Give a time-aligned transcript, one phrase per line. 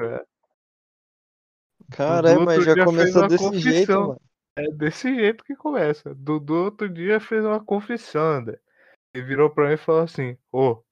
[0.00, 0.24] É.
[1.90, 3.72] Caralho, mas já começou desse confissão.
[3.72, 4.20] jeito, mano.
[4.54, 6.14] É desse jeito que começa.
[6.14, 8.58] Dudu outro dia fez uma confissão, André.
[9.14, 10.84] Ele virou pra mim e falou assim: Ô, oh,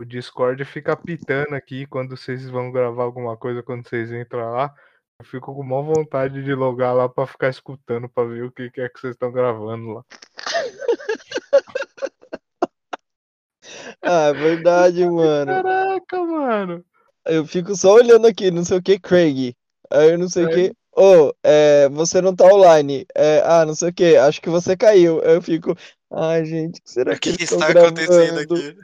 [0.00, 4.72] o Discord fica pitando aqui quando vocês vão gravar alguma coisa, quando vocês entram lá.
[5.18, 8.70] Eu fico com maior vontade de logar lá pra ficar escutando, pra ver o que,
[8.70, 10.04] que é que vocês estão gravando lá.
[14.02, 15.52] ah, é verdade, mano.
[15.52, 16.84] Caraca, mano.
[17.30, 19.54] Eu fico só olhando aqui, não sei o que, Craig.
[19.88, 20.72] Aí eu não sei o que.
[20.92, 23.06] Ô, oh, é, você não tá online.
[23.14, 25.20] É, ah, não sei o que, acho que você caiu.
[25.22, 25.76] Eu fico.
[26.12, 28.76] Ai, gente, o que será que, que está acontecendo aqui?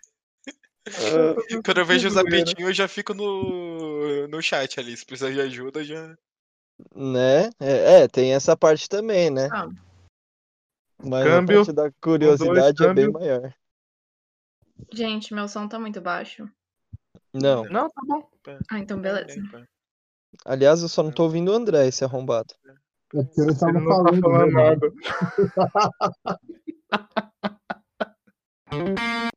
[0.88, 4.96] Ah, Quando eu vejo os apetinhos, eu já fico no, no chat ali.
[4.96, 6.16] Se precisar de ajuda, já.
[6.94, 7.50] Né?
[7.58, 9.48] É, é tem essa parte também, né?
[9.52, 9.68] Ah.
[11.02, 13.52] Mas câmbio, a parte da curiosidade dois, é bem maior.
[14.92, 16.48] Gente, meu som tá muito baixo.
[17.40, 17.64] Não.
[17.64, 18.28] Não, tá bom.
[18.70, 19.34] Ah, então beleza.
[20.44, 22.54] Aliás, eu só não tô ouvindo o André, esse arrombado.
[23.14, 24.92] É porque ele tava ele falando, tá falando nada.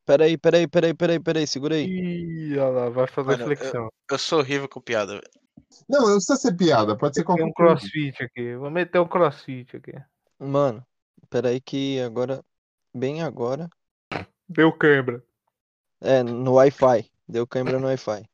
[0.05, 1.85] Peraí, peraí, peraí, peraí, peraí, segura aí.
[1.85, 3.83] Ih, olha lá, vai fazer Mano, flexão.
[3.83, 5.21] Eu, eu, sou horrível com piada.
[5.87, 9.07] Não, não precisa ser piada, pode ser qualquer Tem um crossfit aqui, vou meter um
[9.07, 9.93] crossfit aqui.
[10.39, 10.83] Mano,
[11.29, 12.43] peraí que agora,
[12.91, 13.69] bem agora...
[14.47, 15.23] Deu câimbra.
[16.01, 18.25] É, no Wi-Fi, deu câimbra no Wi-Fi.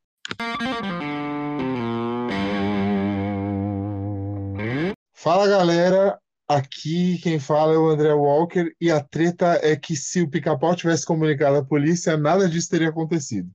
[5.14, 10.22] Fala galera, aqui quem fala é o André Walker e a treta é que se
[10.22, 13.50] o pica-pau tivesse comunicado à polícia, nada disso teria acontecido.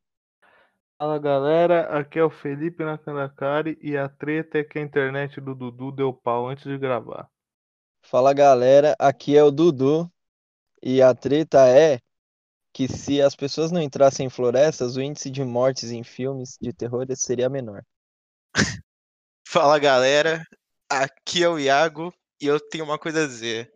[0.98, 5.54] Fala galera, aqui é o Felipe Nakandakari e a treta é que a internet do
[5.54, 7.26] Dudu deu pau antes de gravar.
[8.02, 10.10] Fala galera, aqui é o Dudu
[10.82, 12.00] e a treta é
[12.80, 16.72] que se as pessoas não entrassem em florestas, o índice de mortes em filmes de
[16.72, 17.84] terror seria menor.
[19.46, 20.42] Fala galera,
[20.88, 23.70] aqui é o Iago e eu tenho uma coisa a dizer.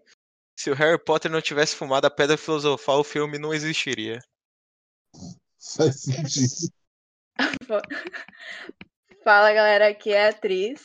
[0.58, 4.20] Se o Harry Potter não tivesse fumado a pedra filosofal, o filme não existiria.
[5.76, 6.72] Faz sentido.
[9.22, 10.80] Fala galera, aqui é a atriz.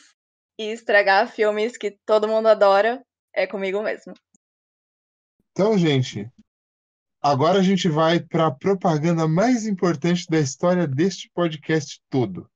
[0.58, 3.02] E estragar filmes que todo mundo adora
[3.34, 4.12] é comigo mesmo.
[5.52, 6.30] Então, gente,
[7.22, 12.48] agora a gente vai para a propaganda mais importante da história deste podcast todo.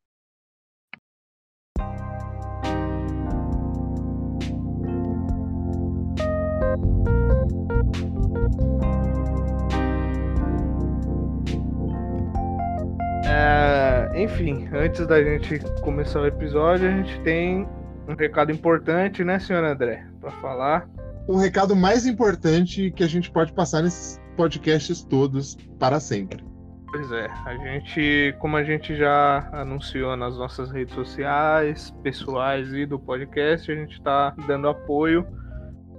[13.27, 17.69] É, enfim, antes da gente começar o episódio, a gente tem
[18.09, 20.89] um recado importante, né, senhor André, para falar.
[21.27, 26.45] O recado mais importante que a gente pode passar nesses podcasts todos para sempre.
[26.91, 32.87] Pois é, a gente, como a gente já anunciou nas nossas redes sociais, pessoais e
[32.87, 35.27] do podcast, a gente está dando apoio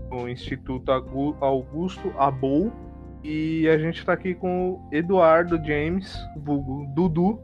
[0.09, 0.89] no Instituto
[1.41, 2.71] Augusto Abou,
[3.27, 7.39] e a gente está aqui com o Eduardo James, vulgo Dudu,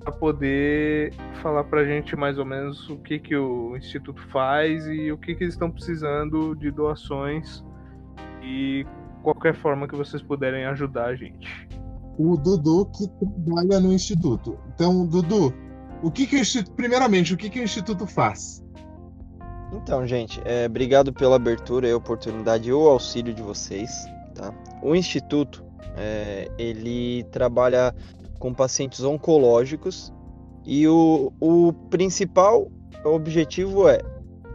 [0.00, 4.86] para poder falar para a gente mais ou menos o que, que o Instituto faz
[4.86, 7.62] e o que, que eles estão precisando de doações
[8.42, 8.86] e
[9.26, 11.68] qualquer forma que vocês puderem ajudar a gente.
[12.16, 14.56] O Dudu que trabalha no Instituto.
[14.72, 15.52] Então, Dudu,
[16.00, 16.76] o que, que o Instituto.
[16.76, 18.64] Primeiramente, o que, que o Instituto faz?
[19.72, 23.90] Então, gente, é, obrigado pela abertura e oportunidade e o auxílio de vocês.
[24.32, 24.54] Tá?
[24.80, 25.64] O instituto
[25.96, 27.92] é, ele trabalha
[28.38, 30.12] com pacientes oncológicos
[30.64, 32.70] e o, o principal
[33.04, 33.98] objetivo é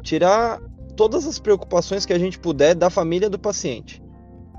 [0.01, 0.61] tirar
[0.95, 4.00] todas as preocupações que a gente puder da família do paciente,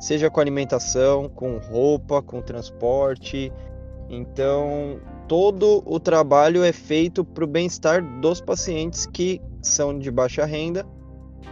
[0.02, 3.52] seja com alimentação, com roupa, com transporte.
[4.10, 10.44] Então, todo o trabalho é feito para o bem-estar dos pacientes que são de baixa
[10.44, 10.84] renda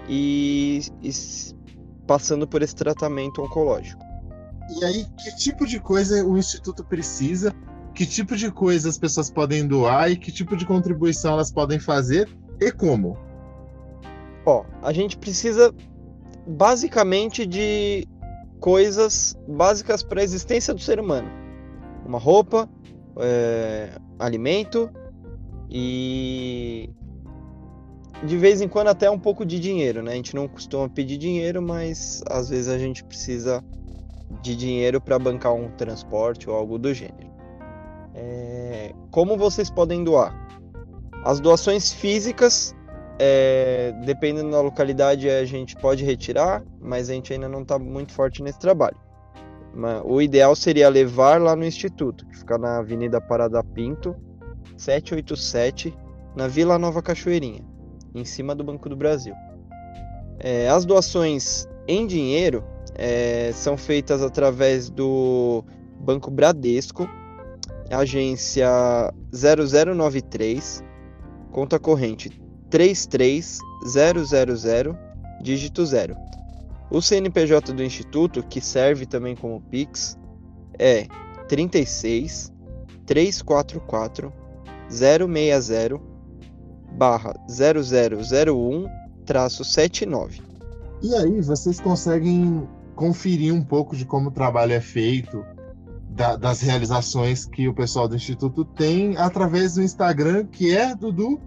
[0.08, 1.10] e, e
[2.08, 4.02] passando por esse tratamento oncológico.
[4.80, 7.54] E aí, que tipo de coisa o Instituto precisa?
[7.94, 11.78] Que tipo de coisa as pessoas podem doar e que tipo de contribuição elas podem
[11.78, 12.28] fazer
[12.60, 13.16] e como?
[14.44, 15.72] Ó, a gente precisa
[16.48, 18.08] basicamente de
[18.60, 21.28] coisas básicas para a existência do ser humano:
[22.06, 22.68] uma roupa,
[23.18, 24.90] é, alimento
[25.68, 26.90] e
[28.24, 30.12] de vez em quando até um pouco de dinheiro, né?
[30.12, 33.64] A gente não costuma pedir dinheiro, mas às vezes a gente precisa
[34.42, 37.30] de dinheiro para bancar um transporte ou algo do gênero.
[38.14, 38.92] É...
[39.10, 40.34] Como vocês podem doar?
[41.24, 42.74] As doações físicas,
[43.20, 43.92] é...
[44.04, 48.42] dependendo da localidade, a gente pode retirar, mas a gente ainda não está muito forte
[48.42, 48.96] nesse trabalho.
[50.04, 54.16] O ideal seria levar lá no instituto, que fica na Avenida Parada Pinto,
[54.76, 55.94] 787,
[56.34, 57.62] na Vila Nova Cachoeirinha,
[58.14, 59.34] em cima do Banco do Brasil.
[60.38, 62.64] É, as doações em dinheiro
[62.94, 65.62] é, são feitas através do
[66.00, 67.08] Banco Bradesco,
[67.90, 68.68] agência
[69.32, 70.82] 0093,
[71.52, 72.40] conta corrente
[72.70, 74.96] 33000,
[75.42, 76.16] dígito 0.
[76.90, 80.18] O CNPJ do Instituto, que serve também como Pix,
[80.78, 81.06] é
[81.48, 82.52] 36
[83.06, 84.32] 344
[84.88, 86.00] 060
[86.92, 88.86] barra 0001
[89.24, 90.42] traço 79.
[91.02, 95.44] E aí vocês conseguem conferir um pouco de como o trabalho é feito,
[96.10, 101.40] da- das realizações que o pessoal do Instituto tem através do Instagram, que é, Dudu?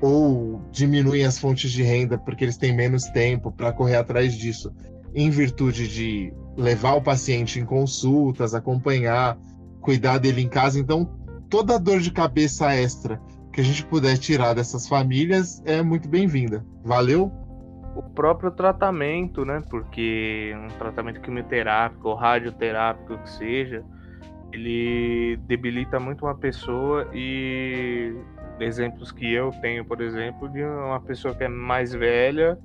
[0.01, 4.73] ou diminuem as fontes de renda porque eles têm menos tempo para correr atrás disso,
[5.15, 9.37] em virtude de levar o paciente em consultas, acompanhar,
[9.81, 10.79] cuidar dele em casa.
[10.79, 11.05] Então,
[11.49, 13.21] toda dor de cabeça extra
[13.53, 16.65] que a gente puder tirar dessas famílias é muito bem-vinda.
[16.85, 17.33] Valeu?
[17.95, 19.63] o próprio tratamento, né?
[19.71, 23.85] Porque um tratamento quimioterápico ou radioterápico que seja,
[24.53, 28.15] ele debilita muito uma pessoa e
[28.59, 32.59] exemplos que eu tenho, por exemplo, de uma pessoa que é mais velha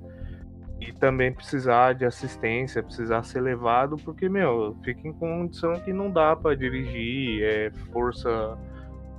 [0.80, 6.10] e também precisar de assistência, precisar ser levado, porque, meu, fica em condição que não
[6.10, 8.56] dá para dirigir, é força,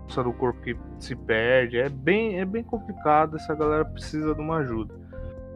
[0.04, 4.42] força do corpo que se perde, é bem, é bem complicado, essa galera precisa de
[4.42, 4.94] uma ajuda.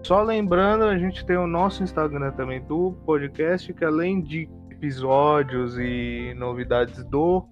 [0.04, 5.80] Só lembrando, a gente tem o nosso Instagram também do podcast, que além de episódios
[5.80, 7.48] e novidades do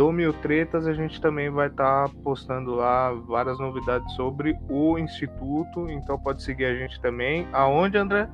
[0.00, 5.90] do Mil Tretas, a gente também vai estar postando lá várias novidades sobre o Instituto,
[5.90, 7.46] então pode seguir a gente também.
[7.52, 8.26] Aonde, André?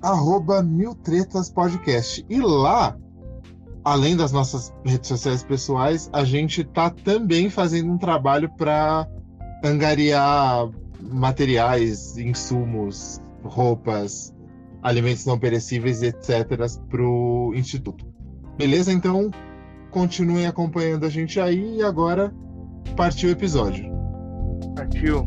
[0.00, 2.24] arroba Mil Tretas Podcast.
[2.30, 2.96] E lá,
[3.84, 9.06] além das nossas redes sociais pessoais, a gente tá também fazendo um trabalho para
[9.62, 10.66] angariar
[10.98, 14.34] materiais, insumos, roupas,
[14.82, 16.56] alimentos não perecíveis, etc.,
[16.88, 18.06] para o Instituto.
[18.56, 18.90] Beleza?
[18.90, 19.30] Então,
[19.90, 22.32] continuem acompanhando a gente aí e agora
[22.96, 23.90] partiu o episódio.
[24.74, 25.26] Partiu.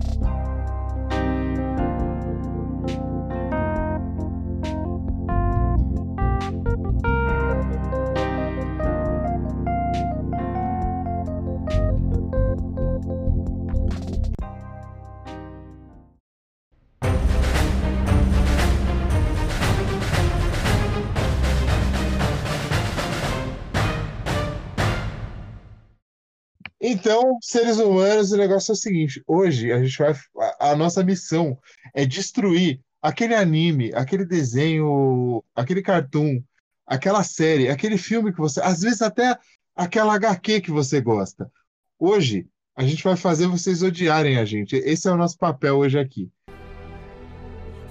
[27.03, 30.15] Então, seres humanos, o negócio é o seguinte: hoje a gente vai.
[30.57, 31.59] A, nossa missão
[31.93, 36.41] é destruir aquele anime, aquele desenho, aquele cartoon,
[36.87, 38.61] aquela série, aquele filme que você.
[38.61, 39.37] Às vezes até
[39.75, 41.51] aquela HQ que você gosta.
[41.99, 44.77] Hoje, a gente vai fazer vocês odiarem a gente.
[44.77, 46.31] Esse é o nosso papel hoje aqui.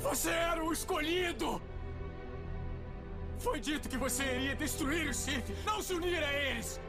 [0.00, 1.60] Você era o escolhido!
[3.38, 6.80] Foi dito que você iria destruir os Sith, não se unir a eles!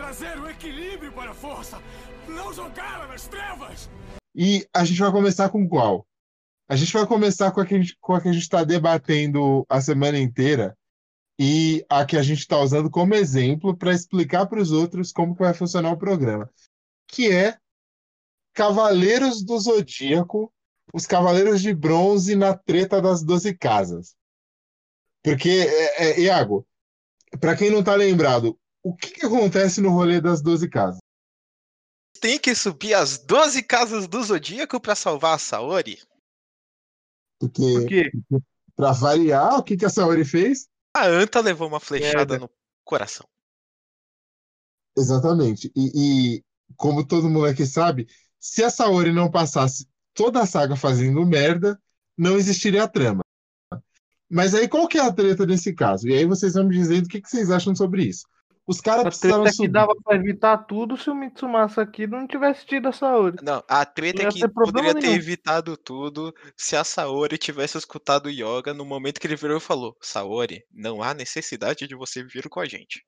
[0.00, 1.78] Trazer o equilíbrio para a força,
[2.26, 3.90] não jogá-la nas trevas!
[4.34, 6.06] E a gente vai começar com qual?
[6.70, 7.82] A gente vai começar com a que a
[8.32, 10.74] gente, está debatendo a semana inteira
[11.38, 15.34] e a que a gente está usando como exemplo para explicar para os outros como
[15.34, 16.50] vai funcionar o programa,
[17.06, 17.58] que é
[18.54, 20.50] Cavaleiros do Zodíaco,
[20.94, 24.16] os Cavaleiros de Bronze na treta das Doze Casas.
[25.22, 26.66] Porque, é, é, Iago,
[27.38, 31.00] para quem não está lembrado, o que, que acontece no rolê das Doze Casas?
[32.20, 36.02] Tem que subir as 12 casas do Zodíaco pra salvar a Saori?
[37.38, 38.10] Porque, Por quê?
[38.76, 40.68] para variar, o que, que a Saori fez?
[40.94, 42.38] A Anta levou uma flechada Merda.
[42.38, 42.50] no
[42.84, 43.26] coração.
[44.96, 45.72] Exatamente.
[45.74, 45.92] E,
[46.36, 46.44] e
[46.76, 48.06] como todo mundo aqui sabe,
[48.38, 51.80] se a Saori não passasse toda a saga fazendo merda,
[52.18, 53.22] não existiria a trama.
[54.28, 56.06] Mas aí qual que é a treta nesse caso?
[56.08, 58.26] E aí vocês vão me dizendo o que, que vocês acham sobre isso.
[58.66, 59.68] Os caras A precisaram treta é que subir.
[59.68, 63.38] dava pra evitar tudo se o Mitsumasa aqui não tivesse tido a Saori.
[63.40, 65.12] Não, a treta Não é ia que ter poderia ter nenhum.
[65.12, 69.60] evitado tudo se a Saori tivesse escutado o Yoga no momento que ele virou e
[69.60, 73.04] falou: Saori, não há necessidade de você vir com a gente.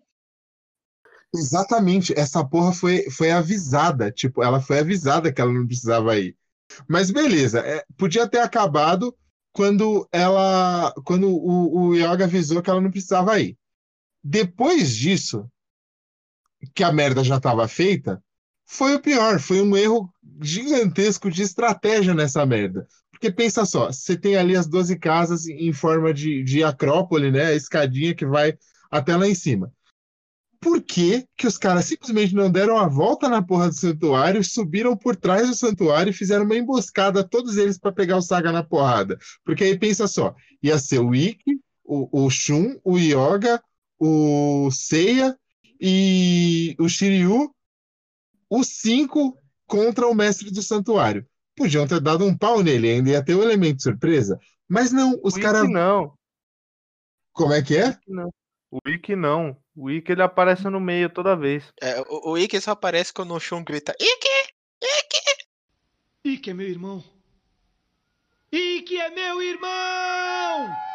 [1.35, 4.11] Exatamente, essa porra foi, foi avisada.
[4.13, 6.37] Tipo, ela foi avisada que ela não precisava ir.
[6.89, 9.15] Mas beleza, é, podia ter acabado
[9.53, 10.93] quando ela.
[11.05, 13.57] Quando o, o Yoga avisou que ela não precisava ir.
[14.23, 15.49] Depois disso,
[16.75, 18.23] que a merda já estava feita,
[18.65, 22.87] foi o pior, foi um erro gigantesco de estratégia nessa merda.
[23.11, 27.47] Porque pensa só, você tem ali as 12 casas em forma de, de acrópole, né?
[27.47, 28.57] A escadinha que vai
[28.91, 29.73] até lá em cima.
[30.61, 34.97] Por que que os caras simplesmente não deram a volta na porra do santuário, subiram
[34.97, 38.63] por trás do santuário e fizeram uma emboscada, todos eles, para pegar o Saga na
[38.63, 39.19] porrada?
[39.45, 43.61] Porque aí pensa só, ia ser o Ikki, o, o Shun, o Yoga,
[44.05, 45.39] o Seiya
[45.81, 47.55] e o Shiryu,
[48.51, 51.25] os cinco contra o mestre do santuário.
[51.57, 54.41] Podiam ter dado um pau nele, ainda ia ter o elemento surpresa.
[54.69, 55.63] Mas não, os o caras.
[55.63, 56.19] Ikki não.
[57.33, 57.97] Como é que é?
[58.71, 59.57] O Ikki não.
[59.77, 61.73] O Ikki ele aparece no meio toda vez.
[61.81, 64.53] É, o, o Ikki só aparece quando o Shun grita: Ikki!
[66.25, 67.05] Ike é meu irmão.
[68.53, 70.92] Ike é meu irmão!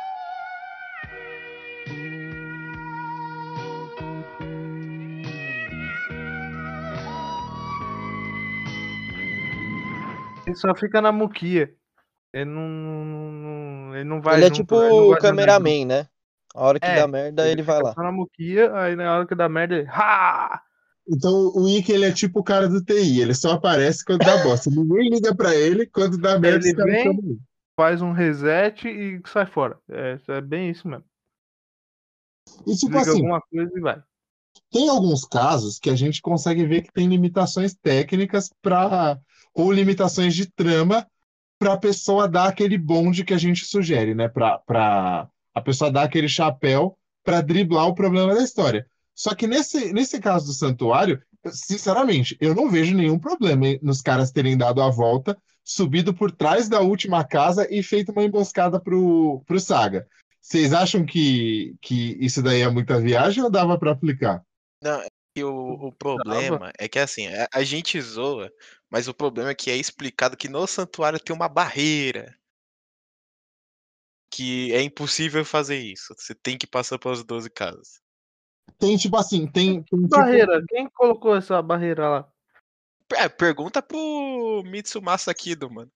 [10.47, 11.75] Ele só fica na muquia.
[12.33, 16.07] Ele não, não- não- ele não vai Ele é junto, tipo ele o cameraman, né?
[16.55, 17.93] A hora que É, dá merda, ele vai fica lá.
[17.93, 19.87] Só na muquia, aí na hora que dá merda ele.
[19.89, 20.61] Ha!
[21.09, 24.43] Então o Ikki ele é tipo o cara do TI, ele só aparece quando dá
[24.43, 24.69] bosta.
[24.69, 27.39] Ninguém liga pra ele, quando dá merda, Ele vem- ele.
[27.75, 29.77] Faz um reset e sai fora.
[29.89, 31.05] É, é bem isso mesmo.
[32.65, 34.01] E tipo Liga assim, alguma coisa e vai.
[34.71, 39.19] tem alguns casos que a gente consegue ver que tem limitações técnicas para
[39.57, 41.05] ou limitações de trama
[41.59, 44.29] para a pessoa dar aquele bonde que a gente sugere, né?
[44.29, 48.85] Para a pessoa dar aquele chapéu para driblar o problema da história.
[49.15, 53.99] Só que nesse, nesse caso do santuário, sinceramente, eu não vejo nenhum problema em- nos
[53.99, 58.79] caras terem dado a volta, subido por trás da última casa e feito uma emboscada
[58.79, 60.07] pro, pro Saga.
[60.39, 64.43] Vocês acham que, que isso daí é muita viagem ou dava para aplicar?
[64.83, 65.01] Não,
[65.37, 68.51] que o, o problema é que assim, a, a gente zoa,
[68.89, 72.35] mas o problema é que é explicado que no santuário tem uma barreira.
[74.31, 76.15] Que é impossível fazer isso.
[76.17, 78.01] Você tem que passar pelas 12 casas.
[78.79, 80.63] Tem tipo assim, tem, tem tipo, Barreira.
[80.67, 82.31] Quem colocou essa barreira lá?
[83.13, 85.91] É, pergunta pro Mitsumasa Kido, mano.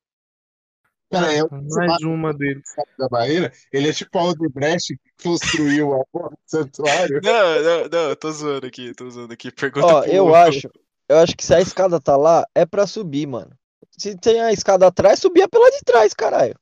[1.12, 2.62] Cara, é o Mais uma dele.
[2.98, 7.20] da barreira, ele é tipo a Aldebrecht que construiu a porra do santuário.
[7.24, 9.52] Não, não, não, eu tô zoando aqui, tô zoando aqui.
[9.52, 10.70] Pergunta Ó, eu acho,
[11.08, 13.52] eu acho que se a escada tá lá, é pra subir, mano.
[13.98, 16.56] Se tem a escada atrás, subia pela de trás, caralho.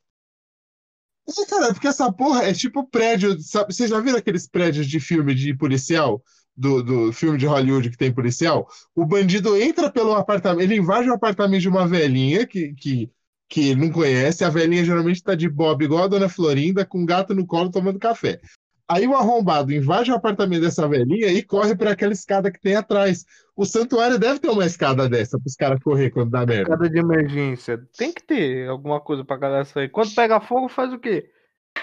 [1.28, 3.74] É, cara, porque essa porra é tipo prédio, sabe?
[3.74, 6.24] Vocês já viram aqueles prédios de filme de policial?
[6.58, 8.68] Do, do filme de Hollywood que tem policial?
[8.94, 13.10] O bandido entra pelo apartamento, ele invade o apartamento de uma velhinha que, que,
[13.50, 14.46] que não conhece.
[14.46, 17.72] A velhinha geralmente tá de bob igual a dona Florinda, com um gato no colo
[17.72, 18.40] tomando café.
[18.88, 22.76] Aí o arrombado invade o apartamento dessa velhinha e corre para aquela escada que tem
[22.76, 23.24] atrás.
[23.56, 26.64] O santuário deve ter uma escada dessa para os caras correr quando dá merda.
[26.64, 27.78] Escada de emergência.
[27.96, 29.90] Tem que ter alguma coisa pra galera sair.
[29.90, 31.30] Quando pega fogo, faz o quê?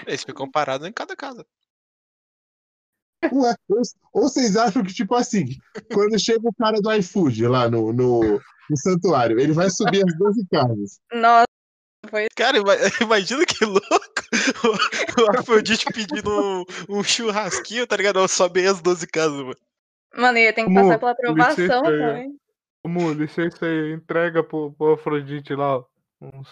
[0.05, 1.45] Eles ficam parados em cada casa.
[3.31, 3.81] Ué, ou,
[4.13, 5.45] ou vocês acham que, tipo assim,
[5.93, 8.21] quando chega o cara do iFood lá no, no,
[8.69, 10.99] no santuário, ele vai subir as 12 casas.
[11.13, 11.47] Nossa,
[12.35, 13.87] Cara, ima- imagina que louco
[14.63, 16.63] o, o Afrodite pedindo um,
[16.97, 18.19] um churrasquinho, tá ligado?
[18.19, 19.55] Não, Sobe aí as 12 casas, mano.
[20.15, 22.35] mano, ia ter que Amor, passar pela aprovação também.
[22.83, 25.85] Amor, licença aí, entrega pro, pro Afrodite lá, ó.
[26.21, 26.47] Uns,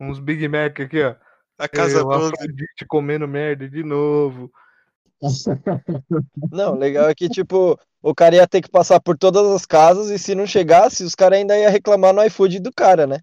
[0.00, 1.14] uns Big Mac aqui, ó.
[1.58, 2.32] A casa É, o 12.
[2.34, 4.50] Afrodite comendo merda de novo.
[6.50, 10.10] Não, legal é que, tipo, o cara ia ter que passar por todas as casas
[10.10, 13.18] e se não chegasse, os caras ainda iam reclamar no iFood do cara, né?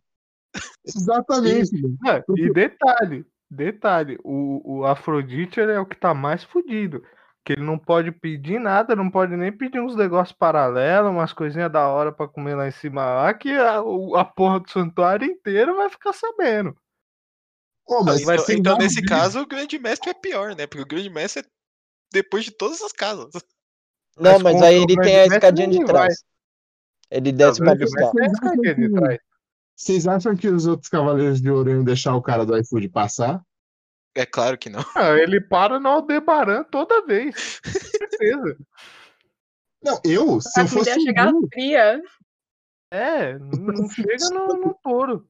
[0.86, 1.72] Exatamente.
[2.08, 7.03] É, e detalhe, detalhe, o, o Afrodite é o que tá mais fudido.
[7.43, 11.72] Que ele não pode pedir nada, não pode nem pedir uns negócios paralelos, umas coisinhas
[11.72, 13.79] da hora pra comer lá em cima lá, que a,
[14.15, 16.75] a porra do santuário inteiro vai ficar sabendo.
[17.86, 20.67] Pô, mas Então, então, nesse caso, o grande mestre é pior, né?
[20.67, 21.46] Porque o grande mestre é
[22.13, 23.31] depois de todas as casas.
[24.17, 26.08] Não, Mas mas aí ele tem a mestre, escadinha de ninguém vai.
[26.08, 26.24] trás.
[27.10, 28.12] Ele desce O pra buscar.
[28.20, 29.17] é
[29.82, 33.42] Vocês acham que os outros Cavaleiros de Ouro iam deixar o cara do iFood passar?
[34.14, 34.86] É claro que não.
[34.96, 37.60] Ah, ele para no Aldebaran toda vez.
[37.66, 38.58] Com certeza.
[39.84, 42.02] Não, eu, se A eu comida fosse ia chegar fria.
[42.92, 45.28] É, não chega no, no touro.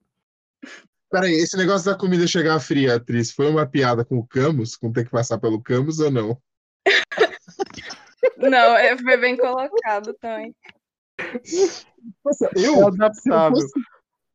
[1.10, 4.91] Peraí, esse negócio da comida chegar fria, atriz, foi uma piada com o Camus, com
[4.91, 6.41] ter que passar pelo Camus ou não?
[8.38, 10.55] Não, é, foi bem colocado também.
[12.25, 13.67] Nossa, É eu, se eu, adaptável.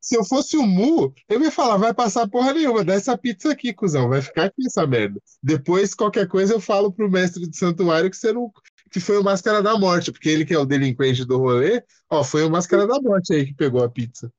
[0.07, 3.51] Se eu fosse o Mu, eu ia falar, vai passar porra nenhuma, dá essa pizza
[3.51, 5.21] aqui, cuzão, vai ficar aqui essa merda.
[5.43, 8.53] Depois, qualquer coisa, eu falo pro mestre do santuário que você não,
[8.89, 12.23] que foi o Máscara da Morte, porque ele que é o delinquente do rolê, ó,
[12.23, 14.33] foi o Máscara da Morte aí que pegou a pizza.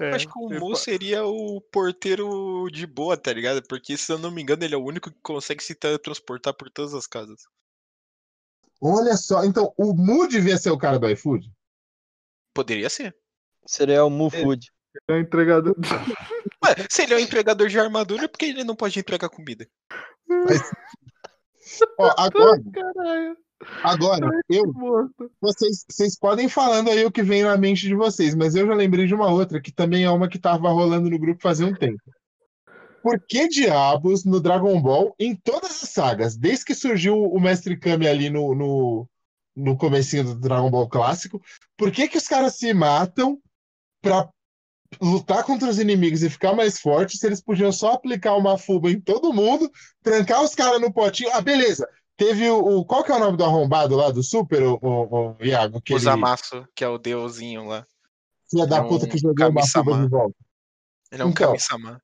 [0.00, 3.62] É, Acho que o Mu seria o porteiro de boa, tá ligado?
[3.68, 6.68] Porque, se eu não me engano, ele é o único que consegue se teletransportar por
[6.68, 7.42] todas as casas.
[8.80, 11.48] Olha só, então o Mu devia ser o cara do iFood?
[12.52, 13.14] Poderia ser.
[13.64, 14.72] Seria o Mu Food.
[15.08, 15.74] É o entregador.
[16.64, 19.66] Ué, se ele é um entregador de armadura, por que ele não pode entregar comida?
[21.98, 23.36] Ó, agora, Caralho,
[23.82, 24.62] agora, eu,
[25.40, 28.66] vocês, vocês podem ir falando aí o que vem na mente de vocês, mas eu
[28.66, 31.66] já lembrei de uma outra, que também é uma que tava rolando no grupo fazia
[31.66, 32.00] um tempo.
[33.02, 37.78] Por que diabos no Dragon Ball, em todas as sagas, desde que surgiu o Mestre
[37.78, 39.08] Kami ali no, no,
[39.56, 41.40] no comecinho do Dragon Ball clássico,
[41.76, 43.38] por que que os caras se matam
[44.02, 44.28] pra
[45.00, 48.90] lutar contra os inimigos e ficar mais forte se eles podiam só aplicar uma fuba
[48.90, 49.70] em todo mundo,
[50.02, 51.30] trancar os caras no potinho?
[51.32, 51.86] Ah, beleza.
[52.16, 55.30] Teve o, o- Qual que é o nome do arrombado lá do Super, o, o,
[55.32, 55.76] o Iago?
[55.76, 57.86] O Aquele Zamasu, que é o deusinho lá.
[58.50, 60.34] filho da é puta um que jogou uma fuba de volta.
[61.12, 61.46] Ele é um Então.
[61.48, 62.00] Kami-sama.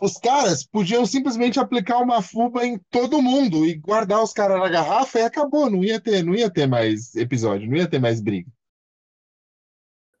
[0.00, 4.68] Os caras podiam simplesmente aplicar uma fuba em todo mundo e guardar os caras na
[4.68, 5.68] garrafa e acabou.
[5.68, 8.48] Não ia ter, não ia ter mais episódio, não ia ter mais briga.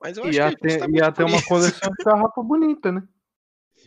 [0.00, 3.02] Mas eu acho Ia que ter, justamente ia ter uma coleção de garrafa bonita, né?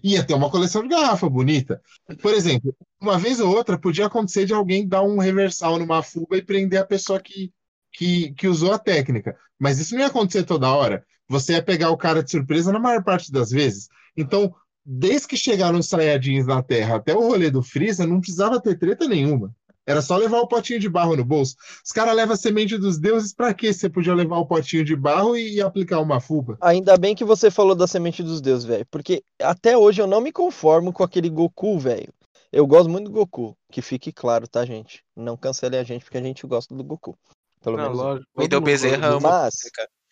[0.04, 1.82] Ia ter uma coleção de garrafa bonita.
[2.22, 6.38] Por exemplo, uma vez ou outra podia acontecer de alguém dar um reversal numa fuba
[6.38, 7.52] e prender a pessoa que,
[7.92, 9.38] que, que usou a técnica.
[9.60, 11.06] Mas isso não ia acontecer toda hora.
[11.28, 13.88] Você ia pegar o cara de surpresa na maior parte das vezes.
[14.18, 18.60] Então, desde que chegaram os Saiyajins na Terra até o rolê do Freeza, não precisava
[18.60, 19.54] ter treta nenhuma.
[19.86, 21.56] Era só levar o potinho de barro no bolso.
[21.84, 23.74] Os caras levam a semente dos deuses pra quê?
[23.74, 26.58] Você podia levar o potinho de barro e, e aplicar uma fuba.
[26.62, 28.86] Ainda bem que você falou da semente dos deuses, velho.
[28.92, 32.14] Porque até hoje eu não me conformo com aquele Goku, velho.
[32.52, 33.58] Eu gosto muito do Goku.
[33.72, 35.04] Que fique claro, tá, gente?
[35.16, 37.18] Não cancele a gente porque a gente gosta do Goku.
[37.64, 37.98] Pelo Não, menos.
[37.98, 38.28] lógico.
[38.38, 39.56] Wendel todo mundo Bezerra Mas-.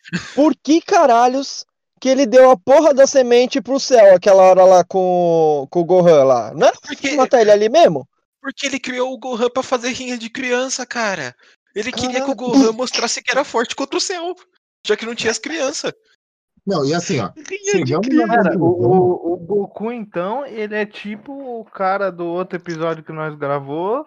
[0.34, 1.66] Por que caralhos
[2.00, 5.86] que ele deu a porra da semente pro céu aquela hora lá com, com o
[5.86, 6.54] Gohan lá?
[6.54, 8.08] Não era pra Porque, matar ele ali mesmo?
[8.42, 11.36] Porque ele criou o Gohan pra fazer rinha de criança, cara.
[11.76, 12.36] Ele queria que o.
[12.36, 14.36] Gohan mostrasse que era forte contra o céu.
[14.86, 15.94] Já que não tinha as crianças.
[16.66, 17.32] Não, e assim, ó.
[17.36, 18.28] Rinha de Chegamos criança.
[18.28, 23.04] na Cara, o, o, o Goku, então, ele é tipo o cara do outro episódio
[23.04, 24.06] que nós gravou,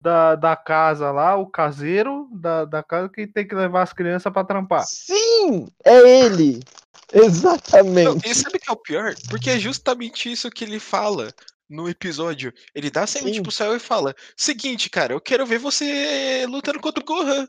[0.00, 4.32] da, da casa lá, o caseiro da, da casa que tem que levar as crianças
[4.32, 4.84] pra trampar.
[4.86, 5.66] Sim!
[5.84, 6.60] É ele!
[7.12, 8.28] Não, Exatamente.
[8.28, 9.14] e sabe o que é o pior?
[9.30, 11.32] Porque é justamente isso que ele fala
[11.68, 12.52] no episódio.
[12.74, 13.42] Ele dá a semente Sim.
[13.42, 17.46] pro céu e fala: Seguinte, cara, eu quero ver você lutando contra o Gohan.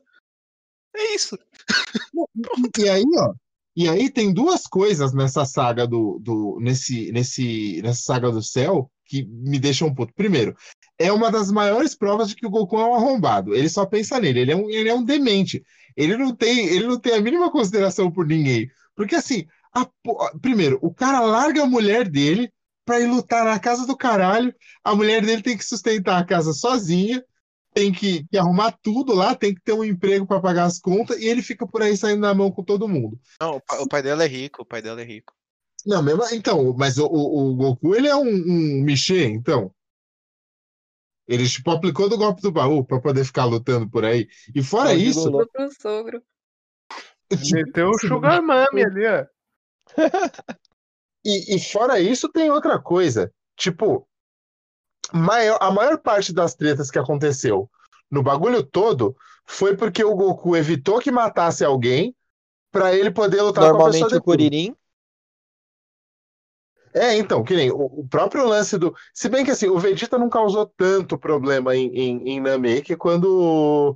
[0.95, 1.37] É isso.
[2.79, 3.33] E aí, ó,
[3.75, 8.91] e aí tem duas coisas nessa saga do, do nesse, nesse, nessa saga do céu
[9.05, 10.13] que me deixam puto.
[10.15, 10.55] Primeiro,
[10.97, 13.53] é uma das maiores provas de que o Goku é um arrombado.
[13.55, 15.63] Ele só pensa nele, ele é um, ele é um demente.
[15.95, 18.67] Ele não tem, ele não tem a mínima consideração por ninguém.
[18.95, 19.87] Porque assim, a
[20.41, 22.51] primeiro, o cara larga a mulher dele
[22.87, 24.55] pra ir lutar na casa do caralho.
[24.81, 27.23] A mulher dele tem que sustentar a casa sozinha.
[27.73, 31.19] Tem que, que arrumar tudo lá, tem que ter um emprego pra pagar as contas,
[31.19, 33.19] e ele fica por aí saindo na mão com todo mundo.
[33.39, 35.31] Não, o pa- o pai dela é rico, o pai dela é rico.
[35.85, 39.71] Não, mesmo, então, mas o, o, o Goku, ele é um, um Michê, então.
[41.27, 44.27] Ele, tipo, aplicou do golpe do baú pra poder ficar lutando por aí.
[44.55, 45.29] E fora o isso,
[45.79, 46.23] sogro.
[47.53, 49.25] Meteu o Sugar Mami ali, ó.
[51.27, 53.29] E, e fora isso, tem outra coisa.
[53.57, 54.07] Tipo,
[55.13, 57.69] maior- a maior parte das tretas que aconteceu
[58.09, 59.13] no bagulho todo
[59.45, 62.15] foi porque o Goku evitou que matasse alguém
[62.71, 64.23] pra ele poder lutar com a pessoa o.
[64.23, 64.73] Kuririn.
[66.93, 68.95] É, então, que nem o, próprio lance do.
[69.13, 73.95] Se bem que assim, o Vegeta não causou tanto problema em, em, em Namek quando,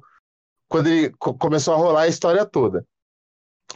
[0.67, 2.85] quando ele co- começou a rolar a história toda.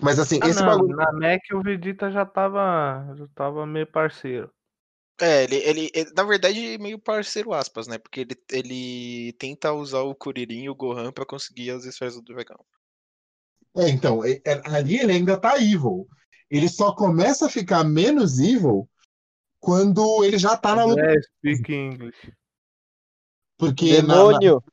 [0.02, 0.95] Mas assim, Ah, esse não, bagulho.
[0.95, 4.52] Na Mac o Vegeta já tava, já tava meio parceiro.
[5.21, 7.98] É, ele, ele, ele- na verdade, meio parceiro aspas, né?
[7.98, 12.21] Porque ele, ele tenta usar o Kuririn e o Gohan pra conseguir as esferas do
[12.21, 12.60] dragão.
[13.78, 16.08] É, então, é- é- ali ele ainda tá evil.
[16.50, 18.89] Ele só começa a ficar menos evil
[19.60, 21.02] quando ele já tá na luta.
[21.02, 22.34] É, speak English.
[23.58, 24.63] Porque na, na, Demônio!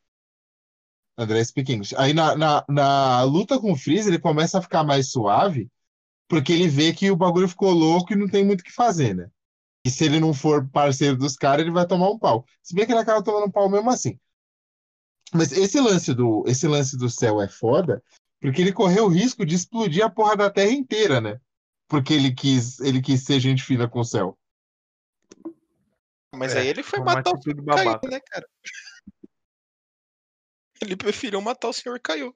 [1.17, 1.95] André speak English.
[1.97, 5.71] Aí na, na, na luta com o Freeza, ele começa a ficar mais suave,
[6.29, 9.15] porque ele vê que o bagulho ficou louco e não tem muito o que fazer,
[9.15, 9.31] né?
[9.85, 12.47] E se ele não for parceiro dos caras, ele vai tomar um pau.
[12.63, 14.19] Se bem que ele acaba tomando um pau mesmo assim.
[15.35, 18.03] Mas esse lance do, esse lance do céu é foda,
[18.41, 21.41] porque ele correu o risco de explodir a porra da Terra inteira, né?
[21.89, 24.39] Porque ele quis, ele quis ser gente fina com o céu.
[26.35, 28.09] Mas É, aí ele foi matar o Caiu, babaca.
[28.09, 28.47] né, cara?
[30.83, 32.35] Ele preferiu matar o senhor Caiu.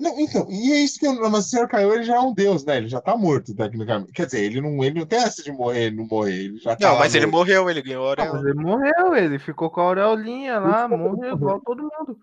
[0.00, 1.68] Não, então, e é isso que eu, mas o Sr.
[1.68, 2.78] Kaiô, ele já é um deus, né?
[2.78, 4.10] Ele já tá morto, tecnicamente.
[4.12, 6.44] Quer dizer, ele não, ele não tem essa de morrer, não morrer.
[6.46, 7.36] Ele já tá Não, mas ele morto.
[7.38, 8.50] morreu, ele ganhou a mas auréola.
[8.50, 12.18] ele morreu, ele ficou com a aureolinha lá, morreu igual todo mundo.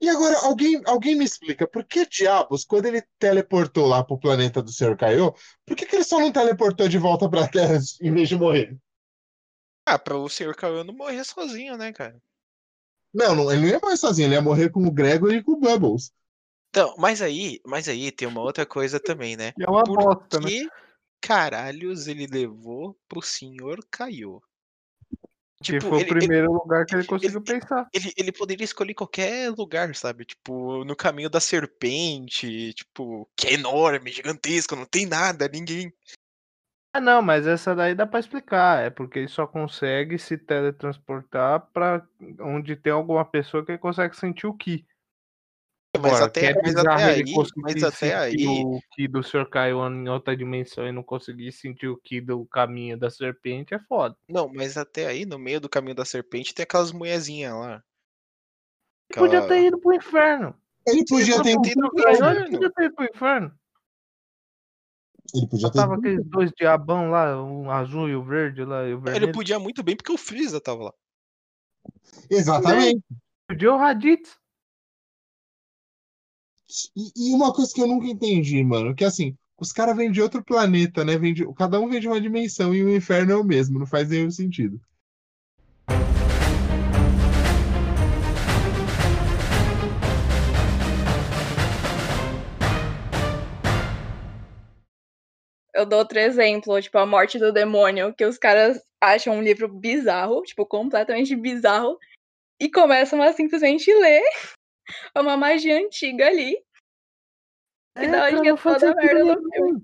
[0.00, 4.62] E agora, alguém, alguém me explica, por que diabos, quando ele teleportou lá pro planeta
[4.62, 4.96] do Sr.
[4.96, 5.34] Kaiô,
[5.66, 8.76] por que, que ele só não teleportou de volta pra Terra em vez de morrer?
[9.86, 12.18] Ah, pra o senhor Caiu não morrer sozinho, né, cara?
[13.12, 15.52] Não, não, ele não ia morrer sozinho, ele ia morrer com o Gregor e com
[15.52, 16.12] o Bubbles.
[16.70, 19.52] Então, mas aí, mas aí tem uma outra coisa também, né?
[19.58, 20.48] E é uma Por bosta, né?
[20.48, 20.68] que
[21.20, 24.42] caralhos ele levou pro senhor Caiu?
[25.60, 27.88] Que Tipo, foi ele, o ele, primeiro lugar que ele ele- conseguiu pensar.
[27.92, 30.24] ele, ele poderia escolher qualquer lugar, sabe?
[30.24, 35.92] Tipo, no caminho da serpente, tipo, que é enorme, gigantesco, não tem nada, ninguém.
[36.98, 38.82] Ah, não, mas essa daí dá pra explicar.
[38.84, 42.04] É porque ele só consegue se teletransportar pra
[42.40, 44.84] onde tem alguma pessoa que consegue sentir o Ki.
[45.96, 48.80] Mas Agora, até, que é mas até ele aí, conseguir mas até sentir aí, o
[48.92, 49.48] Ki do Sr.
[49.48, 53.78] Caio em outra dimensão e não conseguir sentir o Ki do caminho da serpente é
[53.78, 54.16] foda.
[54.28, 57.82] não, mas até aí, no meio do caminho da serpente, tem aquelas mulherzinhas lá.
[59.14, 60.54] Podia Aquela- ter ido pro inferno.
[60.86, 62.50] Ele podia ter ido pro inferno.
[62.50, 63.57] Podia ter ido pro inferno.
[65.34, 68.94] Ele podia ter Tava aqueles dois diabão lá, o azul e o verde lá, e
[68.94, 70.92] o Ele podia muito bem porque o Freeza tava lá.
[72.30, 73.02] Exatamente.
[73.46, 74.36] Podia o Raditz.
[76.96, 80.20] E, e uma coisa que eu nunca entendi, mano, que assim, os caras vêm de
[80.20, 81.16] outro planeta, né?
[81.18, 83.86] Vem de- cada um vem de uma dimensão e o inferno é o mesmo, não
[83.86, 84.80] faz nenhum sentido.
[95.78, 99.68] Eu dou outro exemplo, tipo, a morte do demônio, que os caras acham um livro
[99.68, 101.96] bizarro, tipo, completamente bizarro,
[102.60, 104.24] e começam a simplesmente ler
[105.16, 106.56] uma magia antiga ali.
[107.96, 109.82] E É, dá cara, onde não faz toda a sentido merda do filme.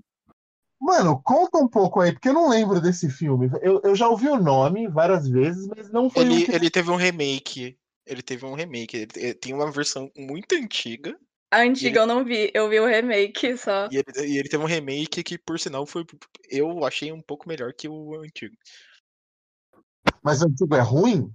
[0.81, 3.49] Mano, conta um pouco aí, porque eu não lembro desse filme.
[3.61, 6.51] Eu, eu já ouvi o nome várias vezes, mas não foi um Ele, que...
[6.51, 7.79] ele teve um remake.
[8.05, 8.97] Ele teve um remake.
[8.97, 11.17] Ele te- tem uma versão muito antiga.
[11.51, 13.87] A antiga eu não vi, eu vi o remake só.
[13.91, 16.05] E ele, e ele teve um remake que, por sinal, foi.
[16.49, 18.55] Eu achei um pouco melhor que o antigo.
[20.21, 21.33] Mas o antigo é ruim?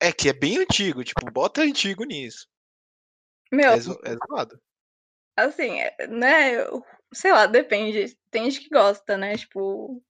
[0.00, 2.46] É que é bem antigo, tipo, bota antigo nisso.
[3.52, 4.60] Meu, É, zo- é zoado.
[5.36, 8.16] assim, é, né, eu- sei lá, depende.
[8.30, 10.02] Tem gente que gosta, né, tipo...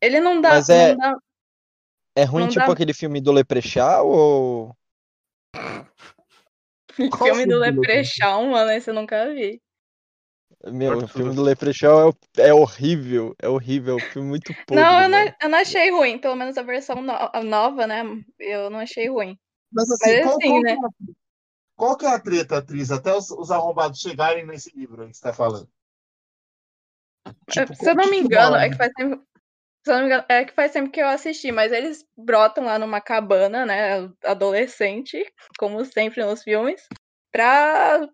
[0.00, 1.18] Ele não dá, Mas é- não dá
[2.16, 4.76] É ruim Não tipo dá- aquele filme do Leprechaun ou.
[7.10, 9.60] Qual filme do Leprechaun, mano, esse eu nunca vi.
[10.72, 13.34] Meu, o filme do Leprechaun é, o- é horrível.
[13.38, 13.94] É horrível.
[13.94, 14.82] É um filme muito podre.
[14.82, 15.34] não, eu não, mano.
[15.42, 18.02] eu não achei ruim, pelo menos a versão no- a nova, né,
[18.38, 19.38] eu não achei ruim.
[19.72, 20.76] Mas assim, Mas qual, assim, qual né?
[20.76, 21.14] que é a-
[21.76, 22.90] qual que é a treta, atriz?
[22.90, 25.68] Até os, os arrombados chegarem nesse livro que você tá falando.
[27.48, 29.22] Tipo, É, se eu não me engano, é que faz tempo.
[30.28, 34.10] É que faz tempo que eu assisti, mas eles brotam lá numa cabana, né?
[34.24, 35.24] Adolescente,
[35.58, 36.86] como sempre nos filmes,
[37.32, 38.06] pra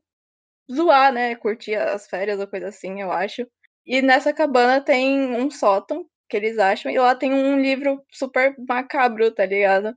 [0.72, 1.36] zoar, né?
[1.36, 3.46] Curtir as férias ou coisa assim, eu acho.
[3.86, 8.54] E nessa cabana tem um sótão que eles acham, e lá tem um livro super
[8.68, 9.94] macabro, tá ligado?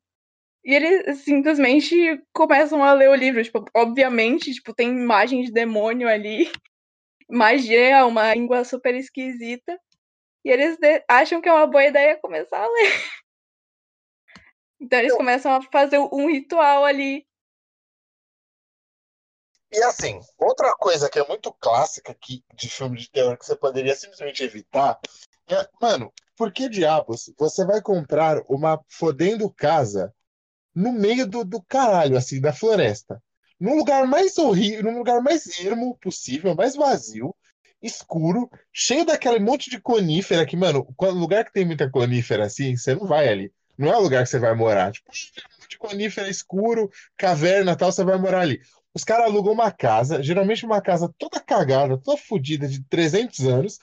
[0.66, 3.44] E eles simplesmente começam a ler o livro.
[3.44, 6.52] Tipo, obviamente, tipo, tem imagem de demônio ali,
[7.30, 9.80] magia, uma língua super esquisita.
[10.44, 12.94] E eles acham que é uma boa ideia começar a ler.
[14.80, 17.28] Então eles começam a fazer um ritual ali.
[19.72, 23.56] E assim, outra coisa que é muito clássica aqui de filme de terror que você
[23.56, 25.00] poderia simplesmente evitar
[25.50, 30.14] é, mano, por que diabos você vai comprar uma fodendo casa
[30.74, 33.22] no meio do, do caralho, assim, da floresta?
[33.60, 37.36] Num lugar mais horrível, num lugar mais ermo possível, mais vazio,
[37.82, 42.76] escuro, cheio daquele monte de conífera que, mano, quando lugar que tem muita conífera assim,
[42.76, 43.52] você não vai ali.
[43.78, 44.92] Não é o lugar que você vai morar.
[44.92, 45.12] Tipo,
[45.70, 48.62] de conífera escuro, caverna tal, você vai morar ali.
[48.94, 53.80] Os caras alugam uma casa, geralmente uma casa toda cagada, toda fodida, de 300 anos,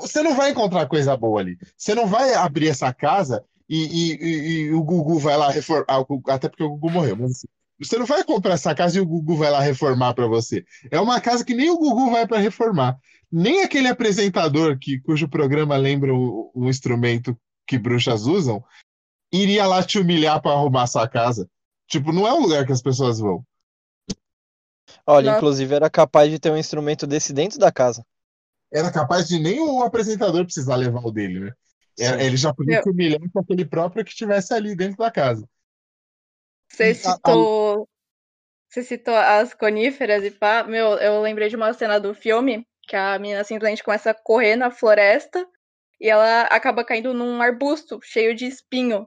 [0.00, 1.58] Você não vai encontrar coisa boa ali.
[1.76, 5.86] Você não vai abrir essa casa e, e- e- e o Gugu vai lá reformar.
[6.28, 7.48] Até porque o Gugu morreu, mas assim,
[7.84, 10.64] você não vai comprar essa casa e o Gugu vai lá reformar para você.
[10.90, 12.98] É uma casa que nem o Gugu vai para reformar.
[13.30, 18.62] Nem aquele apresentador que, cujo programa lembra o, o instrumento que bruxas usam
[19.32, 21.48] iria lá te humilhar para arrumar sua casa.
[21.88, 23.44] Tipo, não é um lugar que as pessoas vão.
[25.06, 25.38] Olha, Nossa.
[25.38, 28.04] inclusive era capaz de ter um instrumento desse dentro da casa.
[28.72, 31.52] Era capaz de nem o apresentador precisar levar o dele, né?
[31.98, 32.24] Era- Sim.
[32.24, 35.46] ele já podia se humilhar com aquele próprio que estivesse ali dentro da casa.
[36.72, 37.88] Você citou.
[38.68, 40.64] Você citou as coníferas e pá.
[40.64, 44.56] Meu, eu lembrei de uma cena do filme que a menina simplesmente começa a correr
[44.56, 45.46] na floresta
[46.00, 49.06] e ela acaba caindo num arbusto cheio de espinho.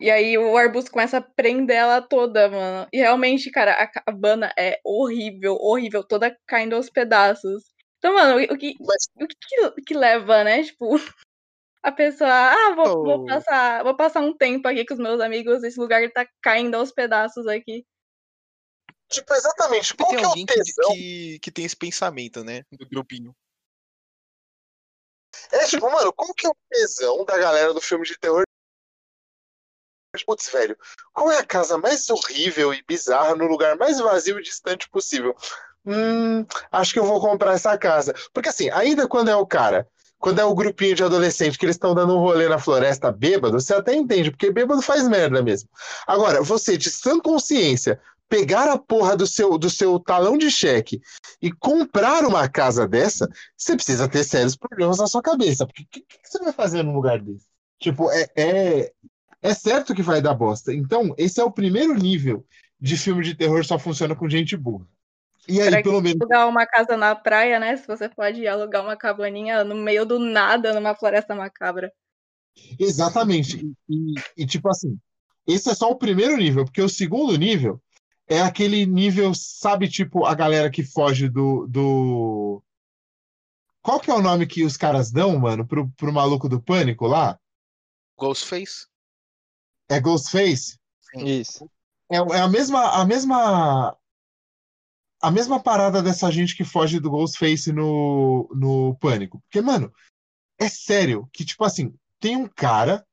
[0.00, 2.88] E aí o arbusto começa a prender ela toda, mano.
[2.92, 7.62] E realmente, cara, a cabana é horrível, horrível, toda caindo aos pedaços.
[7.98, 10.64] Então, mano, o que, o que- que leva, né?
[10.64, 10.96] Tipo,
[11.82, 13.26] a pessoa, ah, vou, vou Oh.
[13.26, 16.92] passar, vou passar um tempo aqui com os meus amigos, esse lugar tá caindo aos
[16.92, 17.84] pedaços aqui.
[19.08, 19.94] Tipo, exatamente.
[19.94, 20.92] Qual tem que é o alguém que, tesão?
[20.92, 22.64] que, que tem esse pensamento, né?
[22.72, 23.36] Do grupinho.
[25.50, 28.44] É tipo, mano, qual que é o tesão da galera do filme de terror?
[30.26, 30.76] Putz, velho,
[31.12, 35.34] qual é a casa mais horrível e bizarra no lugar mais vazio e distante possível?
[35.86, 38.14] Hum, acho que eu vou comprar essa casa.
[38.32, 39.88] Porque assim, ainda quando é o cara,
[40.22, 43.60] quando é o grupinho de adolescente que eles estão dando um rolê na floresta bêbado,
[43.60, 45.68] você até entende, porque bêbado faz merda mesmo.
[46.06, 51.02] Agora, você, de sã consciência, pegar a porra do seu, do seu talão de cheque
[51.42, 55.66] e comprar uma casa dessa, você precisa ter sérios problemas na sua cabeça.
[55.66, 57.46] Porque o que, que você vai fazer num lugar desse?
[57.80, 58.92] Tipo, é, é,
[59.42, 60.72] é certo que vai dar bosta.
[60.72, 62.46] Então, esse é o primeiro nível
[62.80, 64.86] de filme de terror só funciona com gente burra.
[65.48, 66.20] E aí, Pra pelo menos.
[66.20, 67.76] Alugar uma casa na praia, né?
[67.76, 71.92] Se você pode alugar uma cabaninha no meio do nada, numa floresta macabra.
[72.78, 73.74] Exatamente.
[73.88, 74.98] E, e- e, tipo assim,
[75.46, 77.82] esse é só o primeiro nível, porque o segundo nível
[78.28, 82.62] é aquele nível, sabe, tipo, a galera que foge do, do...
[83.82, 87.06] Qual que é o nome que os caras dão, mano, pro, pro maluco do pânico
[87.06, 87.38] lá?
[88.16, 88.86] Ghostface?
[89.88, 90.78] É Ghostface?
[91.16, 91.68] Isso.
[92.08, 93.96] É, é a mesma, a mesma,
[95.22, 99.40] a mesma parada dessa gente que foge do Ghostface no, no Pânico.
[99.42, 99.92] Porque, mano,
[100.58, 103.06] é sério que, tipo assim, tem um cara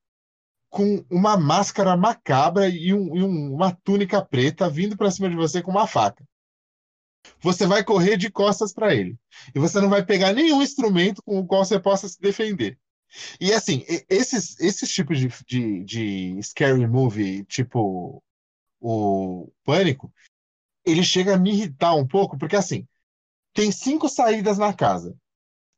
[0.68, 5.36] com uma máscara macabra e, um- e um- uma túnica preta vindo pra cima de
[5.36, 6.24] você com uma faca.
[7.40, 9.18] Você vai correr de costas pra ele.
[9.54, 12.78] E você não vai pegar nenhum instrumento com o qual você possa se defender.
[13.40, 18.22] E assim, esses, esses tipos de, de, de scary movie, tipo
[18.80, 20.12] o Pânico,
[20.84, 22.86] ele chega a me irritar um pouco, porque assim,
[23.54, 25.14] tem cinco saídas na casa.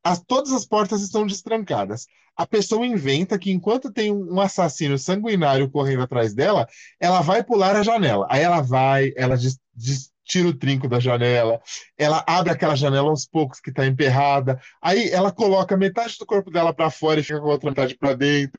[0.04, 2.06] As, todas as portas estão destrancadas.
[2.36, 6.66] A pessoa inventa que enquanto tem um assassino sanguinário correndo atrás dela,
[6.98, 8.26] ela vai pular a janela.
[8.30, 9.60] Aí ela vai, ela des-
[10.24, 11.60] tira o trinco da janela,
[11.96, 14.60] ela abre aquela janela aos poucos que está emperrada.
[14.80, 17.96] Aí ela coloca metade do corpo dela para fora e fica com a outra metade
[17.96, 18.58] para dentro.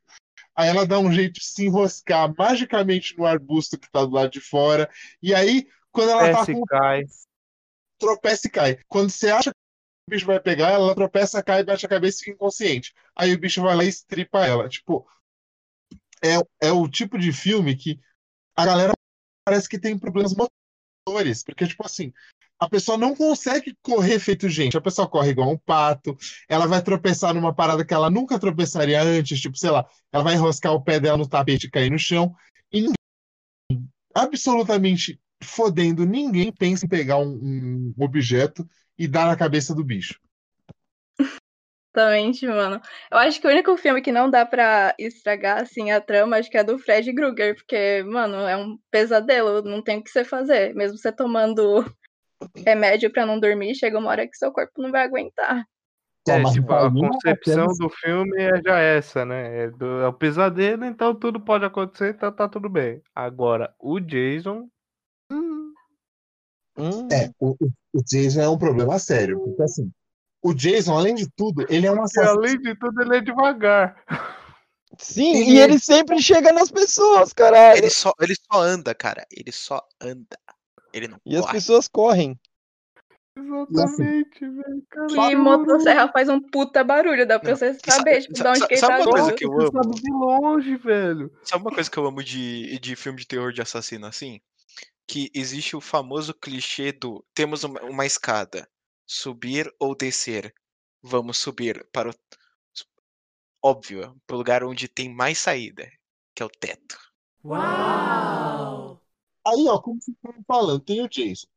[0.56, 4.32] Aí ela dá um jeito de se enroscar magicamente no arbusto que está do lado
[4.32, 4.90] de fora.
[5.22, 7.04] E aí, quando ela tá Desce, com cai.
[8.00, 8.80] tropeça e cai.
[8.88, 9.58] Quando você acha que
[10.08, 12.94] o bicho vai pegar, ela tropeça, cai, bate a cabeça e fica inconsciente.
[13.16, 14.68] Aí o bicho vai lá e estripa ela.
[14.68, 15.08] Tipo,
[16.22, 18.00] é, é o tipo de filme que
[18.58, 18.94] a galera
[19.46, 21.44] parece que tem problemas motores.
[21.44, 22.12] Porque, tipo assim,
[22.60, 24.76] a pessoa não consegue correr feito gente.
[24.76, 26.18] A pessoa corre igual um pato.
[26.50, 29.40] Ela vai tropeçar numa parada que ela nunca tropeçaria antes.
[29.40, 32.36] Tipo, sei lá, ela vai enroscar o pé dela no tapete e cair no chão.
[32.72, 39.76] E ninguém, absolutamente fodendo, ninguém pensa em pegar um, um objeto e dar na cabeça
[39.76, 40.20] do bicho.
[41.96, 42.82] Exatamente, mano.
[43.12, 46.50] Eu acho que o único filme que não dá pra estragar, assim, a trama, acho
[46.50, 50.24] que é do Fred Krueger, porque, mano, é um pesadelo, não tem o que você
[50.24, 50.74] fazer.
[50.74, 51.86] Mesmo você tomando
[52.66, 55.64] remédio pra não dormir, chega uma hora que seu corpo não vai aguentar.
[56.28, 59.66] É, tipo, a concepção do filme é já essa, né?
[59.66, 63.02] É, do, é o pesadelo, então tudo pode acontecer, então tá tudo bem.
[63.14, 64.68] Agora, o Jason.
[65.36, 67.52] Hum, É, o,
[67.93, 69.91] o- Jason é um problema sério, porque assim,
[70.41, 72.39] o Jason, além de tudo, ele é um E assassino.
[72.39, 74.04] além de tudo, ele é devagar.
[74.98, 77.78] Sim, ele e é- ele sempre chega nas pessoas, caralho.
[77.78, 79.26] Ele só, ele só anda, cara.
[79.32, 80.38] Ele só anda.
[80.93, 81.54] Ele não E as corre.
[81.54, 82.39] pessoas correm.
[83.36, 84.84] Exatamente, velho.
[84.89, 85.43] Cara, Que barulho.
[85.43, 88.74] motosserra faz um puta barulho, dá pra você e sa- saber, tipo, de onde que
[88.76, 89.72] ele sabe tá uma coisa que eu amo?
[89.72, 91.32] sabe de longe, velho.
[91.43, 94.39] Sabe uma coisa que eu amo de, de filme de terror de assassino assim?
[95.08, 98.68] Que existe o famoso clichê do temos uma, uma escada,
[99.06, 100.54] subir ou descer.
[101.02, 102.13] Vamos subir para o.
[103.62, 105.89] Óbvio, para o lugar onde tem mais saída,
[106.36, 106.98] que é o teto.
[107.44, 109.02] Uau!
[109.46, 111.48] Aí, ó, como vocês estão falando, tem o Jason.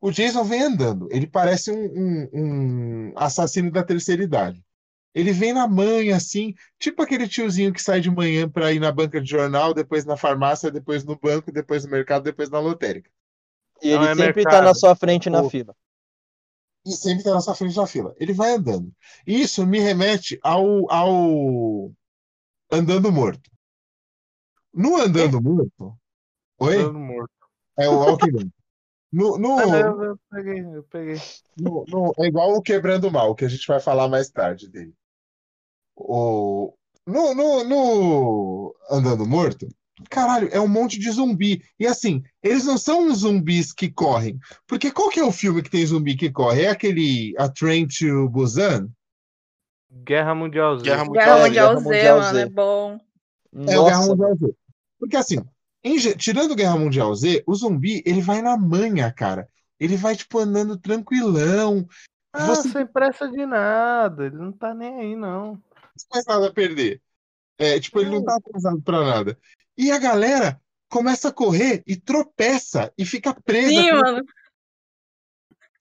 [0.00, 1.08] O Jason vem andando.
[1.10, 4.63] Ele parece um, um- um assassino da terceira idade.
[5.14, 8.90] Ele vem na manhã, assim, tipo aquele tiozinho que sai de manhã para ir na
[8.90, 13.10] banca de jornal, depois na farmácia, depois no banco, depois no mercado, depois na lotérica.
[13.82, 14.64] E ele é sempre tá mercado.
[14.64, 15.50] na sua frente na Pô.
[15.50, 15.74] fila.
[16.84, 18.14] E sempre tá na sua frente da fila.
[18.18, 18.92] Ele vai andando.
[19.26, 21.92] Isso me remete ao, ao
[22.70, 23.50] Andando Morto.
[24.72, 25.96] No Andando Morto.
[26.58, 26.76] Oi?
[26.76, 27.30] Todo morto.
[27.78, 28.48] É o Walking Dead.
[29.12, 31.16] No, no, Ah, eu, eu peguei, eu peguei.
[31.56, 34.68] No- no- é igual o Quebrando o Mal, que a gente vai falar mais tarde
[34.68, 34.92] dele.
[35.96, 36.74] O,
[37.06, 39.68] no, no, no Andando Morto,
[40.10, 41.62] caralho, é um monte de zumbi.
[41.78, 44.38] E assim, eles não são uns zumbis que correm.
[44.66, 46.62] Porque qual que é o filme que tem zumbi que corre?
[46.62, 48.88] É aquele A Train to Busan?
[49.90, 50.84] Guerra Mundial Z.
[50.84, 52.42] Guerra Guerra É, Mundial Guerra Z, Mundial mano, Z.
[52.42, 53.00] é bom.
[53.68, 54.54] É o Guerra Mundial Z.
[54.98, 55.38] Porque assim,
[55.84, 59.48] em tirando Guerra Mundial Z, o zumbi, ele vai na manha, cara.
[59.78, 61.86] Ele vai, tipo, andando tranquilão.
[62.32, 64.26] Ah, Você sem pressa de nada.
[64.26, 65.60] Ele não tá nem aí, não.
[65.96, 67.00] Não faz nada a perder.
[67.58, 69.38] É, tipo, ele não tá atrasado pra nada.
[69.76, 73.68] E a galera começa a correr e tropeça e fica presa.
[73.68, 74.24] Sim, com- mano.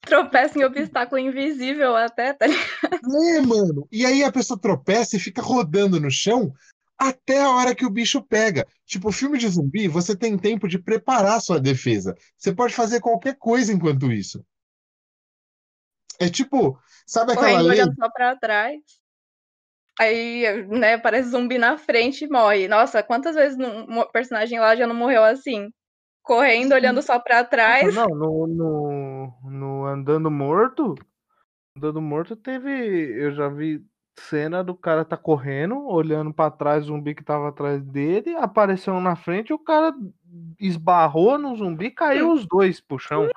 [0.01, 3.25] Tropeça em obstáculo invisível até, tá ligado?
[3.27, 3.87] É, mano.
[3.91, 6.53] E aí a pessoa tropeça e fica rodando no chão
[6.97, 8.67] até a hora que o bicho pega.
[8.85, 12.15] Tipo, filme de zumbi, você tem tempo de preparar sua defesa.
[12.37, 14.45] Você pode fazer qualquer coisa enquanto isso.
[16.19, 17.79] É tipo, sabe aquela Correndo, lei?
[17.81, 18.81] olhando só pra trás.
[19.99, 22.67] Aí, né, parece zumbi na frente e morre.
[22.67, 25.71] Nossa, quantas vezes um personagem lá já não morreu assim?
[26.23, 27.93] Correndo, olhando só pra trás.
[27.93, 30.95] Não, no, no, no Andando Morto.
[31.77, 32.69] Andando Morto teve.
[32.69, 33.85] Eu já vi
[34.19, 38.99] cena do cara tá correndo, olhando pra trás, o zumbi que tava atrás dele, apareceu
[39.01, 39.91] na frente, o cara
[40.59, 43.27] esbarrou no zumbi, caiu os dois pro chão.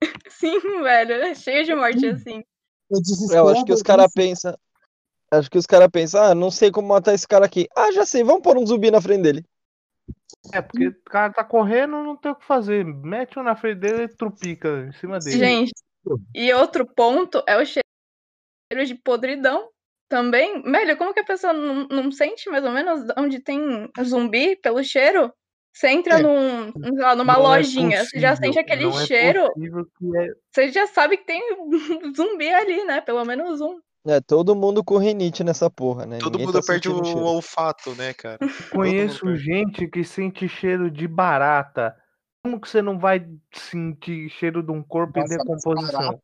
[0.28, 1.14] Sim, velho.
[1.14, 2.42] É cheio de morte assim.
[3.32, 4.56] É, eu acho que os caras pensam.
[5.38, 7.68] Acho que os caras pensam, ah, não sei como matar esse cara aqui.
[7.76, 9.44] Ah, já sei, vamos pôr um zumbi na frente dele.
[10.52, 12.84] É, porque o cara tá correndo, não tem o que fazer.
[12.84, 15.38] Mete um na frente dele e trupica em cima dele.
[15.38, 15.72] Gente,
[16.34, 19.68] e outro ponto é o cheiro de podridão
[20.08, 20.62] também.
[20.62, 24.82] Velho, como que a pessoa não, não sente mais ou menos onde tem zumbi pelo
[24.82, 25.32] cheiro?
[25.72, 26.22] Você entra É.
[26.22, 30.34] num, sei lá, numa Não é lojinha, você já sente aquele não é cheiro, é-
[30.52, 31.68] você já sabe que tem um
[32.14, 33.00] zumbi ali, né?
[33.00, 33.80] Pelo menos um.
[34.06, 36.18] É, todo mundo com rinite nessa porra, né?
[36.18, 37.20] Todo Ninguém mundo tá perde o cheiro.
[37.20, 38.38] olfato, né, cara?
[38.70, 41.96] Conheço gente que sente cheiro de barata.
[42.44, 46.00] Como que você não vai sentir cheiro de um corpo Nossa, em decomposição?
[46.00, 46.18] barata-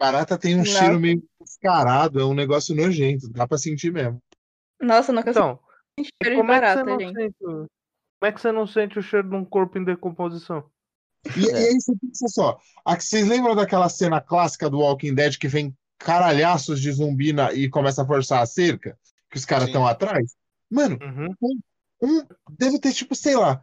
[0.00, 0.70] Barata tem um Nossa.
[0.70, 4.18] cheiro meio descarado, é um negócio nojento, dá pra sentir mesmo.
[4.80, 5.58] Nossa, nunca Então,
[5.98, 7.14] senti cheiro de como é, que você barata, não gente.
[7.20, 7.68] sente, como
[8.22, 10.70] é que você não sente o cheiro de um corpo em decomposição?
[11.36, 11.52] E, É.
[11.52, 15.48] e aí você pensa só, a- vocês lembram daquela cena clássica do Walking Dead que
[15.48, 18.96] vem caralhaços de zumbi na- e começa a forçar a cerca?
[19.30, 20.34] Que os caras estão atrás?
[20.70, 21.34] Mano, Uhum.
[22.02, 22.22] um,
[22.58, 23.60] deve ter tipo, sei lá,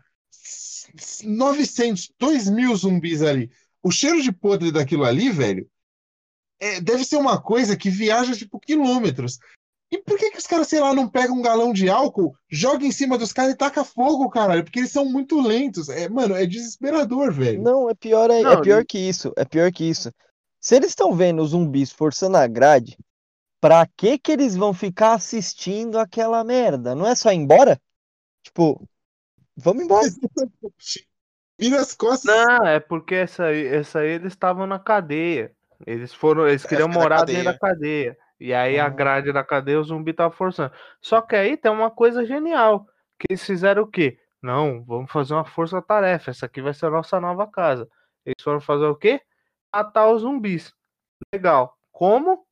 [1.23, 3.49] 900, 2 mil zumbis ali.
[3.83, 5.67] O cheiro de podre daquilo ali, velho,
[6.59, 9.37] é, deve ser uma coisa que viaja tipo quilômetros.
[9.91, 12.85] E por que que os caras, sei lá, não pegam um galão de álcool, joga
[12.85, 14.63] em cima dos caras e taca fogo, caralho?
[14.63, 15.89] Porque eles são muito lentos.
[15.89, 17.61] É, mano, é desesperador, velho.
[17.61, 19.31] Não, é pior, é, é Não, pior que isso.
[19.37, 20.11] É pior que isso.
[20.65, 22.97] Se eles estão vendo os zumbis forçando a grade,
[23.61, 26.95] pra que que eles vão ficar assistindo aquela merda?
[26.95, 27.79] Não é só ir embora?
[28.41, 28.83] Tipo,
[29.55, 30.07] vamos embora.
[31.59, 32.35] Vira as costas.
[32.35, 35.51] Não, é porque essa aí, essa aí eles estavam na cadeia.
[35.85, 38.17] Eles foram, eles queriam morar dentro da cadeia.
[38.39, 38.89] E aí a Ah.
[38.89, 40.73] grade da cadeia o zumbi tava forçando.
[40.99, 42.87] Só que aí tem uma coisa genial.
[43.19, 44.17] Que eles fizeram o quê?
[44.41, 46.31] Não, vamos fazer uma força-tarefa.
[46.31, 47.87] Essa aqui vai ser a nossa nova casa.
[48.25, 49.21] Eles foram fazer o quê?
[49.75, 50.73] Matar os zumbis.
[51.33, 51.77] Legal.
[51.91, 52.47] Como?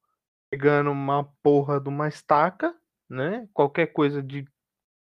[0.52, 2.78] Pegando uma porra de uma estaca,
[3.10, 3.48] né?
[3.54, 4.46] Qualquer coisa de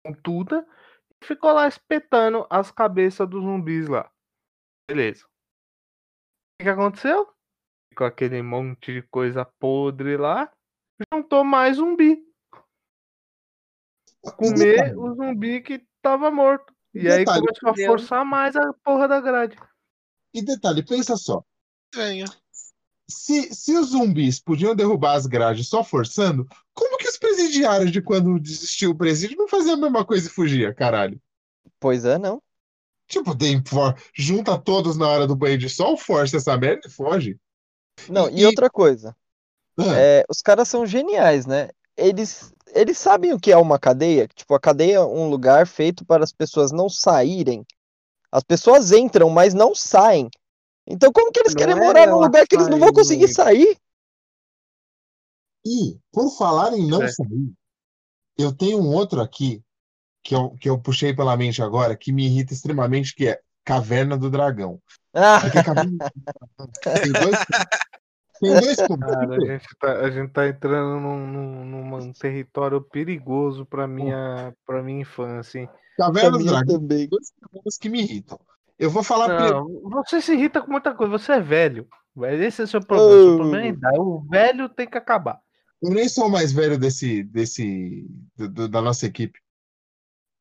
[0.04, 0.68] pontuda.
[1.12, 4.12] E ficou lá espetando as cabeças dos zumbis lá.
[4.90, 5.28] Beleza.
[6.60, 7.32] O que, aconteceu?
[7.96, 10.52] Com aquele monte de coisa podre lá,
[11.14, 12.18] juntou mais zumbi.
[14.38, 16.76] Comer o zumbi que tava morto.
[16.96, 17.88] E aí Detalhe, começou a Deus.
[17.88, 19.56] forçar mais a porra da grade.
[20.34, 21.44] E detalhe, pensa só.
[21.92, 22.26] Estranho.
[23.10, 28.02] Se, se os zumbis podiam derrubar as grades só forçando, como que os presidiários de
[28.02, 31.20] quando desistiu o presídio não faziam a mesma coisa e fugia, caralho?
[31.80, 32.42] Pois é, não.
[33.08, 36.92] Tipo, tem, for- junta todos na hora do banho de sol, força essa merda e
[36.92, 37.40] foge.
[38.10, 39.16] Não, E- e outra coisa.
[39.80, 41.70] Ah, É, os caras são geniais, né?
[41.96, 44.28] Eles, eles sabem o que é uma cadeia.
[44.28, 47.66] Tipo, a cadeia é um lugar feito para as pessoas não saírem.
[48.30, 50.30] As pessoas entram, mas não saem.
[50.88, 53.28] Então, como que eles Não querem é morar num lugar que eles não vão conseguir
[53.28, 53.78] sair?
[55.66, 57.08] E, por falar em não É.
[57.10, 57.54] sair,
[58.38, 59.62] eu tenho um outro aqui
[60.24, 64.18] que eu, que eu puxei pela mente agora, que me irrita extremamente, que é Caverna
[64.18, 64.82] do Dragão.
[65.14, 67.38] Ah, Porque Caverna do Dragão tem dois
[68.40, 68.78] Tem dois.
[68.78, 74.54] Cara, a gente tá, a gente tá entrando num, num, num território perigoso pra minha,
[74.66, 75.60] pra minha infância.
[75.60, 75.70] hein?
[75.98, 76.98] Caverna do Dragão também.
[77.00, 78.40] tem dois problemas que me irritam.
[78.80, 79.28] Eu vou falar.
[79.52, 79.68] Não,
[80.06, 81.88] você se irrita com muita coisa, você é velho.
[82.40, 83.12] Esse é o seu problema.
[83.12, 83.38] O seu Oh.
[83.38, 84.00] problema é idade.
[84.00, 85.40] O velho tem que acabar.
[85.82, 89.40] Eu nem sou o mais velho desse, desse do- do- da nossa equipe.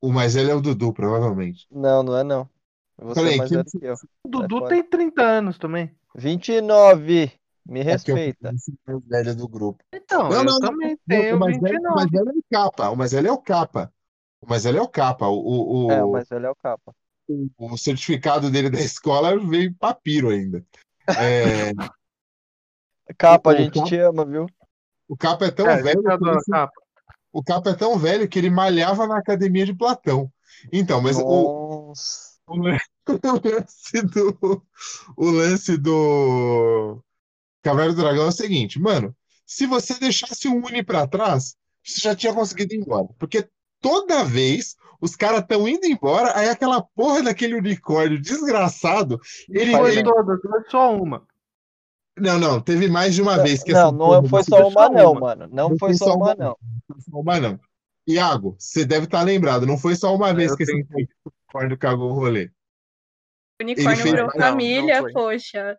[0.01, 1.67] O mais velho é o Dudu, provavelmente.
[1.71, 2.49] Não, não é não.
[2.99, 3.95] Você Peraí, é mais que- velho que eu.
[4.25, 4.69] O Dudu fora.
[4.71, 5.95] tem 30 anos também.
[6.15, 7.31] 29.
[7.67, 8.53] Me É respeita.
[8.59, 9.83] sou o mais velho do grupo.
[9.93, 11.97] Então, Não, eu não, também não, tenho o mais velho, o 29.
[11.97, 12.91] mais velho é o capa.
[12.91, 13.93] O mais velho é o capa.
[14.41, 15.27] O mais velho é o capa.
[15.29, 16.95] O, o, É, o o, mais velho é o capa.
[17.29, 20.65] O certificado dele da escola veio em papiro ainda.
[21.09, 21.73] É,
[23.19, 24.47] Capa, O- a gente capa- te ama, viu?
[25.09, 26.73] o capa é tão É, velho capa.
[27.33, 30.31] o capa é tão velho que ele malhava na academia de Platão.
[30.73, 31.23] Então, mas o,
[31.89, 32.37] Nossa.
[32.49, 32.57] o
[33.07, 34.67] o lance do
[35.17, 37.01] o lance do
[37.63, 39.15] Caverna do Dragão é o seguinte, mano,
[39.45, 43.49] se você deixasse o Uni pra trás, você já tinha conseguido ir embora, porque
[43.89, 49.93] toda vez os caras estão indo embora, aí aquela porra daquele unicórnio desgraçado, ele, Foi
[49.93, 51.27] ele- todas, foi só uma.
[52.17, 54.89] não, não, teve mais de uma vez que Não, essa não porra foi só uma
[54.89, 55.21] não, uma.
[55.21, 55.49] mano.
[55.53, 56.35] Não Não foi foi só uma uma.
[56.35, 56.57] não.
[56.89, 57.61] Não foi só uma, não.
[58.09, 61.09] Iago, você deve estar lembrado, não foi só uma vez Eu que esse tentei.
[61.45, 62.51] unicórnio cagou o rolê.
[63.61, 65.13] O unicórnio fez- virou Não, não família, foi.
[65.13, 65.79] poxa.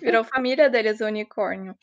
[0.00, 1.74] Virou família deles, o unicórnio.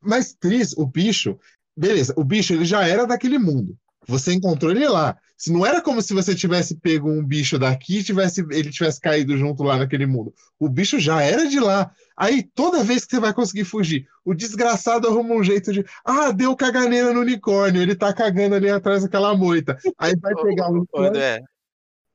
[0.00, 1.38] Mas, Tris, o bicho,
[1.76, 3.76] beleza, o bicho ele já era daquele mundo.
[4.06, 5.16] Você encontrou ele lá.
[5.36, 9.00] Se não era como se você tivesse pego um bicho daqui e tivesse, ele tivesse
[9.00, 10.34] caído junto lá naquele mundo.
[10.58, 11.90] O bicho já era de lá.
[12.16, 15.84] Aí, toda vez que você vai conseguir fugir, o desgraçado arruma um jeito de.
[16.04, 19.78] Ah, deu caganeira no unicórnio, ele tá cagando ali atrás daquela moita.
[19.96, 21.08] Aí vai pegar o unicórnio.
[21.08, 21.40] André,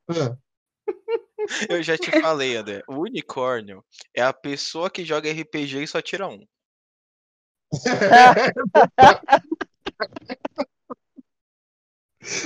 [0.08, 0.36] Ah,
[1.68, 2.82] eu já te falei, André.
[2.88, 3.84] O unicórnio
[4.14, 6.44] é a pessoa que joga RPG e só tira um.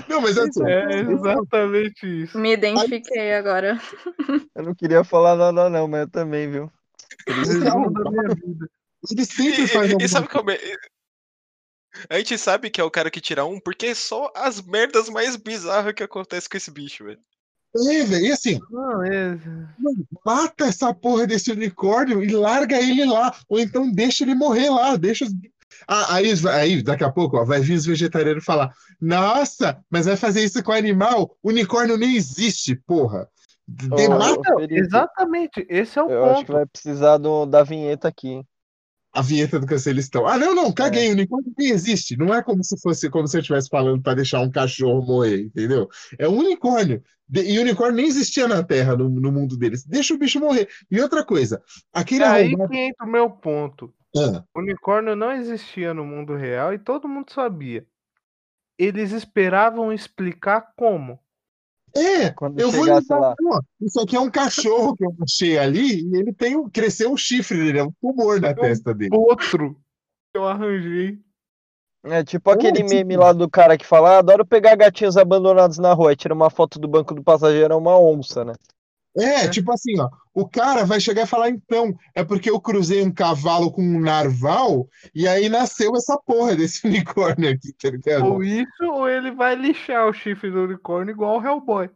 [0.08, 2.38] Não, mas assim, É exatamente isso.
[2.38, 3.80] Me identifiquei agora.
[4.54, 6.70] Eu não queria falar nada não, mas eu também, viu?
[7.26, 7.44] Ele
[9.24, 10.58] sempre E, faz e- e sabe como é?
[12.08, 15.08] A gente sabe que é o cara que tira um, porque é só as merdas
[15.08, 17.20] mais bizarras que acontecem com esse bicho, velho.
[17.76, 19.38] É, velho, e assim, Não, é...
[20.24, 23.32] mata essa porra desse unicórnio e larga ele lá.
[23.48, 24.96] Ou então deixa ele morrer lá.
[24.96, 25.32] Deixa os...
[25.86, 30.16] Ah, aí, aí, daqui a pouco, ó, vai vir os vegetarianos falar: Nossa, mas vai
[30.16, 31.36] fazer isso com animal?
[31.42, 33.28] Unicórnio nem existe, porra.
[33.66, 36.56] Demata Exatamente, esse é o eu acho que ponto.
[36.56, 38.48] vai precisar do, da vinheta aqui, hein?
[39.12, 40.26] A vinheta do Cancelistão.
[40.26, 41.10] Ah, não, não, caguei.
[41.10, 42.16] Unicórnio nem existe.
[42.16, 45.42] Não é como se fosse como se eu estivesse falando para deixar um cachorro morrer,
[45.42, 45.88] entendeu?
[46.18, 47.02] É um unicórnio.
[47.32, 49.84] E unicórnio nem existia na Terra, no, no mundo deles.
[49.84, 50.68] Deixa o bicho morrer.
[50.90, 52.70] E outra coisa, aquele É aí arrombado.
[52.70, 53.92] que entra o meu ponto.
[54.16, 57.86] Ah, O unicórnio não existia no mundo real e todo mundo sabia.
[58.78, 61.20] Eles esperavam explicar como.
[61.96, 63.34] É, Quando Eu vou ligar, lá.
[63.80, 67.16] isso aqui é um cachorro que eu achei ali e ele tem um, cresceu um
[67.16, 69.10] chifre dele, é um tumor na testa dele.
[69.14, 69.74] Outro
[70.32, 71.18] que eu arranjei.
[72.04, 75.76] É tipo aquele tipo- meme lá do cara que fala, ah, adoro pegar gatinhos abandonados
[75.78, 78.54] na rua, e tira uma foto do banco do passageiro, é uma onça, né?
[79.16, 83.02] É, tipo assim, ó, o cara vai chegar e falar, então, é porque eu cruzei
[83.02, 88.24] um cavalo com um narval e aí nasceu essa porra desse unicórnio aqui, tá ligado?
[88.26, 91.90] Ou isso, ou ele vai lixar o chifre do unicórnio igual o Hellboy.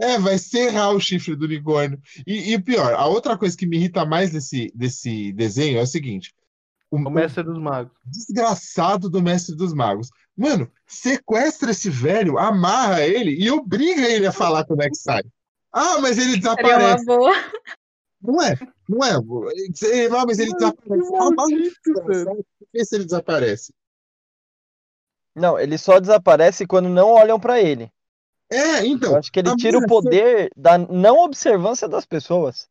[0.00, 1.98] É, vai serrar o chifre do unicórnio.
[2.26, 5.86] E, e pior, a outra coisa que me irrita mais desse, desse desenho é o
[5.86, 6.32] seguinte:
[6.90, 7.92] o, O mestre dos magos.
[8.04, 10.08] desgraçado do mestre dos magos.
[10.36, 15.22] Mano, sequestra esse velho, amarra ele e obriga ele a falar como é que sai.
[15.72, 17.04] Ah, mas ele Seria uma desaparece.
[17.04, 17.32] boa.
[18.20, 18.56] Não é,
[18.88, 19.10] não é.
[19.52, 21.52] Ele- Não, mas ele desaparece.
[21.52, 23.72] Ele, desgraçado, Vê se ele desaparece.
[25.36, 27.90] Não, ele só desaparece quando não olham pra ele.
[28.50, 29.16] É, Eu então.
[29.16, 32.68] acho que ele tira o poder da não observância das pessoas.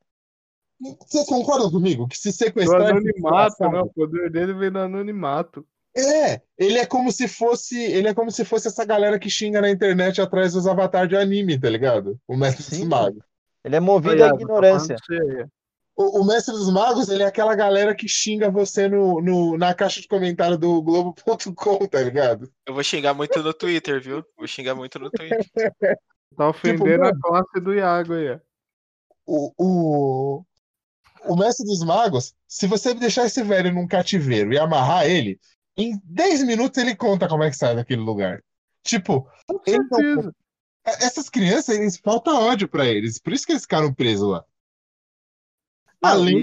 [0.79, 3.81] Você concorda comigo que se Do sequestrar esse anonimato, desgraçado- né?
[3.81, 5.65] O poder dele vem do anonimato.
[5.97, 9.59] É, ele é como se fosse, ele é como se fosse essa galera que xinga
[9.61, 12.19] na internet atrás dos avatares de anime, tá ligado?
[12.27, 12.85] O mestre dos Sim.
[12.85, 13.23] magos.
[13.63, 14.95] Ele é movido Olha, à ignorância.
[15.99, 19.73] O, o Mestre dos Magos, ele é aquela galera que xinga você no, no- na
[19.73, 22.51] caixa de comentário do Globo.com, tá ligado?
[22.67, 24.23] Eu vou xingar muito no Twitter, viu?
[24.37, 25.43] Vou xingar muito no Twitter.
[26.37, 27.17] Tá ofendendo mano.
[27.17, 28.39] a classe do Iago aí, ó.
[29.25, 30.45] O, o,
[31.25, 35.39] o Mestre dos Magos, se você deixar esse velho num cativeiro e amarrar ele,
[35.77, 38.43] em 10 minutos ele conta como é que sai daquele lugar.
[38.83, 40.35] Tipo, não- certeza.
[40.85, 43.19] essas crianças, eles falta ódio pra eles.
[43.19, 44.45] Por isso que eles ficaram presos lá.
[46.01, 46.37] Não, Além.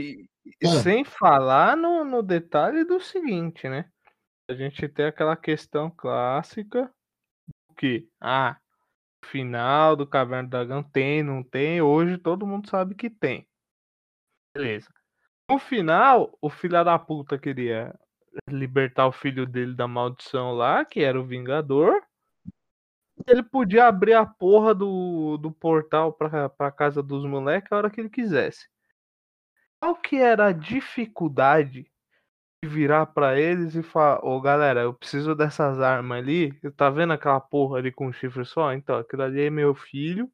[0.45, 0.82] e, Ah.
[0.82, 3.91] sem falar no, no detalhe do seguinte, né?
[4.49, 6.93] A gente tem aquela questão clássica
[7.78, 8.59] que, ah,
[9.24, 13.49] final do Caverna do Dragão tem, não tem, hoje todo mundo sabe que tem.
[14.55, 14.89] Beleza.
[15.51, 17.99] No final, o filho da puta queria
[18.49, 22.03] libertar o filho dele da maldição lá, que era o Vingador.
[23.26, 27.91] Ele podia abrir a porra do, do portal pra, pra casa dos moleques a hora
[27.91, 28.68] que ele quisesse.
[29.80, 31.87] Qual que era a dificuldade
[32.62, 37.12] de virar pra eles e falar, ô galera, eu preciso dessas armas ali, tá vendo
[37.12, 38.72] aquela porra ali com chifre só?
[38.72, 40.30] Então, aquilo ali é meu filho,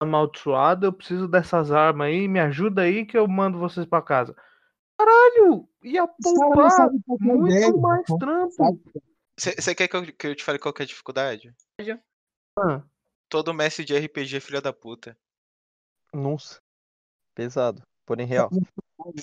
[0.00, 4.34] amaldiçoado, eu preciso dessas armas aí, me ajuda aí que eu mando vocês pra casa.
[5.00, 8.52] Caralho, ia poupar é muito mais não trampo.
[8.52, 8.80] sabe?
[9.36, 11.54] Você quer que eu, que eu te fale qual que é a dificuldade?
[12.58, 12.82] Ah,
[13.28, 15.16] Todo mestre de RPG é filho da puta.
[16.12, 16.60] Nossa.
[17.34, 18.50] Pesado, porém real.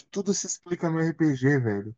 [0.09, 1.95] Tudo se explica no RPG, velho.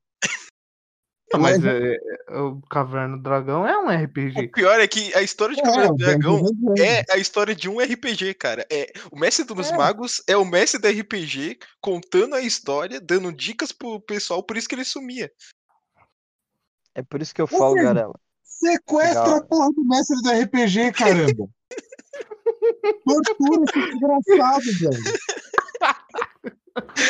[1.33, 4.47] Não, mas é, é, o Caverna do Dragão é um O RPG.
[4.49, 6.45] pior é que a história de É, Caverna do Dragão
[6.77, 8.65] é a história de um RPG, cara.
[8.71, 9.77] É, o mestre dos É.
[9.77, 14.67] magos é o mestre da RPG contando a história, dando dicas pro pessoal, por isso
[14.67, 15.31] que ele sumia.
[16.95, 18.19] É por isso que eu falo, Garela.
[18.43, 19.37] Sequestra Legal.
[19.37, 21.47] a porra do mestre do RPG, caramba.
[23.05, 25.03] Tortura esse desgraçado, velho.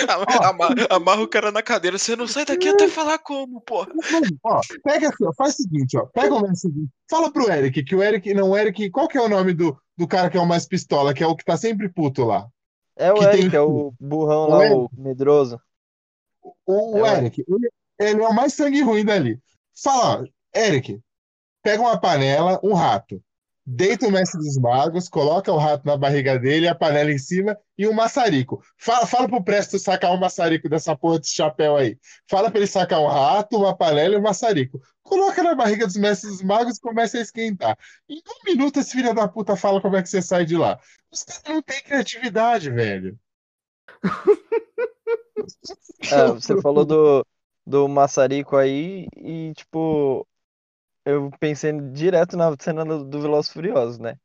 [0.07, 3.88] Ama- ama- Amarra o cara na cadeira, você não sai daqui até falar como, porra.
[4.43, 6.05] Ó, pega assim, ó, faz o seguinte, ó.
[6.07, 6.89] Pega o seguinte.
[7.09, 9.78] Fala pro Eric, que o Eric, não, o Eric, qual que é o nome do,
[9.97, 12.47] do cara que é o mais pistola, que é o que tá sempre puto lá?
[12.95, 14.76] É o Que tem Eric, é o burrão O lá, Eric.
[14.76, 15.59] o medroso.
[16.65, 19.39] O, o É o Eric, ele, ele é o mais sangue ruim dali.
[19.82, 20.26] Fala, ó,
[20.59, 20.99] Eric,
[21.63, 23.22] pega uma panela, um rato.
[23.72, 27.55] Deita o mestre dos magos, coloca o rato na barriga dele, a panela em cima
[27.78, 28.63] e um maçarico.
[28.76, 31.95] Fala, fala pro Presto sacar um maçarico dessa porra desse chapéu aí.
[32.28, 34.82] Fala pra ele sacar um rato, uma panela e um maçarico.
[35.03, 37.78] Coloca na barriga dos mestres dos magos e começa a esquentar.
[38.09, 40.80] Em um minuto esse filho da puta fala como é que você sai de lá.
[41.11, 43.20] Os caras não têm criatividade, velho.
[46.11, 47.24] É, você falou do,
[47.67, 50.28] do maçarico aí e, tipo,
[51.10, 54.16] eu pensei direto na cena do, do Velozes e Furiosos, né?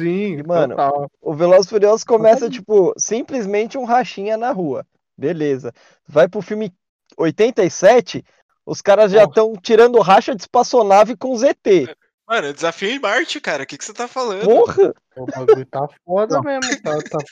[0.00, 1.10] Sim, E, mano, total.
[1.20, 4.86] O Velozes e Furiosos começa, tipo, simplesmente um rachinha na rua.
[5.16, 5.72] Beleza.
[6.06, 6.72] Vai pro filme
[7.16, 8.24] 87,
[8.66, 11.94] os caras já estão tirando racha de espaçonave com ZT.
[12.26, 13.64] Mano, desafio em Marte, cara.
[13.64, 14.44] O que, que você tá falando?
[14.44, 14.94] Porra!
[15.14, 16.82] O bagulho tá foda mesmo.
[16.82, 17.24] Tá, tá-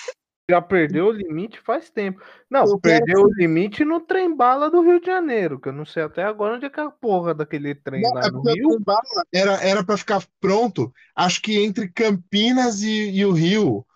[0.53, 2.20] Já perdeu o limite faz tempo.
[2.50, 5.72] Não, Eu quero perdeu o limite no trem bala do Rio de Janeiro, que eu
[5.72, 8.30] não sei até agora onde é que é a porra daquele trem Não, lá é
[8.30, 8.68] no o Rio.
[8.68, 9.00] trem bala
[9.32, 13.86] era, era pra ficar pronto, acho que entre Campinas e, e o Rio.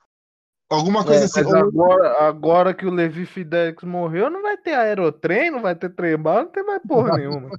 [0.69, 1.43] Alguma coisa É, assim.
[1.45, 5.91] Ou- agora, agora que o Levi Fidelix morreu, não vai ter aerotrem, não vai ter
[5.91, 7.51] trem bala, não tem mais porra nenhuma.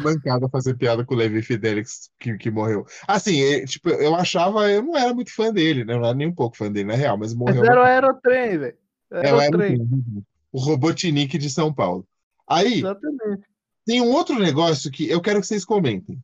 [0.00, 0.14] Também.
[0.14, 2.84] Bancada fazer piada com o Levi Fidelix que, que morreu.
[3.06, 5.94] Assim, é, tipo, eu achava, eu não era muito fã dele, né?
[5.94, 7.64] Eu não era nem um pouco fã dele, na real, mas Mas morreu.
[7.64, 8.78] era o aerotrem, velho.
[9.10, 12.06] O Aerotrem, Aerotrem, o Robotnik de São Paulo.
[12.48, 13.46] Aí, exatamente.
[13.84, 16.22] tem um outro negócio que eu quero que vocês comentem.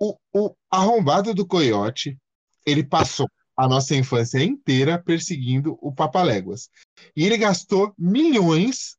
[0.00, 2.16] O, o arrombado do Coiote,
[2.64, 6.70] ele passou a nossa infância inteira perseguindo o Papaléguas.
[7.16, 8.96] E ele gastou milhões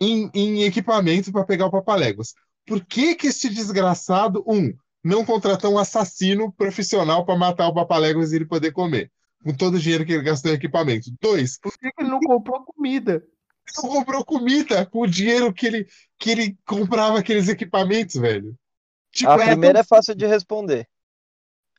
[0.00, 2.34] em, em equipamento para pegar o Papaléguas.
[2.66, 4.72] Por que que esse desgraçado, um,
[5.04, 9.10] não contratou um assassino profissional para matar o Papaléguas e ele poder comer?
[9.42, 11.10] Com todo o dinheiro que ele gastou em equipamento.
[11.20, 13.24] Dois, Por que, que ele não comprou comida?
[13.76, 15.86] não comprou comida com o dinheiro que ele,
[16.18, 18.56] que ele comprava aqueles equipamentos, velho.
[19.12, 20.88] Tipo, A era primeira tão é fácil de responder.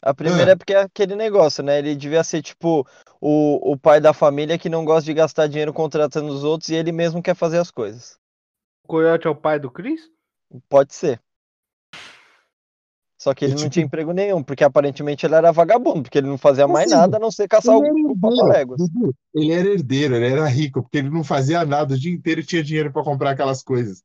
[0.01, 0.53] A primeira Ah.
[0.53, 1.79] é porque é aquele negócio, né?
[1.79, 2.87] Ele devia ser tipo
[3.19, 6.75] o, o pai da família que não gosta de gastar dinheiro contratando os outros e
[6.75, 8.17] ele mesmo quer fazer as coisas.
[8.83, 10.09] O Coyote é o pai do Chris?
[10.69, 11.21] Pode ser.
[13.19, 16.27] Só que ele não tipo- tinha emprego nenhum, porque aparentemente ele era vagabundo, porque ele
[16.27, 18.79] não fazia mais Assim, nada a não ser caçar o, o papaléguas.
[19.33, 22.45] Ele era herdeiro, ele era rico, porque ele não fazia nada o dia inteiro e
[22.45, 24.03] tinha dinheiro para comprar aquelas coisas.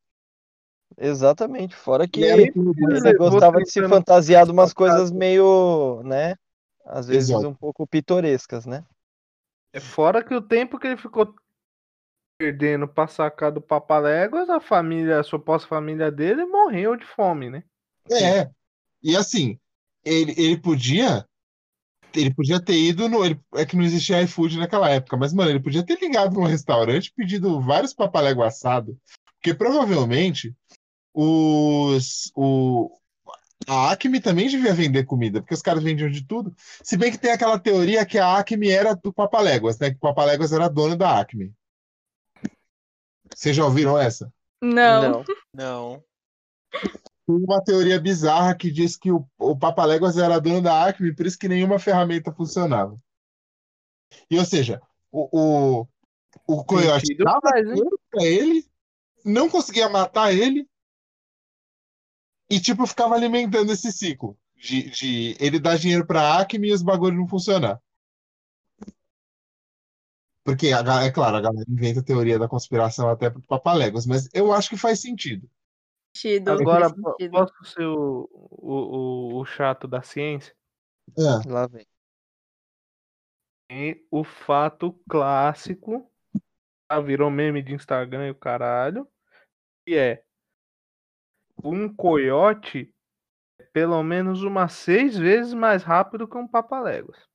[0.97, 1.75] Exatamente.
[1.75, 6.37] Fora que Ele ele gostava de se fantasiar de umas coisas meio, né?
[6.85, 7.49] Às vezes Exato.
[7.49, 8.85] um pouco pitorescas, né?
[9.73, 11.35] É fora que o tempo que ele ficou
[12.43, 17.63] perdendo pra sacar do Papaléguas, a família, a suposta família dele morreu de fome, né?
[18.11, 18.51] É.
[19.01, 19.57] E assim,
[20.05, 21.25] ele, ele podia.
[22.13, 23.25] Ele podia ter ido no.
[23.25, 26.45] ele- é que não existia iFood naquela época, mas, mano, ele podia ter ligado num
[26.45, 28.97] restaurante pedido vários papaléguas assados.
[29.37, 30.53] Porque provavelmente
[31.15, 32.33] os.
[32.35, 32.91] O,
[33.69, 36.53] a Acme também devia vender comida, porque os caras vendiam de tudo.
[36.83, 39.91] Se bem que tem aquela teoria que a Acme era do Papaléguas, né?
[39.91, 41.53] Que o Papaléguas era dono da Acme.
[43.35, 44.33] Vocês já ouviram essa?
[44.61, 45.25] Não.
[45.55, 46.05] Não.
[46.73, 51.27] Tem uma teoria bizarra que diz que o, o Papaléguas era dono da Acme, por
[51.27, 52.99] isso que nenhuma ferramenta funcionava.
[54.31, 54.81] E, ou seja,
[55.11, 55.87] o, o,
[56.47, 58.67] o Coyote dava pra ele,
[59.25, 60.67] não conseguia matar ele,
[62.51, 66.83] e, tipo, ficava alimentando esse ciclo de, de ele dar dinheiro pra Acme e os
[66.83, 67.81] bagulhos não funcionar.
[70.45, 74.53] Porque, é claro, a galera inventa a teoria da conspiração até pro Papaléguas, mas eu
[74.53, 75.49] acho que faz sentido.
[76.17, 77.31] Sentido, Agora, faz sentido.
[77.31, 80.55] posso ser o, o, o, o chato da ciência?
[81.17, 81.49] É.
[81.49, 81.87] Lá vem.
[83.69, 86.11] Tem o fato clássico,
[86.89, 89.09] ah, virou meme de Instagram e o caralho,
[89.87, 90.25] que é
[91.65, 92.93] um coiote
[93.59, 97.32] é pelo menos umas seis vezes mais rápido que um papaléguas.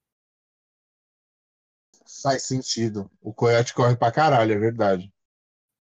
[2.24, 3.10] Faz sentido.
[3.22, 5.12] O Coyote corre pra caralho, é verdade.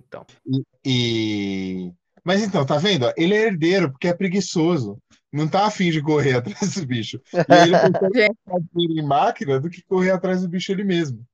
[0.03, 0.27] Então.
[0.47, 1.93] E, e-
[2.25, 3.13] Mas então, tá vendo?
[3.17, 4.99] Ele é herdeiro porque é preguiçoso.
[5.33, 7.21] Não tá afim de correr atrás do bicho.
[7.33, 11.27] E ele prefere em máquina do que correr atrás do bicho ele mesmo.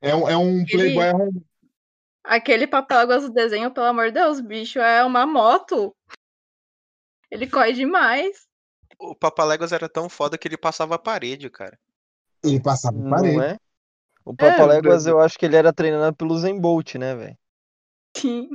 [0.00, 1.30] É um, é um Ele- playboy.
[2.24, 5.94] Aquele papaléguas do desenho, pelo amor de Deus, bicho, é uma moto.
[7.30, 8.46] Ele corre demais.
[8.98, 11.78] O Papaléguas era tão foda que ele passava a parede, cara.
[12.42, 13.40] Ele passava Não parede.
[13.40, 13.56] é?
[14.26, 15.12] O Papaléguas, Brasil.
[15.12, 17.38] eu acho que ele era treinado pelo Zen Bolt, né, velho?
[18.16, 18.48] Sim.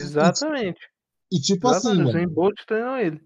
[0.00, 0.80] Exatamente.
[1.30, 2.00] E tipo assim, Exatamente.
[2.02, 2.18] O mano.
[2.18, 3.20] Zen Bolt treinou ele.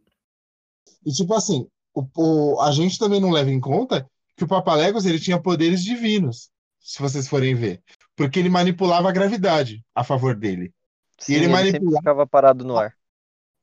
[1.04, 5.06] E tipo assim, o, o- a gente também não leva em conta que o Papaléguas
[5.06, 7.82] ele tinha poderes divinos, se vocês forem ver.
[8.16, 10.72] Porque ele manipulava a gravidade a favor dele.
[11.18, 12.94] Sim, ele ele sempre manipulava- ficava parado no ar.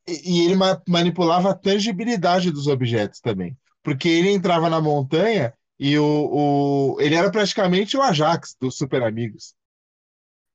[0.07, 3.57] E, e ele ma- manipulava a tangibilidade dos objetos também.
[3.83, 5.53] Porque ele entrava na montanha
[5.85, 9.53] e o, o- ele era praticamente o Ajax dos Super Amigos.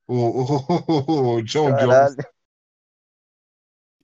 [0.07, 2.15] O, o- o John Jones.
[2.15, 2.17] Caralho.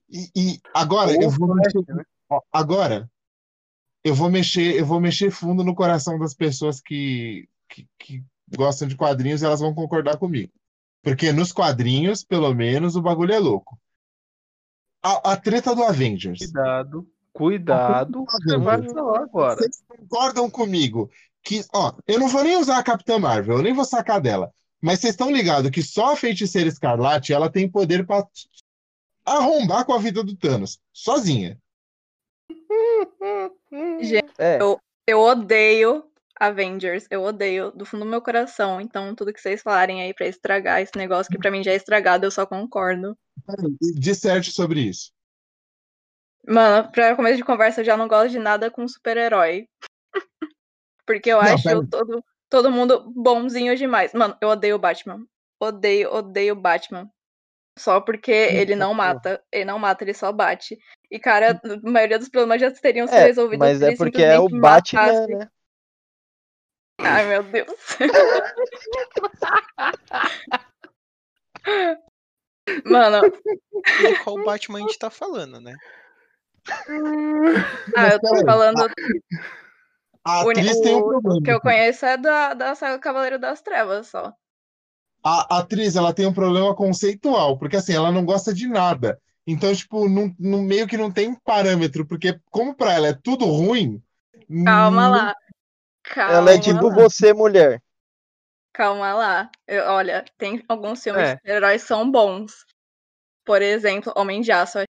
[0.07, 2.03] E, e agora eu vou mexer, né?
[2.51, 3.09] agora
[4.03, 8.23] eu vou mexer, eu vou mexer fundo no coração das pessoas que, que, que
[8.55, 10.53] gostam de quadrinhos, e elas vão concordar comigo.
[11.01, 13.79] Porque nos quadrinhos, pelo menos, o bagulho é louco.
[15.03, 16.37] A, a treta do Avengers.
[16.39, 17.07] Cuidado.
[17.35, 18.23] Cuidado.
[18.25, 19.57] Você vai falar agora.
[19.57, 21.11] Vocês concordam comigo
[21.43, 24.53] que, ó, eu não vou nem usar a Capitã Marvel, eu nem vou sacar dela.
[24.81, 28.25] Mas vocês estão ligados que só a Feiticeira Escarlate ela tem poder pra
[29.25, 31.59] arrombar com a vida do Thanos, sozinha.
[34.37, 34.57] É,
[35.05, 36.05] Eu odeio
[36.39, 37.05] Avengers.
[37.11, 38.79] Eu odeio do fundo do meu coração.
[38.79, 41.75] Então, tudo que vocês falarem aí pra estragar esse negócio que pra mim já é
[41.75, 43.17] estragado, eu só concordo.
[43.93, 45.14] Disserte sobre isso.
[46.47, 49.67] Mano, pra começo de conversa, eu já não gosto de nada com super-herói.
[51.05, 54.13] Porque eu Não, acho pera- todo, todo mundo bonzinho demais.
[54.13, 55.25] Mano, eu odeio o Batman.
[55.59, 57.09] Odeio, odeio o Batman.
[57.77, 59.43] Só porque ele não mata.
[59.51, 60.77] Ele não mata, ele só bate.
[61.11, 64.39] E, cara, a maioria dos problemas já teriam sido é, resolvidos mas é porque é
[64.39, 65.35] o Batman, matasse.
[65.35, 65.49] né?
[67.01, 67.67] Ai, meu Deus.
[72.85, 73.31] Mano,
[74.01, 75.75] E qual Batman a gente tá falando, né?
[77.95, 78.87] Ah, eu tô falando.
[80.23, 81.37] A O, atriz tem um o- problema.
[81.39, 84.33] o que eu conheço é da, da saga Cavaleiro das Trevas só.
[85.23, 89.19] A atriz, ela tem um problema conceitual, porque assim, ela não gosta de nada.
[89.47, 93.45] Então, tipo, não, não- meio que não tem parâmetro, porque como pra ela é tudo
[93.45, 94.01] ruim,
[94.63, 95.35] Calma não- lá.
[96.03, 96.93] Calma Ela é tipo lá.
[96.95, 97.81] você, mulher.
[98.73, 99.49] Calma lá.
[99.67, 101.25] Eu- olha, tem alguns filmes É.
[101.35, 102.65] de super-heróis que são bons.
[103.45, 104.85] Por exemplo, Homem de Aço eu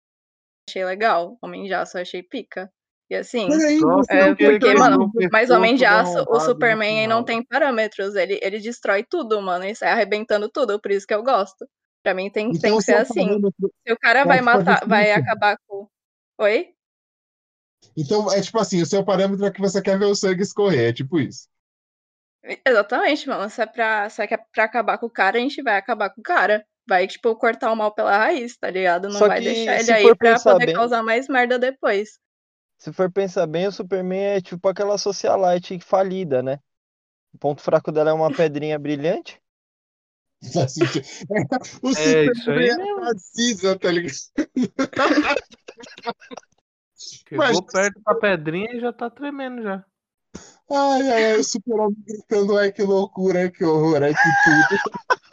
[0.67, 1.37] achei legal.
[1.41, 2.71] Homem de Aço eu achei pica.
[3.09, 7.07] E assim, você é, porque ele mano, mas Homem de do Aço, o Superman aí
[7.07, 8.15] não tem parâmetros.
[8.15, 9.65] Ele, ele destrói tudo, mano.
[9.65, 10.79] E sai arrebentando tudo.
[10.79, 11.67] Por isso que eu gosto.
[12.03, 13.25] Pra mim tem, tem Então, que ser seu assim.
[13.27, 15.87] parâmetro- Se o cara vai matar, vai acabar com.
[16.39, 16.73] Oi?
[17.97, 20.89] então, é tipo assim, o seu parâmetro é que você quer ver o sangue escorrer,
[20.89, 21.47] é tipo isso.
[22.65, 23.49] Exatamente, mano.
[23.49, 25.77] Se é, pra, se é que é pra acabar com o cara, a gente vai
[25.77, 26.65] acabar com o cara.
[26.91, 29.07] Vai, tipo, cortar o mal pela raiz, tá ligado?
[29.07, 32.19] Não Só vai deixar ele se aí for pra poder bem- causar mais merda depois.
[32.77, 36.59] Se for pensar bem, o Superman é tipo aquela socialite falida, né?
[37.33, 39.39] O ponto fraco dela é uma pedrinha brilhante.
[41.81, 42.99] O É, isso aí Superman mesmo.
[43.05, 44.13] precisa, tá ligado?
[46.97, 49.85] Chegou Mas- perto da pedrinha e já tá tremendo já.
[50.69, 54.81] Ai, ai, ai, o super-homem gritando, ai, que loucura, ai, que horror, ai, que tudo.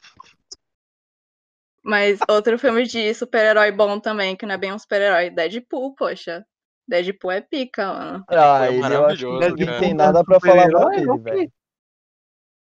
[1.88, 6.44] Mas outro filme de super-herói bom também, que não é bem um super-herói, Deadpool, poxa.
[6.86, 8.24] Deadpool é pica, mano.
[8.28, 9.80] Ah, é ele eu acho que maravilhoso, ninguém cara.
[9.80, 11.18] tem nada pra falar dele, ok.
[11.18, 11.52] velho.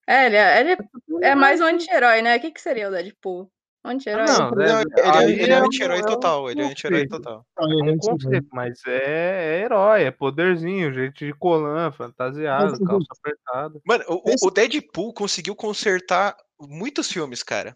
[0.06, 0.82] É, ele é, ele
[1.24, 2.38] é mais um anti-herói, né?
[2.38, 3.52] O que, que seria o Deadpool?
[3.84, 4.28] Anti-herói?
[4.28, 6.66] Não, Ele é, né, ele é- ele é é um- anti-herói é total, ele é
[6.66, 7.46] anti-herói total.
[7.60, 13.82] É um conceito, mas é, é herói, é poderzinho, gente de colã, fantasiado, calça apertada.
[13.84, 17.76] Mano, o, o Deadpool conseguiu consertar muitos filmes, cara.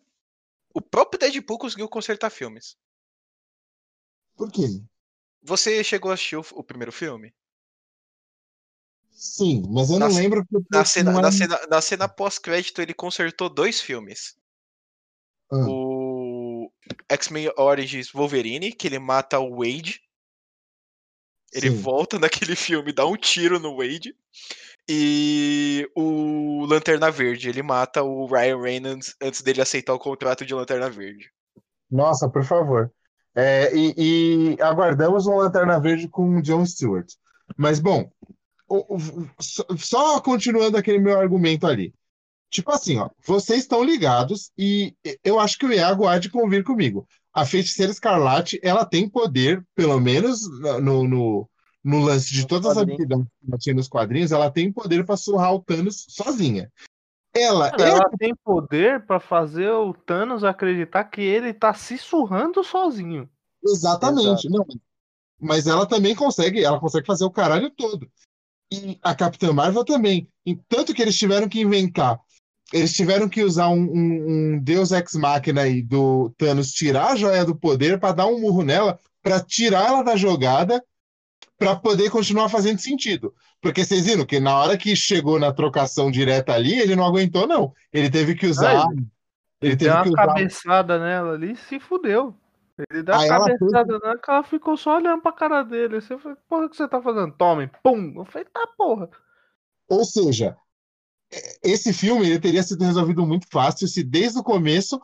[0.73, 2.77] O próprio Deadpool conseguiu consertar filmes.
[4.35, 4.65] Por quê?
[5.43, 7.33] Você chegou a assistir o, o primeiro filme?
[9.09, 12.07] Sim, mas eu Na não lembro porque Na cena, é na era- cena, na cena
[12.09, 14.35] pós-crédito, ele consertou dois filmes.
[15.51, 15.65] Ah.
[15.67, 16.71] O
[17.09, 20.01] X-Men Origins Wolverine, que ele mata o Wade.
[21.53, 21.75] Ele Sim.
[21.75, 24.15] volta naquele filme, dá um tiro no Wade.
[24.89, 30.53] E o Lanterna Verde, ele mata o Ryan Reynolds antes dele aceitar o contrato de
[30.53, 31.31] Lanterna Verde.
[31.89, 32.91] Nossa, por favor.
[33.35, 37.07] É, e, e aguardamos uma Lanterna Verde com o Jon Stewart.
[37.57, 38.09] Mas, bom,
[38.69, 41.93] o- o- só, só continuando aquele meu argumento ali.
[42.49, 46.63] Tipo assim, ó, vocês estão ligados e eu acho que o Iago há de convir
[46.63, 47.07] comigo.
[47.33, 50.41] A Feiticeira Escarlate, ela tem poder, pelo menos
[50.81, 51.49] no, no,
[51.83, 55.15] no lance de todas as habilidades que ela tinha nos quadrinhos, ela tem poder para
[55.15, 56.71] surrar o Thanos sozinha.
[57.33, 61.97] Ela Cara, é ela tem poder pra fazer o Thanos acreditar que ele tá se
[61.97, 63.29] surrando sozinho.
[63.63, 64.49] Exatamente.
[64.49, 64.65] Não,
[65.39, 68.09] mas ela também consegue, ela consegue fazer o caralho todo.
[68.71, 70.29] E a Capitã Marvel também.
[70.45, 72.19] E tanto que eles tiveram que inventar,
[72.73, 77.15] eles tiveram que usar um, um- um Deus Ex Machina aí do Thanos tirar a
[77.15, 80.83] joia do poder para dar um murro nela, para tirar ela da jogada,
[81.57, 83.33] para poder continuar fazendo sentido.
[83.61, 87.45] Porque vocês viram que na hora que chegou na trocação direta ali, ele não aguentou,
[87.47, 87.71] não.
[87.93, 88.85] Ele teve que usar.
[88.91, 89.05] Ele
[89.61, 90.25] Ele deu teve uma que usar.
[90.27, 92.33] cabeçada nela ali e se fudeu.
[92.89, 96.01] Ele deu Aí uma ela cabeçada nela que ela ficou só olhando pra cara dele.
[96.01, 97.31] Você falou, porra, o que você tá fazendo?
[97.33, 98.13] Tome, pum.
[98.15, 99.07] Eu falei, tá, porra.
[99.87, 100.57] Ou seja,
[101.63, 105.01] esse filme ele teria sido resolvido muito fácil se desde o começo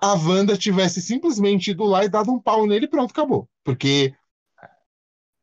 [0.00, 3.48] a Wanda tivesse simplesmente ido lá e dado um pau nele e pronto, acabou.
[3.64, 4.14] Porque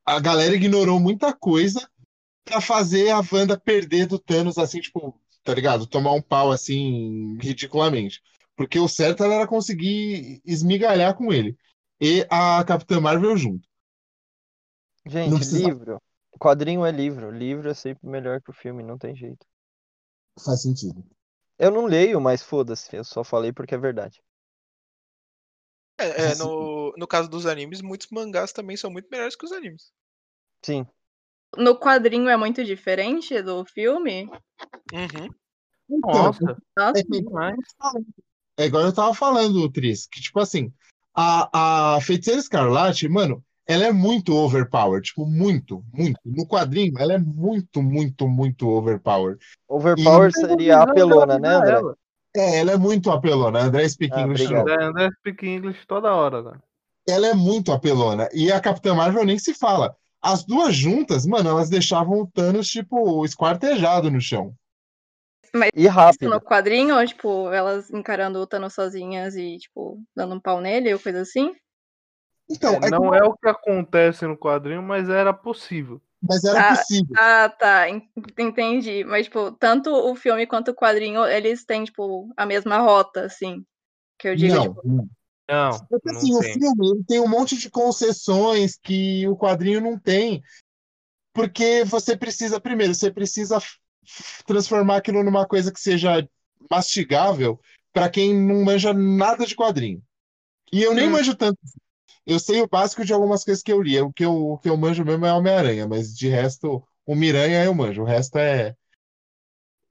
[0.06, 1.90] a galera ignorou muita coisa
[2.44, 5.88] pra fazer a Wanda perder do Thanos assim, tipo, tá ligado?
[5.88, 8.22] Tomar um pau assim, ridiculamente.
[8.56, 11.58] Porque o certo era conseguir esmigalhar com ele.
[12.00, 13.68] E a Capitã Marvel junto.
[15.06, 16.02] Gente, precisa- livro.
[16.40, 17.32] Quadrinho é livro.
[17.32, 19.46] Livro é sempre melhor que o filme, não tem jeito.
[20.44, 21.04] Faz sentido.
[21.58, 24.22] Eu não leio, mas foda-se, eu só falei porque é verdade.
[25.98, 29.52] É, é, no, no caso dos animes, muitos mangás também são muito melhores que os
[29.54, 29.94] animes.
[30.62, 30.86] Sim.
[31.56, 34.30] No quadrinho é muito diferente do filme?
[34.92, 35.30] Uhum.
[35.90, 38.64] Então, Nossa, Nossa, é.
[38.64, 40.74] É igual eu tava falando, Tris, que tipo assim,
[41.14, 46.20] a, a Feiticeira Escarlate, mano, ela é muito overpowered, tipo, muito, muito.
[46.24, 49.40] No quadrinho, ela é muito, muito, muito overpowered.
[49.68, 51.74] Overpower E- seria apelona, né, André?
[51.74, 51.96] Ela.
[52.36, 54.54] É, ela é muito apelona, André Speak Ah, English.
[54.54, 56.60] André, André speak English toda hora, né?
[57.08, 58.28] Ela é muito apelona.
[58.34, 59.96] E a Capitã Marvel nem se fala.
[60.22, 64.54] As duas juntas, mano, elas deixavam o Thanos, tipo, esquartejado no chão.
[65.74, 66.30] E rápido.
[66.30, 71.00] no quadrinho, tipo, elas encarando o Thanos sozinhas e, tipo, dando um pau nele ou
[71.00, 71.54] coisa assim?
[72.50, 76.02] Então, É, é não que- é o que acontece no quadrinho, mas era possível.
[76.22, 77.16] mas era Ah, possível.
[77.18, 79.04] Ah, tá, en- entendi.
[79.04, 83.66] Mas, tipo, tanto o filme quanto o quadrinho, eles têm, tipo, a mesma rota, assim.
[84.18, 85.10] Que eu digo, Não, tipo, não.
[85.48, 86.54] Não, Porque não assim, o tem.
[86.54, 90.42] filme ele tem um monte de concessões que o quadrinho não tem.
[91.34, 93.60] Porque você precisa, primeiro, você precisa
[94.46, 96.28] transformar aquilo numa coisa que seja
[96.72, 97.60] mastigável
[97.94, 100.02] para quem não manja nada de quadrinho.
[100.72, 101.12] E eu nem Hum.
[101.12, 101.60] manjo tanto.
[102.26, 104.00] Eu sei o básico de algumas coisas que eu li.
[104.02, 107.64] O que eu, o que eu manjo mesmo é Homem-Aranha, mas de resto, o Miranha
[107.64, 108.02] eu manjo.
[108.04, 108.76] O resto é.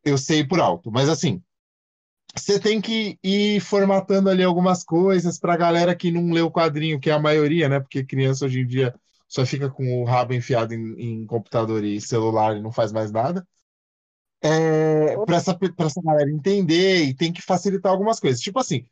[0.05, 0.91] Eu sei por alto.
[0.91, 1.43] Mas assim,
[2.37, 7.01] você tem que ir formatando ali algumas coisas pra galera que não lê o quadrinho,
[7.01, 7.81] que é a maioria, né?
[7.81, 8.95] Porque criança hoje em dia
[9.29, 13.13] só fica com o rabo enfiado em, em computador e celular e não faz mais
[13.13, 13.47] nada.
[14.43, 18.41] É, para essa, pra essa galera entender e tem que facilitar algumas coisas.
[18.41, 18.85] Tipo assim,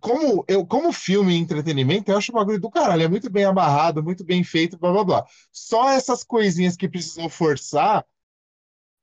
[0.00, 3.02] como, eu, como filme e entretenimento, eu acho o bagulho do caralho.
[3.02, 5.24] É muito bem amarrado, muito bem feito, blá blá blá.
[5.52, 8.04] Só essas coisinhas que precisam forçar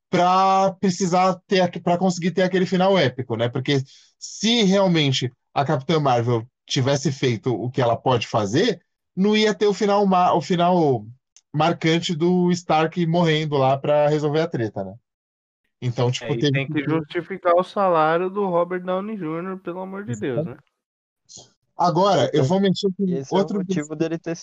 [0.09, 3.49] para precisar ter para conseguir ter aquele final épico, né?
[3.49, 3.81] Porque
[4.17, 8.81] se realmente a Capitã Marvel tivesse feito o que ela pode fazer,
[9.15, 11.05] não ia ter o final o final
[11.53, 14.93] marcante do Stark morrendo lá para resolver a treta, né?
[15.81, 20.05] Então, tipo, É, teve tem que justificar o salário do Robert Downey Jr., pelo amor
[20.05, 20.57] de Deus, né?
[21.79, 24.37] Agora, eu vou mentir com esse é o outro motivo dele ter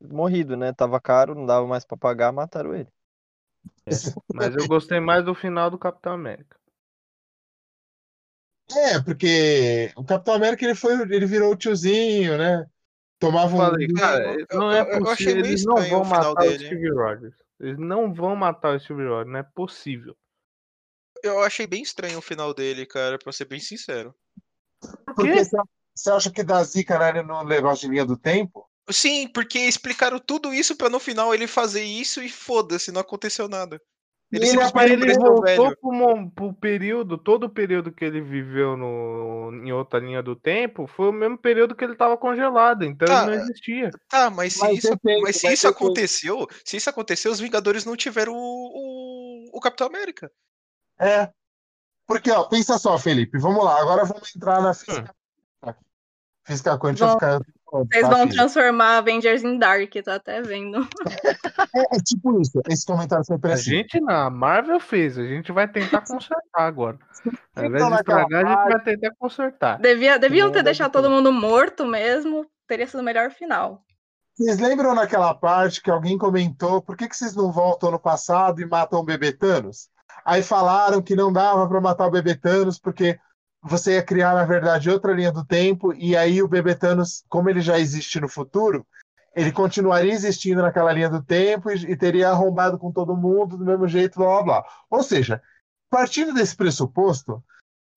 [0.00, 0.72] morrido, né?
[0.72, 2.88] Tava caro, não dava mais pra pagar, mataram ele.
[4.32, 6.56] Mas eu gostei mais do final do Capitão América.
[8.70, 12.66] É, porque o Capitão América ele foi, ele virou o tiozinho, né?
[13.18, 13.58] Tomava um.
[13.58, 15.44] Falei, cara, eu- não é eu achei possível.
[15.44, 16.66] Eles não estranho vão o final matar o dele.
[16.66, 17.34] Steve Rogers.
[17.58, 20.16] Eles não vão matar o Steve Rogers, não é possível.
[21.22, 24.14] Eu achei bem estranho o final dele, cara, pra ser bem sincero.
[25.04, 25.44] Porque quê?
[25.96, 28.68] Você- acha que dá zica né, no negócio de linha do tempo?
[28.90, 33.48] Sim, porque explicaram tudo isso pra no final ele fazer isso e foda-se, não aconteceu
[33.48, 33.80] nada.
[34.32, 35.76] Ele ele Ele voltou velho.
[35.80, 40.86] pro, pro período, todo o período que ele viveu no, em outra linha do tempo,
[40.86, 43.90] foi o mesmo período que ele tava congelado, então Tá, ele não existia.
[44.08, 47.84] Tá, mas se Mas isso, depende, mas se isso aconteceu, se isso aconteceu, os Vingadores
[47.84, 50.30] não tiveram o, o, o Capitão América.
[50.98, 51.30] É.
[52.06, 55.14] Porque, ó, pensa só, Felipe, vamos lá, agora vamos entrar na física.
[56.46, 57.40] Física quântica Vão- fica.
[57.92, 60.86] Vocês tá, vão transformar Avengers em Dark, tô até vendo.
[61.74, 63.70] É, é tipo isso, esse comentário foi A preciso.
[63.70, 66.96] gente na Marvel fez, a gente vai tentar consertar agora.
[67.56, 69.78] Ao invés Então, de estragar, a gente vai tentar consertar.
[69.80, 73.82] Devia, deviam ter deixado todo mundo morto mesmo, teria sido o melhor final.
[74.38, 78.60] Vocês lembram naquela parte que alguém comentou por que, que vocês não voltam no passado
[78.60, 79.88] e matam o bebê Thanos?
[80.24, 83.18] Aí falaram que não dava para matar o bebê Thanos porque
[83.66, 87.50] você ia criar, na verdade, outra linha do tempo e aí o bebê Thanos, como
[87.50, 88.86] ele já existe no futuro,
[89.34, 93.64] ele continuaria existindo naquela linha do tempo e, e teria arrombado com todo mundo do
[93.64, 94.64] mesmo jeito, blá blá blá.
[94.88, 95.42] Ou seja,
[95.90, 97.42] partindo desse pressuposto,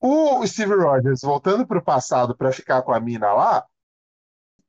[0.02, 3.66] o Steve Rogers voltando para o passado para ficar com a mina lá,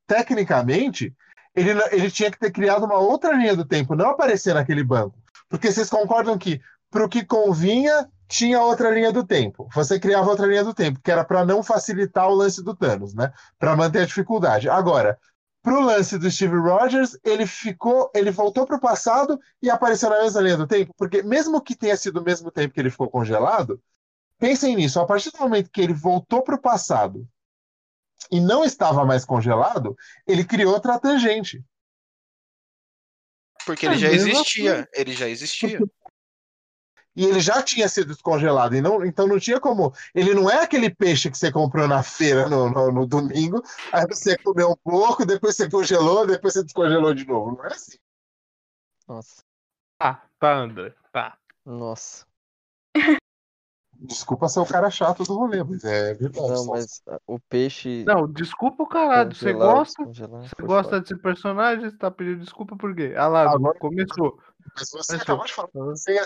[0.05, 1.15] tecnicamente,
[1.55, 5.17] ele, ele tinha que ter criado uma outra linha do tempo, não aparecer naquele banco.
[5.49, 9.67] Porque vocês concordam que, para o que convinha, tinha outra linha do tempo.
[9.73, 13.13] Você criava outra linha do tempo, que era para não facilitar o lance do Thanos,
[13.13, 13.33] né?
[13.59, 14.69] Para manter a dificuldade.
[14.69, 15.19] Agora,
[15.61, 20.09] para o lance do Steve Rogers, ele ficou, ele voltou para o passado e apareceu
[20.09, 22.89] na mesma linha do tempo, porque mesmo que tenha sido o mesmo tempo que ele
[22.89, 23.81] ficou congelado,
[24.39, 27.27] pensem nisso, a partir do momento que ele voltou para o passado
[28.31, 31.61] e não estava mais congelado, ele criou outra tangente.
[33.65, 34.89] Porque É ele já existia.
[34.93, 35.79] Ele já existia.
[37.15, 39.93] E ele já tinha sido descongelado, e não, então não tinha como.
[40.15, 44.05] Ele não é aquele peixe que você comprou na feira no, no, no domingo, aí
[44.07, 47.57] você comeu um pouco, depois você congelou, depois você descongelou de novo.
[47.57, 47.97] Não é assim.
[49.07, 49.43] Nossa,
[49.99, 51.37] Tá, tá, André, tá.
[51.65, 52.25] nossa.
[54.03, 56.39] Desculpa ser o cara chato do rolê, mas é verdade.
[56.49, 58.03] Não, só- mas ah, o peixe.
[58.05, 59.35] Não, desculpa o caralho.
[59.35, 60.03] Você gosta?
[60.05, 61.87] Você gosta desse personagem?
[61.89, 63.13] Você tá pedindo desculpa por quê?
[63.15, 64.39] Ah lá, Agora- começou.
[64.75, 65.69] Mas você acabou de falar.
[65.73, 66.17] Você,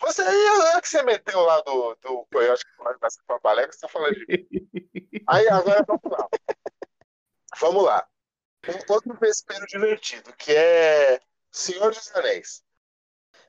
[0.00, 3.80] você aí é que você meteu lá do, do Coyote que fala dessa Papalega, você
[3.80, 4.46] tá falando de
[5.26, 6.28] Aí agora vamos lá.
[7.60, 8.06] Vamos lá.
[8.68, 11.20] Um outro vespeiro divertido, que é
[11.52, 12.62] Senhor dos Anéis.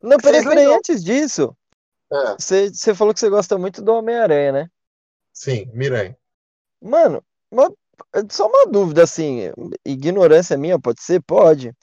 [0.01, 1.55] Não, peraí, peraí, antes disso,
[2.11, 4.69] É, você, você falou que você gosta muito do Homem-Aranha, né?
[5.33, 6.17] sim, Miranha.
[6.81, 7.73] Mano, uma-
[8.29, 9.51] só uma dúvida assim,
[9.85, 11.21] ignorância minha, pode ser?
[11.23, 11.73] Pode.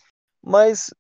[0.43, 0.93] Mas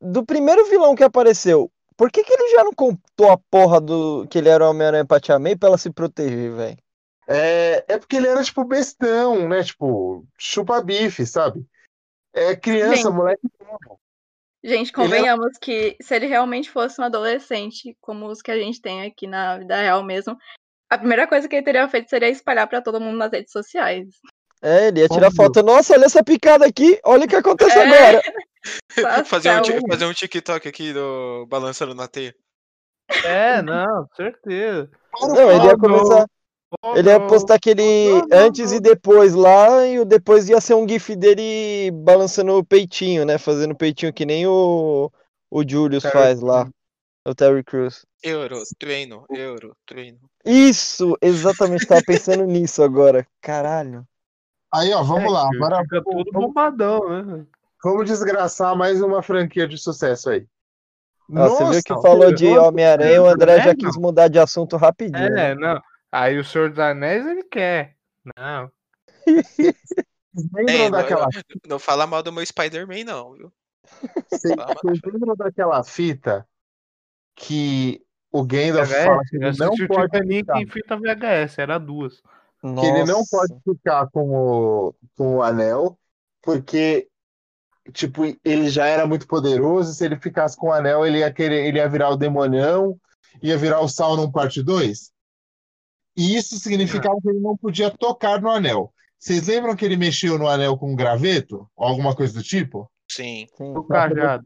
[0.00, 4.26] do primeiro vilão que apareceu, por que que ele já não contou a porra do
[4.28, 6.78] que ele era o Homem-Aranha pra Tia May pra ela se proteger, velho?
[7.26, 9.62] É, é porque ele era tipo bestão, né?
[9.62, 11.64] Tipo, chupa-bife, sabe?
[12.34, 13.12] É criança, Gente.
[13.12, 13.48] moleque.
[14.62, 19.02] Gente, convenhamos que se ele realmente fosse um adolescente, como os que a gente tem
[19.02, 20.36] aqui na vida real mesmo,
[20.90, 24.08] a primeira coisa que ele teria feito seria espalhar pra todo mundo nas redes sociais.
[24.62, 25.44] É, ele ia tirar Óbvio.
[25.44, 25.62] foto.
[25.62, 27.86] Nossa, olha essa picada aqui, olha o que acontece É.
[27.86, 28.22] agora.
[29.26, 29.88] Fazer, um, um.
[29.88, 32.34] fazer um TikTok aqui do balançando na teia.
[33.24, 34.90] É, não, certeza.
[35.20, 36.26] Não, ele ia começar.
[36.82, 37.26] Oh, Ele ia não.
[37.28, 41.14] postar aquele Não, não, antes e depois lá, e o depois ia ser um gif
[41.14, 43.38] dele balançando o peitinho, né?
[43.38, 45.10] Fazendo peitinho que nem o,
[45.50, 46.68] o Julius Terry faz lá,
[47.24, 48.04] o Terry Crews.
[48.22, 50.18] Euro, treino, euro, treino.
[50.44, 53.26] Isso, exatamente, tava pensando nisso agora.
[53.40, 54.04] Caralho.
[54.72, 55.48] Aí, ó, vamos É, lá.
[55.54, 57.46] Agora Fica tudo bombadão, né?
[57.84, 60.46] Vamos desgraçar mais uma franquia de sucesso aí.
[61.34, 64.38] Ah, você viu que Nossa, falou de Homem-Aranha, o André já É, quis mudar de
[64.38, 65.30] assunto rapidinho.
[65.30, 65.50] né?
[65.50, 65.80] É, não.
[66.12, 67.96] Aí o Senhor dos Anéis ele quer.
[68.36, 68.70] Não.
[70.52, 73.52] Lembram É, não, daquela não, não fala mal do meu Spider-Man, não, viu?
[74.28, 76.46] Vocês Fala lembram daquela fita
[77.34, 81.58] que o Gandalf fala VHS, que eu ele não pode Titanic ficar, em fita VHS,
[81.58, 82.20] era duas.
[82.60, 83.30] que ele não Nossa.
[83.30, 85.98] pode ficar com o, com o anel,
[86.42, 87.08] porque
[87.92, 91.66] tipo, ele já era muito poderoso, se ele ficasse com o anel, ele ia querer,
[91.66, 92.98] ele ia virar o demonião,
[93.42, 95.12] ia virar o Sauron parte 2.
[96.16, 98.92] E isso significava que ele não podia tocar no anel.
[99.18, 101.68] Vocês lembram que ele mexeu no anel com um graveto?
[101.74, 102.90] Ou alguma coisa do tipo?
[103.10, 103.46] Sim.
[103.56, 103.74] Sim.
[103.74, 104.44] O cajado.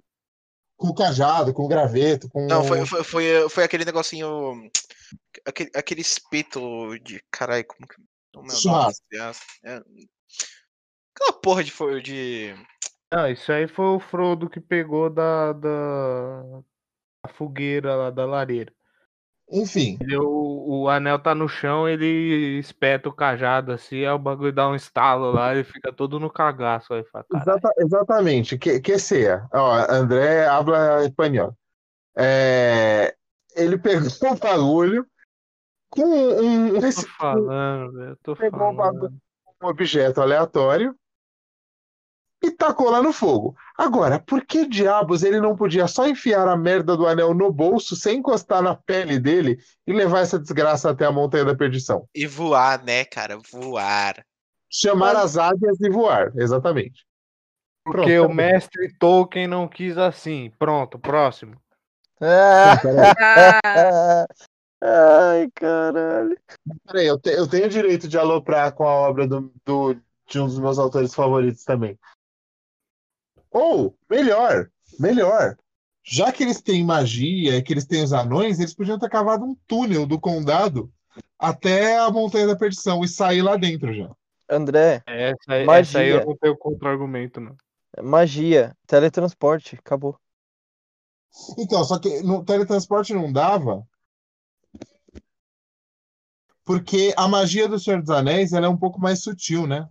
[0.76, 4.70] Com o cajado, com o graveto, com Não, foi, foi, foi, foi aquele negocinho.
[5.44, 7.20] Aquele, aquele espeto de.
[7.30, 8.56] Caralho, como que.
[8.56, 9.04] Churrasco.
[9.12, 9.82] É.
[11.14, 11.72] Aquela porra de.
[12.00, 12.54] de...
[13.12, 16.42] Não, isso aí foi o Frodo que pegou da, da,
[17.24, 18.72] da fogueira lá da lareira.
[19.50, 24.18] Enfim, Ele- o, o anel tá no chão, ele espeta o cajado assim, aí o
[24.18, 27.24] bagulho dá um estalo lá, ele fica todo no cagaço aí, fala,
[27.78, 29.48] exatamente, que, que sea.
[29.52, 31.56] Ó, André habla espanhol.
[32.14, 33.16] É,
[33.56, 35.06] ele pegou o bagulho
[35.88, 39.00] com um, um, Tô falando, velho, tô Pegou o bagulho.
[39.00, 39.18] falando.
[39.62, 40.94] um objeto aleatório
[42.42, 43.56] e tacou lá no fogo.
[43.76, 47.96] Agora, por que diabos ele não podia só enfiar a merda do anel no bolso
[47.96, 52.08] sem encostar na pele dele e levar essa desgraça até a Montanha da Perdição?
[52.14, 53.38] E voar, né, cara?
[53.50, 54.24] Voar.
[54.70, 57.04] Chamar as águias e voar, exatamente.
[57.84, 60.52] Porque Pronto, o mestre Tolkien não quis assim.
[60.58, 61.56] Pronto, próximo.
[62.20, 62.76] Ah,
[64.80, 66.38] Ai, caralho.
[66.86, 69.94] peraí, eu, te- eu tenho direito de aloprar com a obra do, do-
[70.28, 71.98] de um dos meus autores favoritos também.
[73.50, 75.56] Ou, melhor, melhor.
[76.02, 79.44] Já que eles têm magia e que eles têm os anões, eles podiam ter cavado
[79.44, 80.90] um túnel do condado
[81.38, 84.10] até a Montanha da Perdição e sair lá dentro já.
[84.48, 85.80] André, Essa, aí- Magia.
[85.80, 87.54] essa aí eu não tenho contra-argumento, não.
[88.02, 90.18] magia, teletransporte, acabou.
[91.58, 93.86] Então, só que no teletransporte não dava.
[96.64, 99.88] Porque a magia do Senhor dos Anéis ela é um pouco mais sutil, né?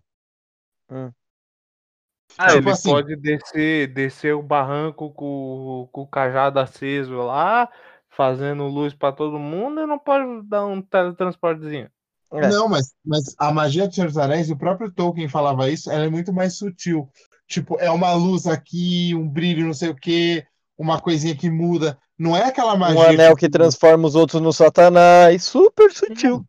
[2.38, 7.68] Ah, Tipo ele assim- pode descer, descer o barranco com, com o cajado aceso lá,
[8.10, 11.90] fazendo luz pra todo mundo, e não pode dar um teletransportezinho.
[12.34, 12.48] É.
[12.50, 16.06] Não, mas, mas a magia do Senhor dos Anéis, o próprio Tolkien falava isso, ela
[16.06, 17.10] é muito mais sutil.
[17.48, 20.46] Tipo, é uma luz aqui, um brilho, não sei o quê,
[20.78, 21.98] uma coisinha que muda.
[22.20, 23.10] Não é aquela Um magia.
[23.10, 26.44] anel tipo, que transforma os outros no satanás, super sutil.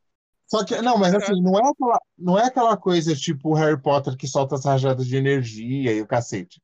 [0.49, 4.16] Só que, não, mas assim, não é aquela, não é aquela coisa tipo Harry Potter
[4.16, 6.61] que solta as rajadas de energia e o cacete.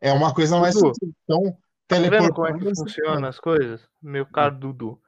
[0.00, 0.92] É uma coisa mais Dudu.
[1.24, 3.86] Então, Tá vendo como é que funciona as coisas?
[4.00, 5.00] Meu caro Dudu.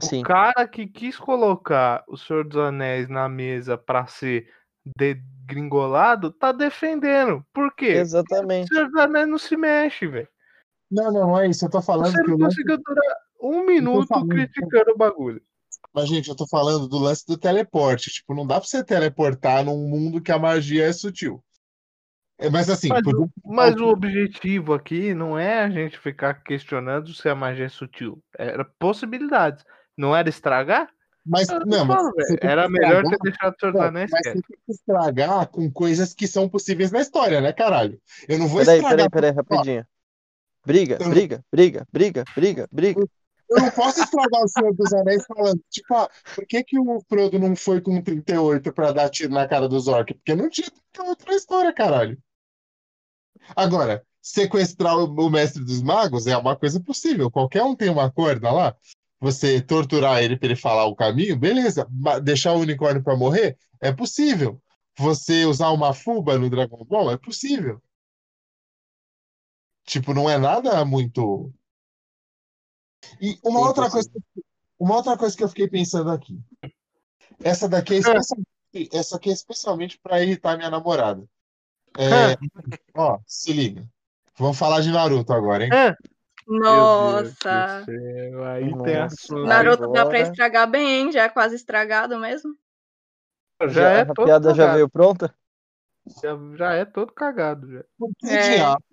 [0.00, 0.22] O Sim.
[0.22, 4.50] cara que quis colocar o Senhor dos Anéis na mesa pra ser
[4.96, 7.44] degringolado, tá defendendo.
[7.52, 7.88] Por quê?
[7.94, 8.68] O Exatamente.
[8.68, 10.28] Senhor dos Anéis não se mexe, velho.
[10.90, 11.64] Não, não, não é isso.
[11.64, 12.56] Eu tô falando Você que não o lance.
[12.56, 14.28] conseguiu durar um minuto falando.
[14.28, 15.42] criticando o bagulho.
[15.94, 18.10] Mas, gente, eu tô falando do lance do teleporte.
[18.10, 21.42] Tipo, não dá pra você teleportar num mundo que a magia é sutil.
[22.36, 27.14] É, mas assim, Mas podia- Mas o objetivo aqui não é a gente ficar questionando
[27.14, 28.20] se a magia é sutil.
[28.36, 29.64] Era possibilidades.
[29.96, 30.88] Não era estragar?
[31.24, 33.88] mas Eu não, mas falo, tem Era que melhor ter deixado o Senhor dos Não,
[33.88, 37.98] Anéis mas você tem que estragar com coisas que são possíveis na história, né, caralho?
[38.28, 39.10] Eu não vou Peraí, estragar.
[39.10, 39.86] peraí, peraí, rapidinho.
[40.66, 43.06] Briga, briga, briga, briga, briga, briga.
[43.50, 47.00] Eu não posso estragar o Senhor dos Anéis falando, tipo, ah, por que, que o
[47.08, 50.16] Frodo não foi com 38 pra dar tiro na cara dos orcs?
[50.16, 52.18] Porque não tinha 38 na história, caralho.
[53.54, 57.30] Agora, sequestrar o, mestre dos magos é uma coisa possível.
[57.30, 58.74] Qualquer um tem uma corda lá.
[59.20, 61.86] Você torturar ele pra ele falar o caminho, beleza.
[62.22, 64.60] Deixar o unicórnio pra morrer é possível.
[64.98, 67.82] Você usar uma fuba no Dragon Ball é possível.
[69.86, 71.52] Tipo, não é nada muito.
[73.20, 74.44] E uma Sim, outra coisa, possível.
[74.78, 76.38] uma outra coisa que eu fiquei pensando aqui.
[77.42, 78.48] Essa daqui é especialmente,
[78.92, 81.24] essa aqui é especialmente para irritar minha namorada.
[81.96, 82.36] É,
[82.94, 83.86] ó, se liga.
[84.36, 85.70] Vamos falar de Naruto agora, hein?
[85.70, 85.96] Deus
[86.46, 87.84] nossa.
[88.52, 89.04] Aí tem Nossa.
[89.06, 89.44] assunto.
[89.46, 91.12] Naruto dá pra Agora- estragar bem, hein?
[91.12, 92.54] Já é quase estragado mesmo.
[93.68, 94.74] Já, é a todo piada já cagado.
[94.74, 95.34] veio pronta?
[96.22, 97.72] Já, já é todo cagado.
[97.72, 97.84] Já.
[97.98, 98.56] Por que É.
[98.56, 98.84] diabos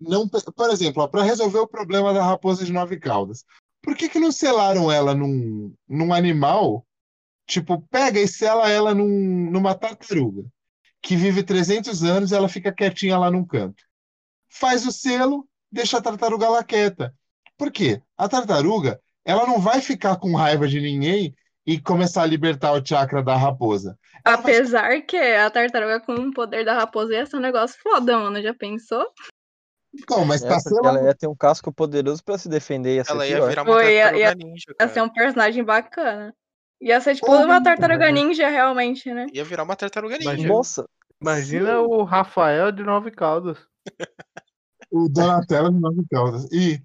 [0.00, 3.44] não, por exemplo, para resolver o problema da raposa de nove caudas,
[3.82, 6.84] por que que não selaram ela num, num animal?
[7.46, 10.44] Tipo, pega e sela ela num, numa tartaruga
[11.00, 13.82] que vive 300 anos e ela fica quietinha lá num canto.
[14.48, 17.14] Faz o selo, deixa a tartaruga lá quieta.
[17.56, 18.02] Por quê?
[18.16, 21.34] A tartaruga, ela não vai ficar com raiva de ninguém
[21.66, 23.98] e começar a libertar o chakra da raposa.
[24.24, 27.78] Ela vai Apesar que a tartaruga com o poder da raposa ia ser um negócio
[27.82, 28.40] foda, mano.
[28.40, 29.06] Já pensou?
[29.98, 32.96] Então, mas É, tá ela ia ter um casco poderoso pra se defender.
[32.96, 33.48] Ia ser Ela ia pior.
[33.48, 34.90] virar uma Foi, tartaruga ia- ninja, Ia cara.
[34.92, 36.34] ser um personagem bacana.
[36.80, 38.14] Ia ser tipo Porra, uma tartaruga velho.
[38.14, 39.26] ninja, realmente, né?
[39.32, 40.30] Ia virar uma tartaruga ninja.
[40.30, 40.48] Imagina.
[40.54, 40.88] Nossa,
[41.20, 43.58] Imagina o Rafael de Nove Caldas.
[44.90, 46.44] o Donatello de Nove Caldas.
[46.52, 46.80] E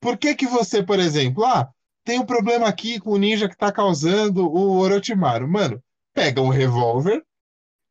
[0.00, 1.68] por que que você, por exemplo, ah,
[2.04, 5.48] tem um problema aqui com o ninja que tá causando o Orochimaru.
[5.48, 5.82] Mano,
[6.12, 7.24] pega um revólver,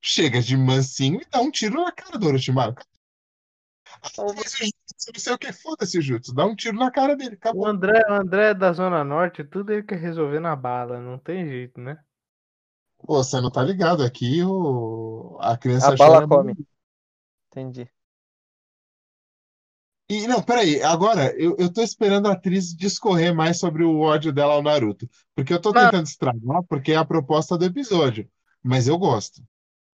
[0.02, 2.76] chega de mansinho e dá um tiro na cara do Orochimaru.
[4.18, 6.34] Ou- o jutsu, não sei o que, foda-se o jutsu.
[6.34, 7.66] Dá um tiro na cara dele, O acabou.
[7.68, 11.48] André, o André é da Zona Norte, tudo ele quer resolver na bala, não tem
[11.48, 11.98] jeito, né?
[12.98, 15.38] Pô, você não tá ligado aqui, o...
[15.42, 16.56] a criança a bala come.
[17.50, 17.90] Entendi.
[20.10, 24.34] E não, peraí, agora eu, eu tô esperando a atriz discorrer mais sobre o ódio
[24.34, 25.08] dela ao Naruto.
[25.36, 25.86] Porque eu tô Mano.
[25.92, 28.28] tentando estragar, porque é a proposta do episódio.
[28.64, 29.42] Mas eu gosto.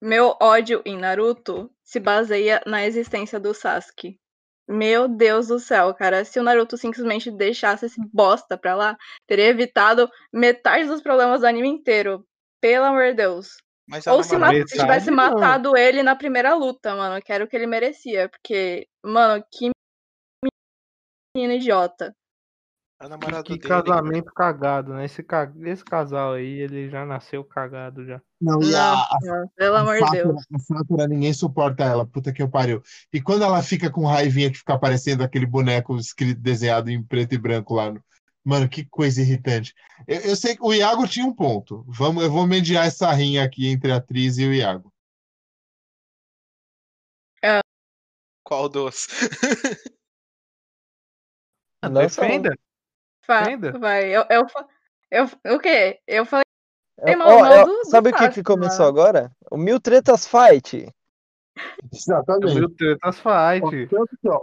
[0.06, 4.20] Meu ódio em Naruto se baseia na existência do Sasuke.
[4.68, 6.24] Meu Deus do céu, cara.
[6.24, 8.96] Se o Naruto simplesmente deixasse esse bosta pra lá,
[9.26, 12.24] teria evitado metade dos problemas do anime inteiro.
[12.62, 13.58] Pelo amor de Deus.
[13.90, 15.18] Mas Ou se, metade, tivesse não.
[15.18, 18.30] matado ele na primeira luta, mano, que era o que ele merecia.
[18.30, 19.72] Porque, mano, que
[21.36, 22.16] menino idiota.
[23.06, 23.68] A namorada Que dele.
[23.68, 25.06] casamento cagado, né?
[25.06, 25.26] Esse,
[25.66, 28.22] esse casal aí, ele já nasceu cagado já.
[28.42, 29.20] Não, e a, a,
[29.56, 30.44] pelo a amor de Deus.
[30.54, 32.82] a Sakura, ninguém suporta ela, puta que eu pariu.
[33.14, 37.34] E quando ela fica com raivinha que fica aparecendo aquele boneco escrito, desenhado em preto
[37.34, 38.04] e branco lá no.
[38.44, 39.74] Mano, que coisa irritante.
[40.08, 41.84] Eu, eu sei que o Iago tinha um ponto.
[41.88, 44.92] Vamos, eu vou mediar essa rinha aqui entre a atriz e o Iago.
[48.44, 49.08] Qual dos?
[51.94, 52.56] Defenda.
[53.26, 53.78] Fa- Ainda?
[53.78, 54.68] vai, eu, eu, fa-
[55.12, 56.00] eu, o quê?
[56.08, 56.44] Eu falei
[57.00, 59.32] É, mal- ó, mal é- do- do sabe o que, que começou agora?
[59.52, 60.88] O Mil Tretas Fight.
[61.94, 62.56] Exatamente.
[62.56, 63.90] Mil tretas fight.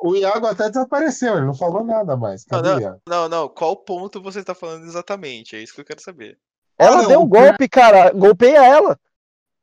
[0.02, 2.44] o Iago até desapareceu, ele não falou nada mais.
[2.44, 3.00] Cadê Não, o?
[3.06, 3.48] Não, não.
[3.48, 5.54] Qual ponto você tá falando exatamente?
[5.54, 6.38] É isso que eu quero saber.
[6.78, 8.10] Ela não, deu um o- golpe, cara.
[8.12, 8.98] Golpeia ela.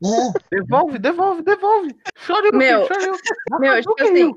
[0.01, 1.95] É, Devolve, devolve, devolve.
[2.19, 3.13] Choreu, Meu, choreu.
[3.59, 4.31] Meu, tipo assim,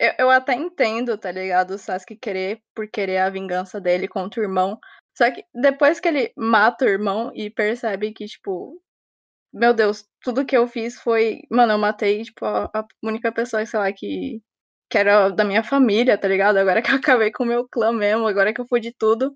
[0.00, 1.72] eu, eu até entendo, tá ligado?
[1.72, 4.78] O Sasuke querer por querer a vingança dele contra o irmão.
[5.16, 8.80] Só que depois que ele mata o irmão e percebe que, tipo,
[9.52, 11.42] meu Deus, tudo que eu fiz foi.
[11.50, 14.42] Mano, eu matei, tipo, a, a única pessoa, sei lá, que,
[14.90, 16.58] que era da minha família, tá ligado?
[16.58, 19.34] Agora que eu acabei com o meu clã mesmo, agora que eu fui de tudo.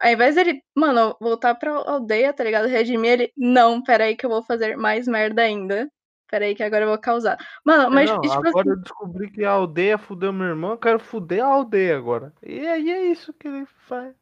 [0.00, 2.68] Ao invés dele, mano, voltar pra aldeia, tá ligado?
[2.68, 5.90] Redimir ele, não, peraí que eu vou fazer mais merda ainda.
[6.32, 7.36] Peraí que agora eu vou causar.
[7.62, 10.78] Mano, mas, não, tipo agora assim, eu descobri que a aldeia fudeu meu irmão, eu
[10.78, 12.32] quero fuder a aldeia agora.
[12.42, 14.14] E aí é isso que ele faz.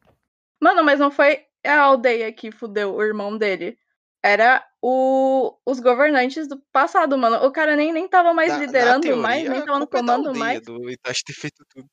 [0.61, 3.79] Mano, mas não foi a aldeia que fudeu o irmão dele.
[4.21, 7.37] Era o, os governantes do passado, mano.
[7.45, 9.85] O cara nem, nem tava mais Na- na liderando mais, teoria, nem a tava no
[9.85, 10.61] é comando mais.
[10.61, 11.87] Do Itachi ter feito tudo.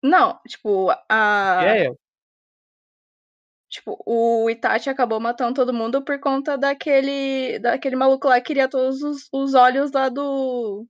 [0.00, 1.64] Não, tipo, a.
[1.64, 1.90] É,
[3.74, 7.58] Tipo, o Itachi acabou matando todo mundo por conta daquele.
[7.58, 10.86] daquele maluco lá que queria todos os, os olhos lá do.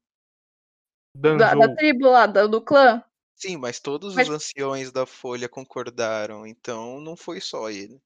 [1.17, 3.03] Da, da tribo lá, da- do clã.
[3.37, 7.99] Sim, mas todos Mas- os anciões da Folha concordaram, então não foi só ele.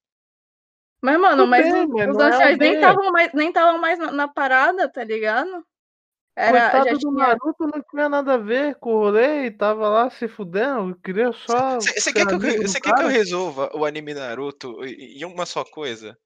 [1.03, 2.74] Mas, mano, Tudo mas bem, os, os é anciões nem aldeia.
[2.76, 5.66] estavam mais, nem tavam mais na, na parada, tá ligado?
[6.41, 7.11] Era, Coitado do tinha...
[7.11, 10.91] Naruto não tinha nada a ver com o rolê e tava lá se fudendo.
[10.91, 11.80] Eu queria só.
[11.80, 16.17] Você quer, que eu, quer que eu resolva o anime Naruto em uma só coisa?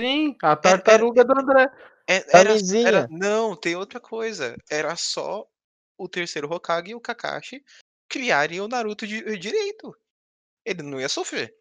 [0.00, 1.70] Sim, a tartaruga do André.
[2.08, 2.50] É- Era,
[2.84, 4.56] era- não, tem outra coisa.
[4.68, 5.46] Era só
[5.96, 7.62] o terceiro Hokage e o Kakashi
[8.08, 9.96] criarem o Naruto de, direito.
[10.64, 11.54] Ele não ia sofrer.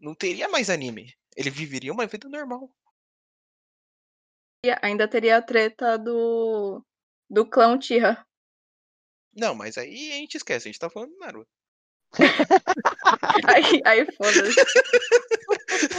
[0.00, 1.14] Não teria mais anime.
[1.36, 2.68] Ele viveria uma vida normal.
[4.80, 6.84] Ainda teria a treta do,
[7.28, 8.24] do clã Tira.
[9.34, 11.50] Não, mas aí a gente esquece, a gente tá falando do Naruto.
[13.48, 14.60] Aí, aí foda-se.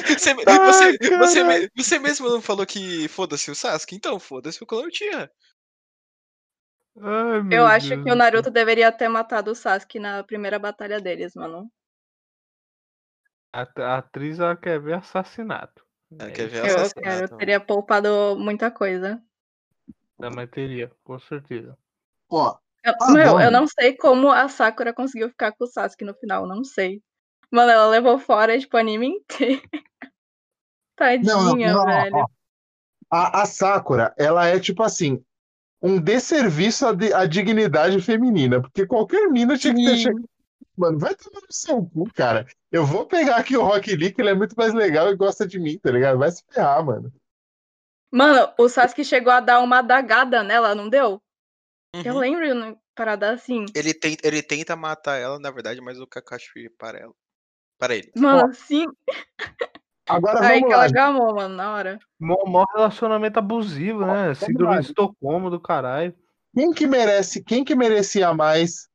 [0.07, 3.95] Você, Ah, você, você, você mesmo não falou que foda-se o Sasuke?
[3.95, 5.29] Então foda-se o clã Uchiha.
[7.01, 10.99] Ai, Eu acho Deus que o Naruto deveria ter matado o Sasuke na primeira batalha
[11.01, 11.69] deles, mano.
[13.51, 15.82] A, a atriz ela quer ver assassinato.
[16.19, 16.65] É quer ver isso.
[16.67, 17.37] Eu assassinato, quero, mano.
[17.37, 19.21] teria poupado muita coisa.
[20.17, 21.77] Não, mas teria, com certeza.
[22.29, 26.05] ó, Eu, Tá meu, eu não sei como a Sakura conseguiu ficar com o Sasuke
[26.05, 27.01] no final, não sei.
[27.51, 29.61] Mano, ela levou fora, tipo, o anime inteiro.
[30.95, 32.15] Tadinha, não, não, ó, velho.
[32.15, 32.25] ó.
[33.09, 35.23] A, a Sakura, ela é tipo assim,
[35.81, 40.29] um desserviço à, di- à dignidade feminina, porque qualquer mina tinha que ter chegado.
[40.75, 42.47] Mano, vai tomar no seu cu, cara.
[42.71, 45.47] Eu vou pegar aqui o Rock Lee, que ele é muito mais legal e gosta
[45.47, 46.17] de mim, tá ligado?
[46.17, 47.13] Vai se ferrar, mano.
[48.11, 51.21] Mano, o Sasuke chegou a dar uma adagada nela, não deu?
[51.93, 52.19] Eu Uhum.
[52.19, 53.65] lembro uma parada assim.
[53.75, 57.13] Ele, tenta, ele tenta matar ela, na verdade, mas o Kakashi para ela.
[57.77, 58.11] Para ele.
[58.15, 58.85] Mano, sim.
[60.07, 60.83] Agora Aí vamos que lá.
[60.83, 61.99] ela gamou, mano, na hora.
[62.19, 64.33] Mó mó relacionamento abusivo, né?
[64.33, 64.79] Síndrome lá.
[64.79, 66.15] de Estocolmo do caralho.
[66.55, 68.87] Quem que merece, quem que merecia mais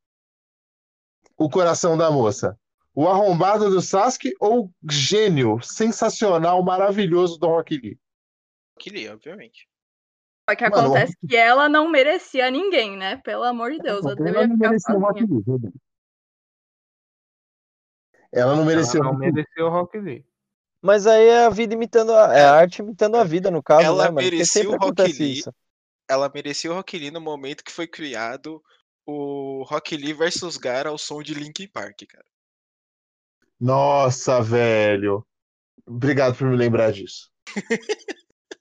[1.38, 2.58] o coração da moça?
[2.94, 7.98] O arrombado do Sasuke ou o gênio sensacional, maravilhoso do Rock Lee?
[8.78, 9.68] Queria, obviamente.
[10.50, 13.16] Só que Mano, acontece que ela não merecia ninguém, né?
[13.18, 15.58] Pelo amor de Deus, ela deveria não ficar merecia o Rock sozinha.
[15.62, 15.72] Lee.
[18.32, 19.32] Ela não merecia Ela o não Rock Lee.
[19.32, 20.26] mereceu o Rock Lee.
[20.82, 23.84] Mas aí é a vida imitando a, é a arte imitando a vida, no caso,
[23.84, 25.32] Ela né, merecia sempre o Rock Lee.
[25.32, 25.54] isso.
[26.08, 28.62] Ela merecia o Rock Lee no momento que foi criado
[29.08, 32.26] o Rock Lee versus Gara ao som de Linkin Park, cara.
[33.58, 35.26] Nossa, velho.
[35.86, 37.32] Obrigado por me lembrar disso.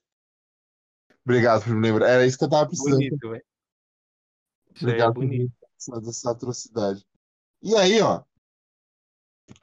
[1.22, 2.08] Obrigado por me lembrar.
[2.08, 2.94] Era isso que eu tava precisando.
[2.94, 3.44] Bonito, velho.
[4.74, 5.52] É Obrigado por me bonito.
[5.86, 7.06] lembrar dessa atrocidade.
[7.62, 8.24] E aí, ó.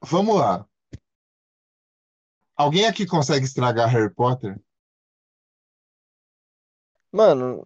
[0.03, 0.69] Vamos lá.
[2.55, 4.61] Alguém aqui consegue estragar Harry Potter?
[7.11, 7.65] Mano,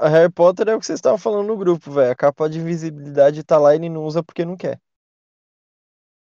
[0.00, 2.10] a Harry Potter é o que vocês estavam falando no grupo, velho.
[2.10, 4.80] A capa de invisibilidade tá lá e ele não usa porque não quer.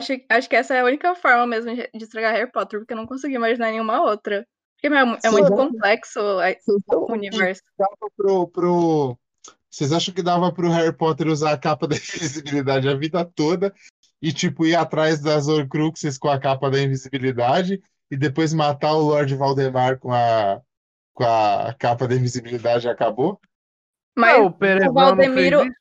[0.02, 2.98] Acho, acho que essa é a única forma mesmo de estragar Harry Potter, porque eu
[2.98, 4.46] não consigo imaginar nenhuma outra.
[4.76, 7.62] Porque meu, é, mu- é muito complexo a- Vocês o universo.
[7.78, 9.18] dava pro, pro...
[9.70, 13.74] Vocês acham que dava pro Harry Potter usar a capa da invisibilidade a vida toda
[14.22, 19.02] e, tipo, ir atrás das Horcruxes com a capa da invisibilidade e depois matar o
[19.02, 20.62] Lord Valdemar com a,
[21.14, 23.40] com a capa da invisibilidade e acabou?
[24.16, 25.76] Mas o Perezão o não fez Valdemiro,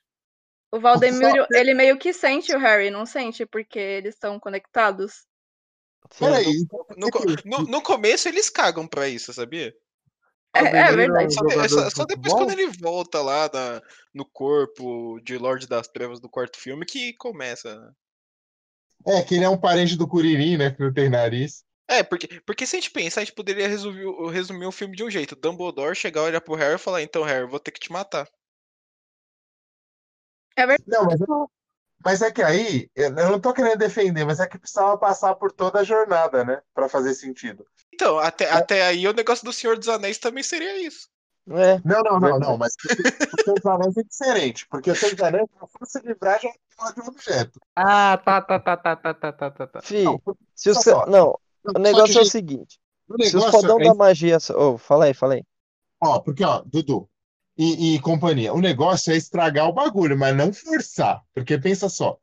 [0.72, 3.46] o Valdemiro, ele meio que sente o Harry, não sente?
[3.46, 5.24] Porque eles estão conectados.
[6.18, 7.08] Peraí, então No,
[7.44, 9.74] no, no começo eles cagam pra isso, sabia?
[10.54, 11.34] É, é verdade.
[11.34, 13.82] Só, jogador só- só depois quando ele volta lá na-
[14.12, 17.92] no corpo de Lorde das Trevas do quarto filme que começa.
[19.06, 20.70] É, que ele é um parente do Curirim, né?
[20.70, 21.63] Que não tem nariz.
[21.88, 24.96] É, porque, porque se a gente pensar, a gente poderia resumir, o- resumir o filme
[24.96, 25.36] de um jeito.
[25.36, 28.28] Dumbledore chegar, olhar pro Harry e falar, então, Harry, eu vou ter que te matar.
[30.56, 30.90] É verdade.
[30.90, 31.20] Não, mas,
[32.04, 35.52] mas é que aí, eu não tô querendo defender, mas é que precisava passar por
[35.52, 36.62] toda a jornada, né?
[36.74, 37.66] Pra fazer sentido.
[37.92, 41.08] Então, até, até aí o negócio do Senhor dos Anéis também seria isso.
[41.50, 42.72] É, Não, não, não, não, mas
[43.32, 46.40] o Senhor dos Anéis é diferente, porque o Senhor dos Anéis não foi se livrar
[46.40, 46.52] de um
[46.94, 47.60] de um objeto.
[47.76, 49.82] Ah, tá, tá, tá, tá, tá, tá, tá, tá, tá.
[49.82, 50.20] fi, Não,
[50.54, 52.78] se os, só- Não, o negócio é o seguinte,
[53.22, 55.44] se os fodão é da magia, oh, fala aí, fala aí.
[56.02, 57.08] Ó, porque, ó, Dudu
[57.56, 61.22] e, e companhia, o negócio é estragar o bagulho, mas não forçar.
[61.32, 62.18] Porque pensa só,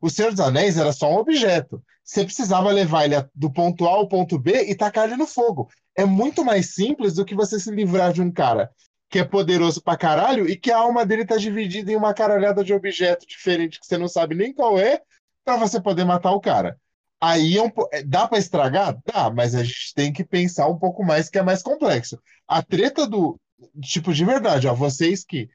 [0.00, 1.82] o Senhor dos Anéis era só um objeto.
[2.04, 5.68] Você precisava levar ele do ponto A ao ponto B e tacar ele no fogo.
[5.96, 8.70] É muito mais simples do que você se livrar de um cara
[9.08, 12.64] que é poderoso pra caralho e que a alma dele tá dividida em uma caralhada
[12.64, 15.02] de objeto diferente que você não sabe nem qual é,
[15.44, 16.80] pra você poder matar o cara.
[17.22, 19.00] Aí é um é, dá pra estragar?
[19.06, 22.20] Dá, mas a gente tem que pensar um pouco mais que é mais complexo.
[22.48, 23.40] A treta do.
[23.80, 25.48] Tipo, de verdade, ó, vocês que.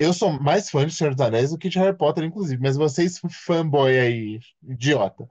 [0.00, 2.76] Eu sou mais fã de Senhor dos Anéis do que de Harry Potter, inclusive, mas
[2.76, 5.28] vocês, fanboy aí, idiota.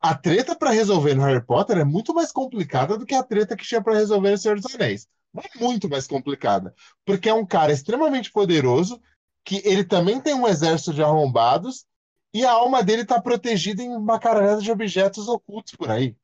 [0.00, 3.54] A treta pra resolver no Harry Potter é muito mais complicada do que a treta
[3.54, 5.06] que tinha pra resolver no Senhor dos Anéis.
[5.30, 6.74] Mas muito mais complicada.
[7.04, 8.98] Porque é um cara extremamente poderoso,
[9.44, 11.84] que ele também tem um exército de arrombados,
[12.32, 16.16] e a alma dele tá protegida em uma caralhada de objetos ocultos por aí.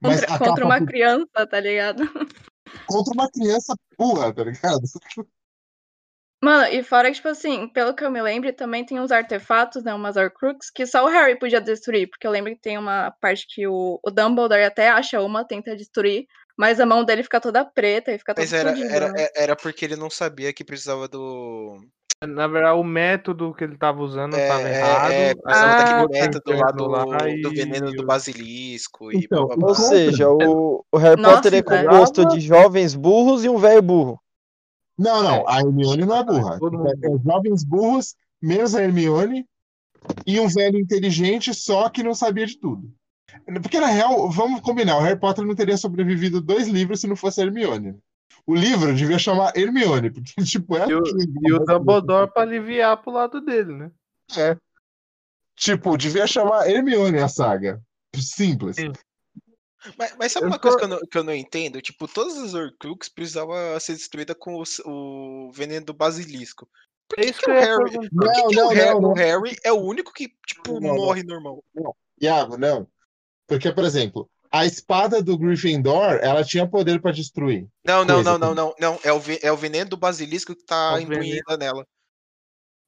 [0.00, 2.02] Mas Contra, a contra uma criança, tá ligado?
[2.86, 4.82] contra uma criança burra, tá ligado?
[6.42, 9.82] Mano, e fora que, tipo assim, pelo que eu me lembro, também tem uns artefatos,
[9.82, 13.10] né, umas Horcrux, que só o Harry podia destruir, porque eu lembro que tem uma
[13.10, 16.26] parte que o, o Dumbledore até acha uma, tenta destruir,
[16.56, 19.24] mas a mão dele fica toda preta e fica toda Mas era, era, né?
[19.24, 21.80] é- era porque ele não sabia que precisava do.
[22.24, 25.12] Na verdade, o método que ele tava usando É, tava é, errado.
[25.12, 26.08] é, precisava Ah, daquele tá.
[26.08, 30.30] método lá do, lá do e- veneno do basilisco e Então, blá, blá, Ou seja,
[30.30, 31.84] o, o Harry Nossa, Potter é velho.
[31.84, 34.20] composto de jovens burros e um velho burro.
[34.98, 36.58] Não, não, a Hermione não é burra.
[37.02, 39.46] É, é jovens burros, menos a Hermione,
[40.26, 42.90] e um velho inteligente, só que não sabia de tudo.
[43.60, 47.14] Porque, na real, vamos combinar, o Harry Potter não teria sobrevivido dois livros se não
[47.14, 47.98] fosse a Hermione.
[48.46, 51.02] O livro devia chamar Hermione, porque, tipo, é E o,
[51.42, 53.90] e o Dumbledore pra aliviar pro lado dele, né?
[54.36, 54.56] É.
[55.56, 57.82] Tipo, devia chamar Hermione a saga.
[58.14, 58.76] Simples.
[58.76, 58.92] Sim.
[59.98, 61.80] Mas, mas sabe Eu uma coisa que eu, não, que eu não entendo?
[61.80, 64.64] Tipo, todas as Horcrux precisavam ser destruídas com o,
[65.48, 66.68] o veneno do basilisco.
[67.08, 68.08] Por É que, isso que o Harry, perguntar.
[68.10, 69.10] por que Não, que não, o, Harry, não, não.
[69.10, 70.96] o Harry é o único que, tipo, Não, não, não.
[70.96, 71.64] morre normal?
[72.20, 72.88] Iago, não.
[73.46, 74.28] Porque, por exemplo,
[74.58, 77.68] a espada do Gryffindor, ela tinha poder pra destruir.
[77.84, 78.98] Não, não, não, não, não, não.
[79.02, 81.86] É o, é o veneno do basilisco que tá É imbuída nela.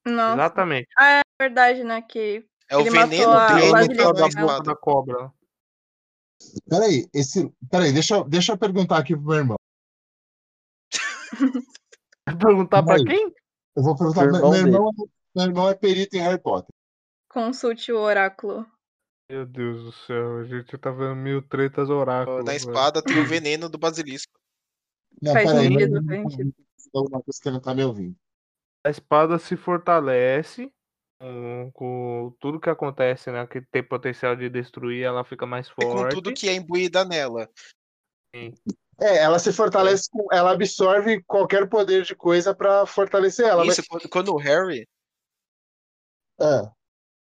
[0.07, 0.89] Nossa, Exatamente.
[0.99, 2.01] é verdade, né?
[2.03, 4.63] Que É o veneno dele que basilisco, tá da espada.
[4.63, 5.33] da cobra.
[6.69, 7.53] Peraí, esse.
[7.71, 9.57] Peraí, deixa, eu- deixa eu perguntar aqui pro meu irmão.
[12.25, 13.05] Perguntar pra Vai.
[13.05, 13.33] quem?
[13.77, 14.23] Eu vou perguntar.
[14.23, 14.93] Pro Meu, irmão meu irmão,
[15.35, 16.71] meu irmão é perito em Harry Potter.
[17.31, 18.67] consulte o oráculo.
[19.31, 22.45] Meu Deus do céu, a gente tá vendo mil tretas oráculos.
[22.45, 22.57] Na velho.
[22.57, 24.33] espada tem o veneno do basilisco.
[25.21, 26.53] Não, Faz peraí, sentido, faz
[26.95, 28.17] Alguma coisa que ele não tá me ouvindo.
[28.87, 30.73] A espada se fortalece
[31.21, 33.47] com, com tudo que acontece, né?
[33.47, 36.15] Que tem potencial de destruir, ela fica mais E com forte.
[36.15, 37.51] tudo que é imbuída nela.
[39.01, 43.67] É, ela se fortalece, com, ela absorve qualquer poder de coisa pra fortalecer ela.
[43.67, 44.89] Isso, quando, quando o Harry.
[46.39, 46.78] Mas, é,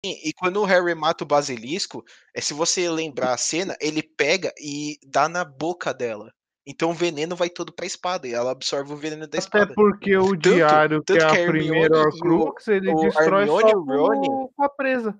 [0.03, 2.03] E, quando o Harry mata o basilisco,
[2.34, 6.34] é se você lembrar a cena, ele pega e dá na boca dela.
[6.65, 9.73] Então o veneno vai todo pra espada e ela absorve o veneno da Até espada.
[9.76, 12.68] porque o Tanto- diário, que tanto é a que a Hermione primeira e o- Horcrux,
[12.68, 15.19] ele o destrói Hermione só o com, com a presa.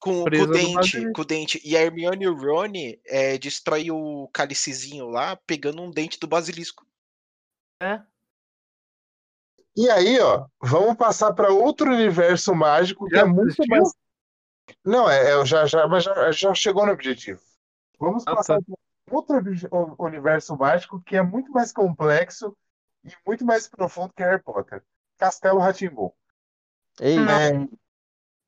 [0.00, 1.60] Com, com presa o do dente, com o dente.
[1.64, 6.26] E a Hermione e o Rony é, destrói o cálicezinho lá, pegando um dente do
[6.28, 6.86] basilisco.
[7.82, 8.02] É.
[9.80, 13.66] E aí, ó, vamos passar para outro universo mágico que Já é muito assistiu?
[13.76, 13.92] mais.
[14.84, 17.40] Não, é, é, já, já, mas já, já chegou no objetivo.
[18.00, 18.64] Vamos Ah, passar tá.
[19.06, 19.36] para outro
[20.00, 22.56] universo mágico que é muito mais complexo
[23.04, 24.82] e muito mais profundo que Harry Potter.
[25.16, 26.10] Castelo Rá-Tim-Bum.
[27.00, 27.30] Ei, Não.
[27.30, 27.68] É,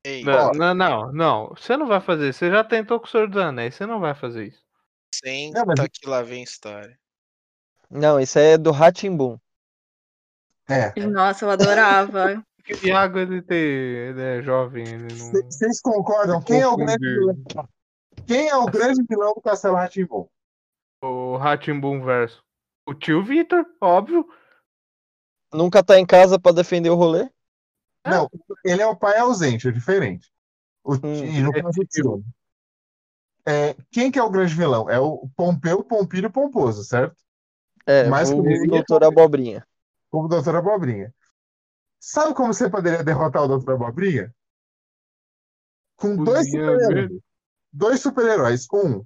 [0.03, 1.49] Ei, Não, não, não, não.
[1.51, 2.33] Você não vai fazer.
[2.33, 3.77] Você já tentou com o Senhor dos Anéis.
[3.77, 4.65] Você não vai fazer isso.
[5.15, 6.99] senta Não, mas- que lá vem história.
[7.89, 9.39] não, isso é do Ratimbum.
[10.71, 11.07] É.
[11.07, 12.43] Nossa, eu adorava.
[12.83, 15.31] O Iago, ele, tem, ele é jovem, ele não...
[15.33, 16.41] C- Vocês concordam?
[16.43, 17.37] Quem é o grande vilão?
[18.27, 20.29] Quem é o grande vilão do Castelo Rá-Tim-Bum?
[21.03, 22.43] O Ratimbum verso.
[22.87, 24.29] O tio Vitor, óbvio.
[25.53, 27.29] Nunca tá em casa pra defender o rolê?
[28.07, 28.29] Não,
[28.65, 30.31] ele é o pai ausente, é diferente.
[30.85, 31.15] O, Hum.
[31.25, 32.25] e no caso, o tio.
[33.47, 34.89] É, quem que é o grande vilão?
[34.89, 37.17] É o Pompeu, Pompírio Pomposo, certo?
[37.87, 39.67] É, Mas o poderia- Doutor Abobrinha.
[40.11, 41.15] Como o Doutor Abobrinha.
[41.99, 44.35] Sabe como você poderia derrotar o Doutor Abobrinha?
[45.97, 47.21] Com dois super-heróis.
[47.73, 48.67] Dois super-heróis.
[48.73, 49.05] Um,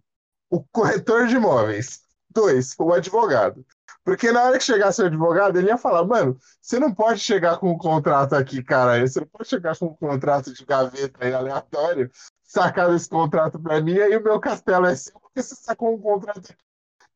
[0.49, 2.03] o corretor de imóveis.
[2.31, 3.65] Dois, o advogado.
[4.05, 7.59] Porque na hora que chegasse o advogado, ele ia falar, mano, você não pode chegar
[7.59, 9.01] com um contrato aqui, cara.
[9.07, 12.11] Você não pode chegar com um contrato de gaveta aí aleatório,
[12.43, 16.01] sacar esse contrato pra mim, aí o meu castelo é seu, porque você sacou um
[16.01, 16.64] contrato aqui.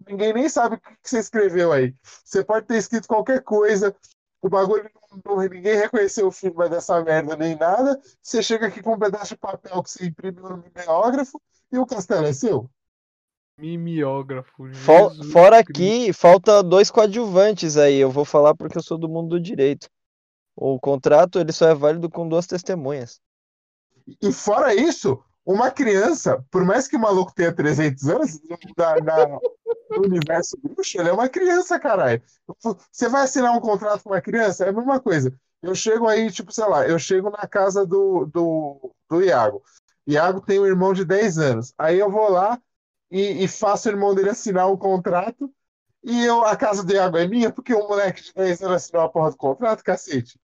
[0.09, 1.94] Ninguém nem sabe o que você escreveu aí.
[2.24, 3.94] Você pode ter escrito qualquer coisa,
[4.40, 4.89] o bagulho
[5.24, 8.01] não, ninguém reconheceu o firma dessa merda nem nada.
[8.22, 11.40] Você chega aqui com um pedaço de papel que você imprimiu no mimeógrafo
[11.70, 12.70] e o castelo é seu.
[13.59, 14.72] Mimeógrafo.
[14.72, 15.72] Fo- Jesus Fora Cristo.
[15.82, 17.97] que falta dois coadjuvantes aí.
[17.97, 19.89] Eu vou falar porque eu sou do mundo do direito.
[20.55, 23.20] O contrato ele só é válido com duas testemunhas.
[24.22, 25.22] E fora isso,
[25.52, 28.38] uma criança, por mais que o maluco tenha 300 anos,
[28.76, 29.38] na, na-
[29.90, 32.22] no universo bruxo, ele é uma criança, caralho.
[32.92, 34.66] Você vai assinar um contrato com uma criança?
[34.66, 35.32] É a mesma coisa.
[35.62, 39.62] Eu chego aí, tipo, sei lá, eu chego na casa do, do, do Iago.
[40.06, 41.72] Iago tem um irmão de 10 anos.
[41.78, 42.60] Aí eu vou lá
[43.10, 45.50] e, e faço o irmão dele assinar um contrato.
[46.04, 49.02] E eu, a casa do Iago é minha porque o moleque de 10 anos assinou
[49.02, 50.38] a porra do contrato, cacete.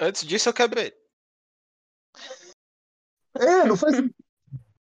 [0.00, 1.01] Antes disso, eu quebrei.
[3.38, 3.96] É, não faz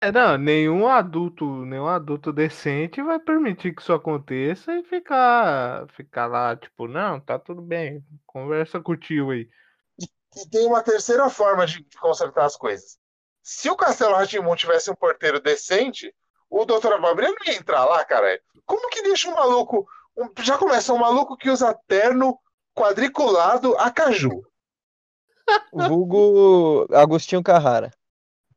[0.01, 6.27] É, não, nenhum adulto, nenhum adulto decente vai permitir que isso aconteça e ficar, ficar
[6.27, 9.49] lá, tipo, não, tá tudo bem, conversa com o tio aí.
[10.37, 12.97] E tem uma terceira forma de, de consertar as coisas.
[13.41, 16.13] Se o Castelo Rá-Tim-Bum tivesse um porteiro decente,
[16.49, 16.93] o Dr.
[16.93, 18.39] Abobrinha não ia entrar lá, cara.
[18.65, 19.87] Como que deixa um maluco.
[20.17, 22.37] um- já começa um maluco que usa terno
[22.73, 24.43] quadriculado a caju.
[25.71, 27.91] Vulgo Agostinho Carrara.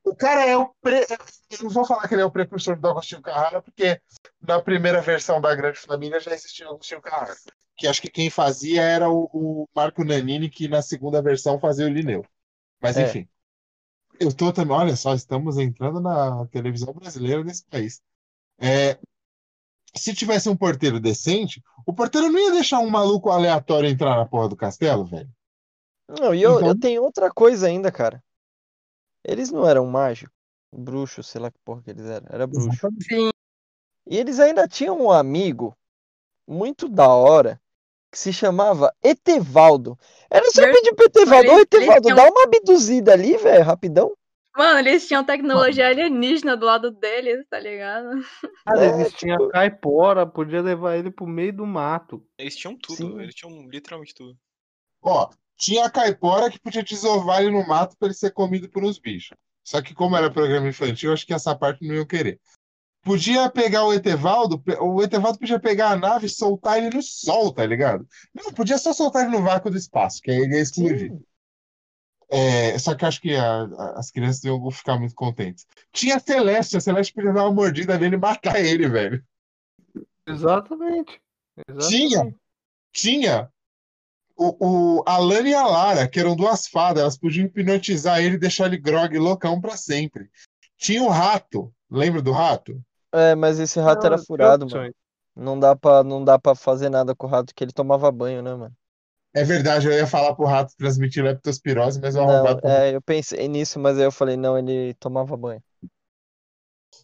[0.09, 0.69] O cara é o.
[0.81, 1.07] Pre...
[1.51, 4.01] Eu não vou falar que ele é o precursor do Agostinho Carrara, porque
[4.41, 7.35] na primeira versão da Grande Família já existia o Agostinho Carrara.
[7.77, 11.87] Que acho que quem fazia era o, o Marco Nanini, que na segunda versão fazia
[11.87, 12.25] o Lineu.
[12.81, 13.05] Mas É.
[13.05, 13.29] enfim.
[14.19, 14.77] Eu tô também.
[14.77, 18.01] Olha só, estamos entrando na televisão brasileira nesse país.
[18.61, 18.99] É,
[19.95, 24.27] se tivesse um porteiro decente, o porteiro não ia deixar um maluco aleatório entrar na
[24.27, 25.31] porra do castelo, velho.
[26.09, 28.23] Não, e eu, Então- eu tenho outra coisa ainda, cara.
[29.29, 30.35] Eles não eram mágicos,
[30.73, 32.27] bruxos, sei lá que porra que eles eram.
[32.31, 32.89] Era bruxo.
[33.03, 33.29] Sim.
[34.07, 35.77] E eles ainda tinham um amigo
[36.47, 37.61] muito da hora
[38.11, 39.99] que se chamava Etevaldo.
[40.31, 44.15] Era só pedir pro Etevaldo, ô Eles- Etevaldo, dá uma abduzida ali, velho, rapidão.
[44.57, 48.09] Mano, eles tinham tecnologia alienígena do lado deles, tá ligado?
[48.67, 52.27] Cara, É, eles tinham tipo- caipora, podia levar ele pro meio do mato.
[52.39, 53.21] Eles tinham tudo, Sim.
[53.21, 54.37] eles tinham literalmente tudo.
[55.03, 55.29] Ó,
[55.59, 58.99] tinha a caipora que podia desovar ele no mato para ele ser comido por uns
[58.99, 59.37] bichos.
[59.65, 62.41] Só que como era programa infantil, acho que essa parte não iam querer.
[63.03, 67.53] Podia pegar o Etevaldo, o Etevaldo podia pegar a nave e soltar ele no sol,
[67.53, 68.07] tá ligado?
[68.35, 71.13] Não, podia só soltar ele no vácuo do espaço, que aí ele ia explodir.
[72.31, 75.67] É, só que acho que a- a- as crianças iam ficar muito contentes.
[75.93, 79.25] Tinha a Celeste, a Celeste podia dar uma mordida nele e matar ele, velho.
[80.27, 81.21] Exatamente.
[81.67, 81.89] Exatamente.
[81.89, 82.35] Tinha.
[82.93, 83.53] Tinha
[84.39, 88.39] o, o Alan e a Lara, que eram duas fadas, elas podiam hipnotizar ele e
[88.39, 90.31] deixar ele grog loucão pra sempre.
[90.79, 92.81] Tinha o rato, lembra do rato?
[93.13, 94.83] É, mas esse rato era Não, furado, opções.
[94.83, 94.95] mano.
[95.35, 98.43] Não dá pra, não dá pra fazer nada com o rato, que ele tomava banho,
[98.43, 98.75] né, mano?
[99.35, 102.61] É verdade, eu ia falar pro rato transmitir leptospirose, mas o Não, arrombado.
[102.65, 105.63] é, eu pensei nisso, mas aí eu falei, não, ele tomava banho.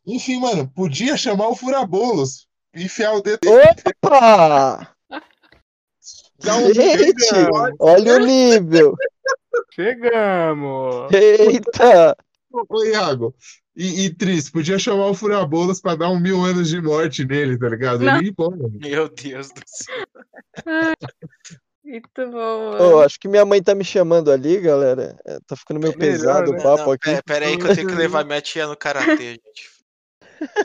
[0.06, 3.40] Enfim, mano, podia chamar o furabolos, enfiar o dedo
[4.02, 4.93] Opa!
[6.74, 7.24] Gente,
[7.78, 8.94] olha o nível!
[9.72, 11.10] Chegamos!
[11.12, 12.16] Eita!
[12.68, 13.34] Ô, Iago,
[13.74, 17.58] e, e Tris, podia chamar o furabolos pra dar um mil anos de morte nele,
[17.58, 18.04] tá ligado?
[18.06, 18.32] Ele.
[18.78, 20.06] Meu Deus do céu.
[21.84, 22.78] Muito bom.
[22.78, 25.18] Ô, acho que minha mãe tá me chamando ali, galera.
[25.26, 26.58] É, Tá ficando meio Melhor, pesado né?
[26.58, 27.10] o papo Não, aqui.
[27.10, 29.74] pera, pera aí que eu tenho que levar minha tia no karatê, gente.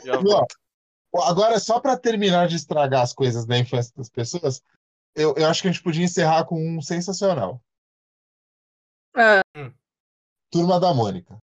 [0.04, 0.56] Já volto.
[1.14, 4.62] Agora, só pra terminar de estragar as coisas da infância das pessoas,
[5.14, 7.60] eu, eu acho que a gente podia encerrar com um sensacional.
[9.16, 9.42] Ah,
[10.50, 11.38] Turma da Mônica.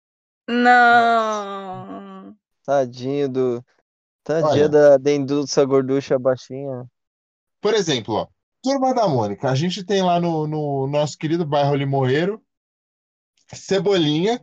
[0.49, 2.37] não.
[2.65, 3.65] Tadinho do.
[4.23, 4.69] Tadinha Olha.
[4.69, 6.87] da Denduça gorducha baixinha.
[7.61, 8.27] Por exemplo, ó,
[8.63, 9.51] Turma da Mônica.
[9.51, 12.43] A gente tem lá no, no nosso querido bairro Limoeiro,
[13.53, 14.43] Cebolinha,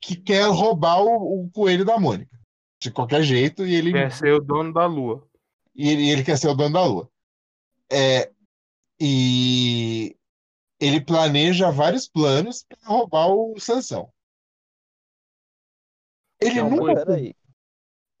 [0.00, 2.36] que quer roubar o, o coelho da Mônica.
[2.78, 5.26] De qualquer jeito, e ele, Quer ser o dono da lua.
[5.74, 7.10] e ele, ele quer ser o dono da lua.
[7.90, 8.30] É,
[9.00, 10.16] e
[10.80, 14.10] ele planeja vários planos para roubar o Sansão.
[16.40, 17.06] Ele Não, nunca.
[17.06, 17.34] Peraí.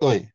[0.00, 0.28] Oi.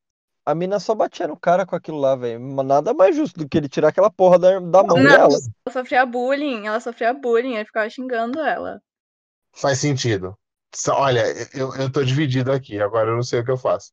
[0.45, 2.39] A mina só batia no cara com aquilo lá, velho.
[2.39, 5.03] Mas Nada mais justo do que ele tirar aquela porra da, da mão Não.
[5.03, 5.38] dela.
[5.65, 8.81] Ela sofria bullying, ela sofria bullying, ele ficava xingando ela.
[9.53, 10.35] Faz sentido.
[10.89, 13.91] Olha, eu, eu tô dividido aqui, agora eu não sei o que eu faço.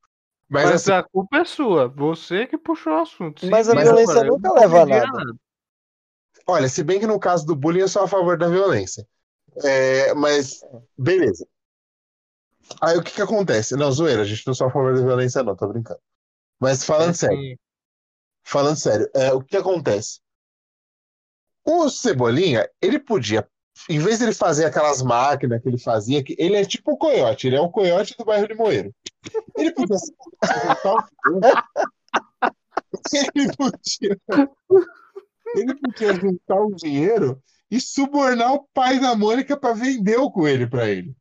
[0.49, 1.89] Mas, Mas assim, a culpa é sua.
[1.89, 3.47] Você que puxou o assunto.
[3.51, 5.35] Mas a violência nunca leva a diria nada.
[6.49, 9.07] Olha, se bem que no caso do bullying eu sou a favor da violência.
[9.63, 10.61] É, mas,
[10.97, 11.47] beleza.
[12.81, 13.77] Aí o que que acontece?
[13.77, 16.01] Não, zoeira, a gente não sou a favor da violência, não, tô brincando.
[16.61, 17.59] Mas falando É sério,
[18.45, 20.21] falando sério, é, o que que acontece?
[21.65, 23.47] O Cebolinha, ele podia,
[23.89, 26.97] em vez de ele fazer aquelas máquinas que ele fazia, que ele é tipo o
[26.97, 28.95] coiote, ele é o coiote do bairro de Moeiro.
[29.57, 29.97] Ele podia
[33.35, 34.19] ele podia,
[35.55, 40.69] ele podia juntar o dinheiro e subornar o pai da Mônica para vender o coelho
[40.69, 41.15] para ele.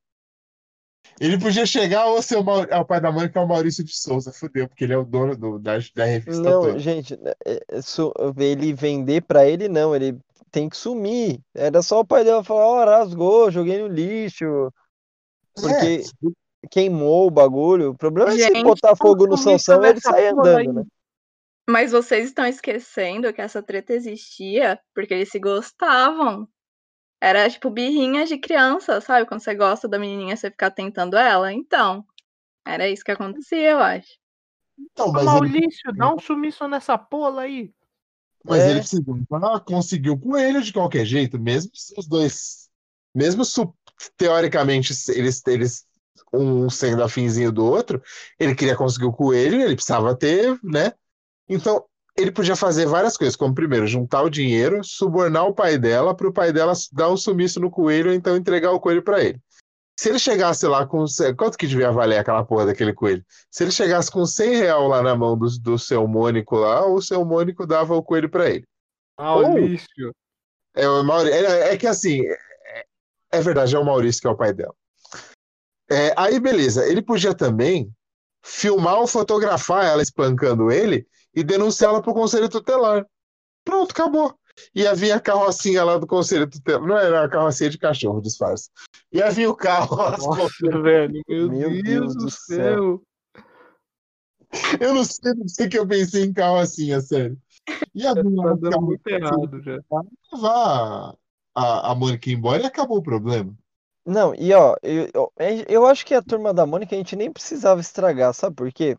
[1.19, 4.31] Ele podia chegar ao seu Mau- ao pai da Mônica, é o Maurício de Souza,
[4.31, 6.79] fudeu, porque ele é o dono do- da, da revista Não, toda.
[6.79, 9.95] gente, é- é su- ele vender pra ele, não.
[9.95, 10.17] Ele
[10.51, 11.39] tem que sumir.
[11.55, 14.71] Era só o pai dela falar: Ó, rasgou, joguei no lixo.
[15.59, 16.03] Porque
[16.69, 17.91] queimou o bagulho.
[17.91, 20.67] O problema é se Gente, botar fogo no Sansão e ele porra andando, aí?
[20.67, 20.83] né?
[21.69, 26.47] Mas vocês estão esquecendo que essa treta existia porque eles se gostavam.
[27.19, 29.25] Era tipo birrinha de criança, sabe?
[29.25, 31.51] Quando você gosta da menininha, você fica tentando ela.
[31.51, 32.05] Então,
[32.65, 34.17] era isso que acontecia, eu acho.
[34.79, 37.73] Então, Ô, mas ele, Maurício, dá um sumiço nessa pola aí.
[38.43, 38.71] mas É.
[38.71, 38.81] ele
[39.43, 42.69] ah, conseguiu o coelho de qualquer jeito, mesmo se os dois,
[43.13, 43.43] mesmo
[44.15, 45.87] teoricamente eles, eles
[46.31, 48.01] um sendo afinzinho do outro,
[48.39, 50.93] ele queria conseguir o coelho, ele precisava ter, né?
[51.49, 51.83] Então,
[52.15, 56.27] ele podia fazer várias coisas, como primeiro, juntar o dinheiro, subornar o pai dela, para
[56.27, 59.39] o pai dela dar um sumiço no coelho, ou então entregar o coelho para ele.
[59.99, 61.05] Se ele chegasse lá com.
[61.35, 63.25] Quanto que devia valer aquela porra daquele coelho?
[63.49, 67.01] Se ele chegasse com 100 real lá na mão do, do seu Mônico lá, o
[67.01, 68.63] seu Mônico dava o coelho para ele.
[69.19, 70.13] Maurício.
[70.75, 71.31] É, o Mauri...
[71.31, 72.85] é, é que assim, é,
[73.31, 74.75] é verdade, é o Maurício que é o pai dela.
[75.89, 77.91] É, aí, beleza, ele podia também
[78.43, 81.07] filmar ou fotografar ela espancando ele
[81.37, 83.05] e denunciá-la para o conselho tutelar.
[83.63, 84.33] Pronto, acabou.
[84.73, 86.81] E havia a carrocinha lá do conselho tutelar.
[86.87, 88.71] Não era a carrocinha de cachorro, disfarce.
[89.11, 89.95] E havia o carro.
[89.95, 90.49] Nossa,
[90.81, 91.21] velho.
[91.27, 93.03] Meu, Meu Deus, Deus do do céu.
[94.79, 97.37] Eu não sei por que que eu pensei em carrocinha, sério.
[97.93, 99.77] E havia Tá um dando carro muito errado já.
[100.33, 101.13] levar
[101.53, 103.53] a, a Mônica embora e acabou o problema.
[104.03, 105.31] Não, e ó, eu, eu,
[105.67, 108.97] eu acho que a turma da Mônica a gente nem precisava estragar, sabe por quê?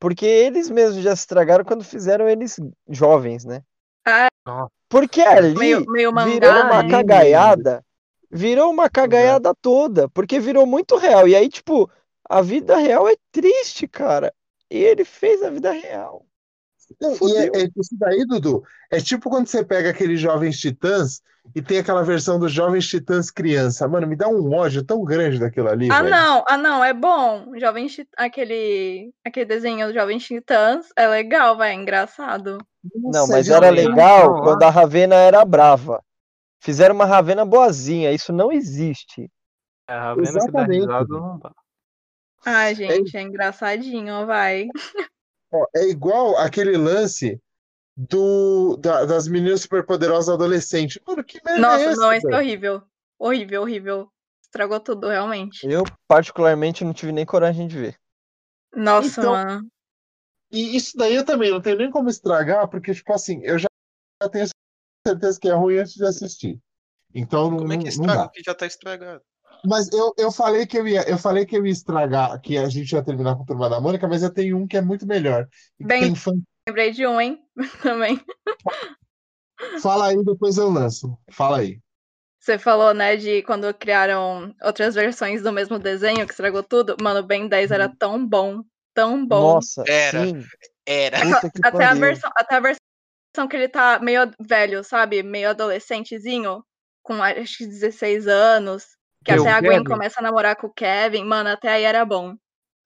[0.00, 2.58] Porque eles mesmos já estragaram quando fizeram eles
[2.88, 3.62] jovens, né?
[4.04, 4.28] Ah.
[4.46, 4.72] Nossa.
[4.88, 6.32] Porque ali Meio, meio mangá.
[6.32, 6.90] virou uma né?
[6.90, 7.84] cagaiada,
[8.30, 11.28] virou uma cagaiada toda, porque virou muito real.
[11.28, 11.88] E aí, tipo,
[12.28, 14.32] a vida real é triste, cara.
[14.70, 16.24] E ele fez a vida real.
[17.00, 18.62] Não, e é, é isso daí, Dudu.
[18.90, 21.20] É tipo quando você pega aqueles jovens titãs
[21.54, 23.86] e tem aquela versão dos jovens titãs criança.
[23.88, 26.10] Mano, me dá um ódio tão grande daquilo ali, Ah, velho.
[26.10, 27.52] não, ah, não, é bom.
[27.58, 32.58] Jovens aquele, aquele desenho dos Jovens Titãs é legal, vai, é engraçado.
[32.94, 36.02] Não, Nossa, mas é era legal Não, quando a Ravena era brava.
[36.60, 39.30] Fizeram uma Ravena boazinha, isso não existe.
[39.88, 40.80] É, a Ravena que dá Exatamente.
[40.80, 41.52] risada não dá.
[42.44, 44.66] Ai, gente, é engraçadinho, vai.
[45.52, 47.40] Ó, é igual aquele lance
[47.96, 51.00] do, da- das meninas superpoderosas adolescentes.
[51.06, 52.82] Mano, que merda é Nossa, essa, não, esse é horrível.
[53.18, 54.12] Horrível, horrível.
[54.42, 55.66] Estragou tudo, realmente.
[55.66, 57.96] Eu, particularmente, não tive nem coragem de ver.
[58.74, 59.68] Nossa, Então- mano.
[60.52, 63.68] E isso daí eu também não tenho nem como estragar, porque, tipo assim, eu já
[64.32, 64.48] tenho
[65.06, 66.58] certeza que é ruim antes de assistir.
[67.14, 68.26] Então não, Como é não, que não estraga dá.
[68.26, 69.22] o que já tá estragado?
[69.64, 72.68] Mas eu, eu falei que eu ia, eu falei que eu ia estragar, que a
[72.68, 75.06] gente ia terminar com a Turma da Mônica, mas eu tenho um que é muito
[75.06, 75.48] melhor.
[75.78, 76.32] Bem- tem fã.
[76.68, 77.42] Lembrei de um, hein?
[77.82, 78.20] Também.
[79.82, 81.18] Fala aí, depois eu lanço.
[81.30, 81.80] Fala aí.
[82.38, 86.96] Você falou, né, de quando criaram outras versões do mesmo desenho, que estragou tudo.
[87.02, 88.62] Mano, o Ben 10 era tão bom,
[88.94, 89.54] tão bom.
[89.54, 90.26] Nossa, Era.
[90.26, 90.42] sim.
[90.86, 91.18] Era.
[91.62, 95.22] Até a, versão, até a versão que ele tá meio velho, sabe?
[95.22, 96.64] Meio adolescentezinho,
[97.02, 98.86] com acho que 16 anos.
[99.24, 99.84] Que até a Gwen Kevin?
[99.84, 101.24] começa a namorar com o Kevin.
[101.24, 102.34] Mano, até aí era bom.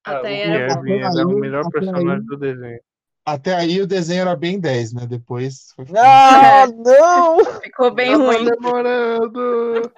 [0.04, 0.82] Ah, Até o aí era bom.
[0.82, 2.80] Kevin era o melhor aí- personagem do desenho.
[3.26, 5.06] Até aí o desenho era bem 10, né?
[5.06, 7.42] Depois foi Ah, não!
[7.62, 8.44] Ficou bem Tava ruim.
[8.44, 9.92] demorando.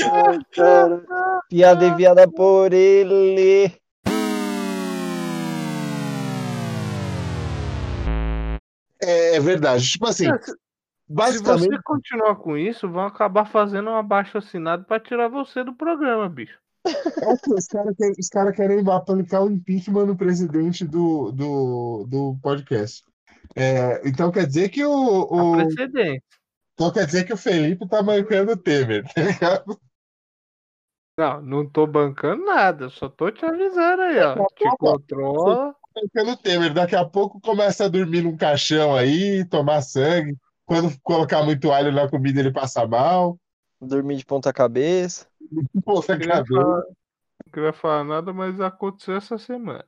[0.00, 1.04] Ai, cara.
[1.50, 3.70] Piada enviada por ele.
[9.02, 9.86] É, é verdade.
[9.90, 10.26] Tipo assim,
[11.08, 11.68] É, se- basicamente.
[11.68, 16.28] você continuar com isso, vão acabar fazendo um abaixo assinado pra tirar você do programa,
[16.28, 16.58] bicho.
[16.86, 22.38] É os caras querem, os cara querem aplicar o impeachment no presidente do, do, do
[22.42, 23.02] podcast.
[23.56, 26.22] É, então quer dizer que o, o- precedente.
[26.74, 29.78] então quer dizer que o Felipe tá mancando o Temer, tá ligado?
[31.16, 34.34] Não, não tô bancando nada, só tô te avisando aí, ó.
[34.48, 35.74] Te controla.
[35.96, 36.74] Mancando o Temer.
[36.74, 40.36] Daqui a pouco começa a dormir num caixão aí, tomar sangue.
[40.66, 43.38] Quando colocar muito alho na comida, ele passa mal.
[43.80, 45.26] Dormi de ponta cabeça.
[45.50, 46.46] Não queria, cabelo.
[46.46, 49.84] falar, não queria falar nada, mas aconteceu essa semana.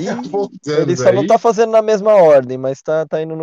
[0.00, 1.26] Ih, poucos Ele só não aí.
[1.26, 3.42] tá fazendo na mesma ordem, mas tá, tá indo no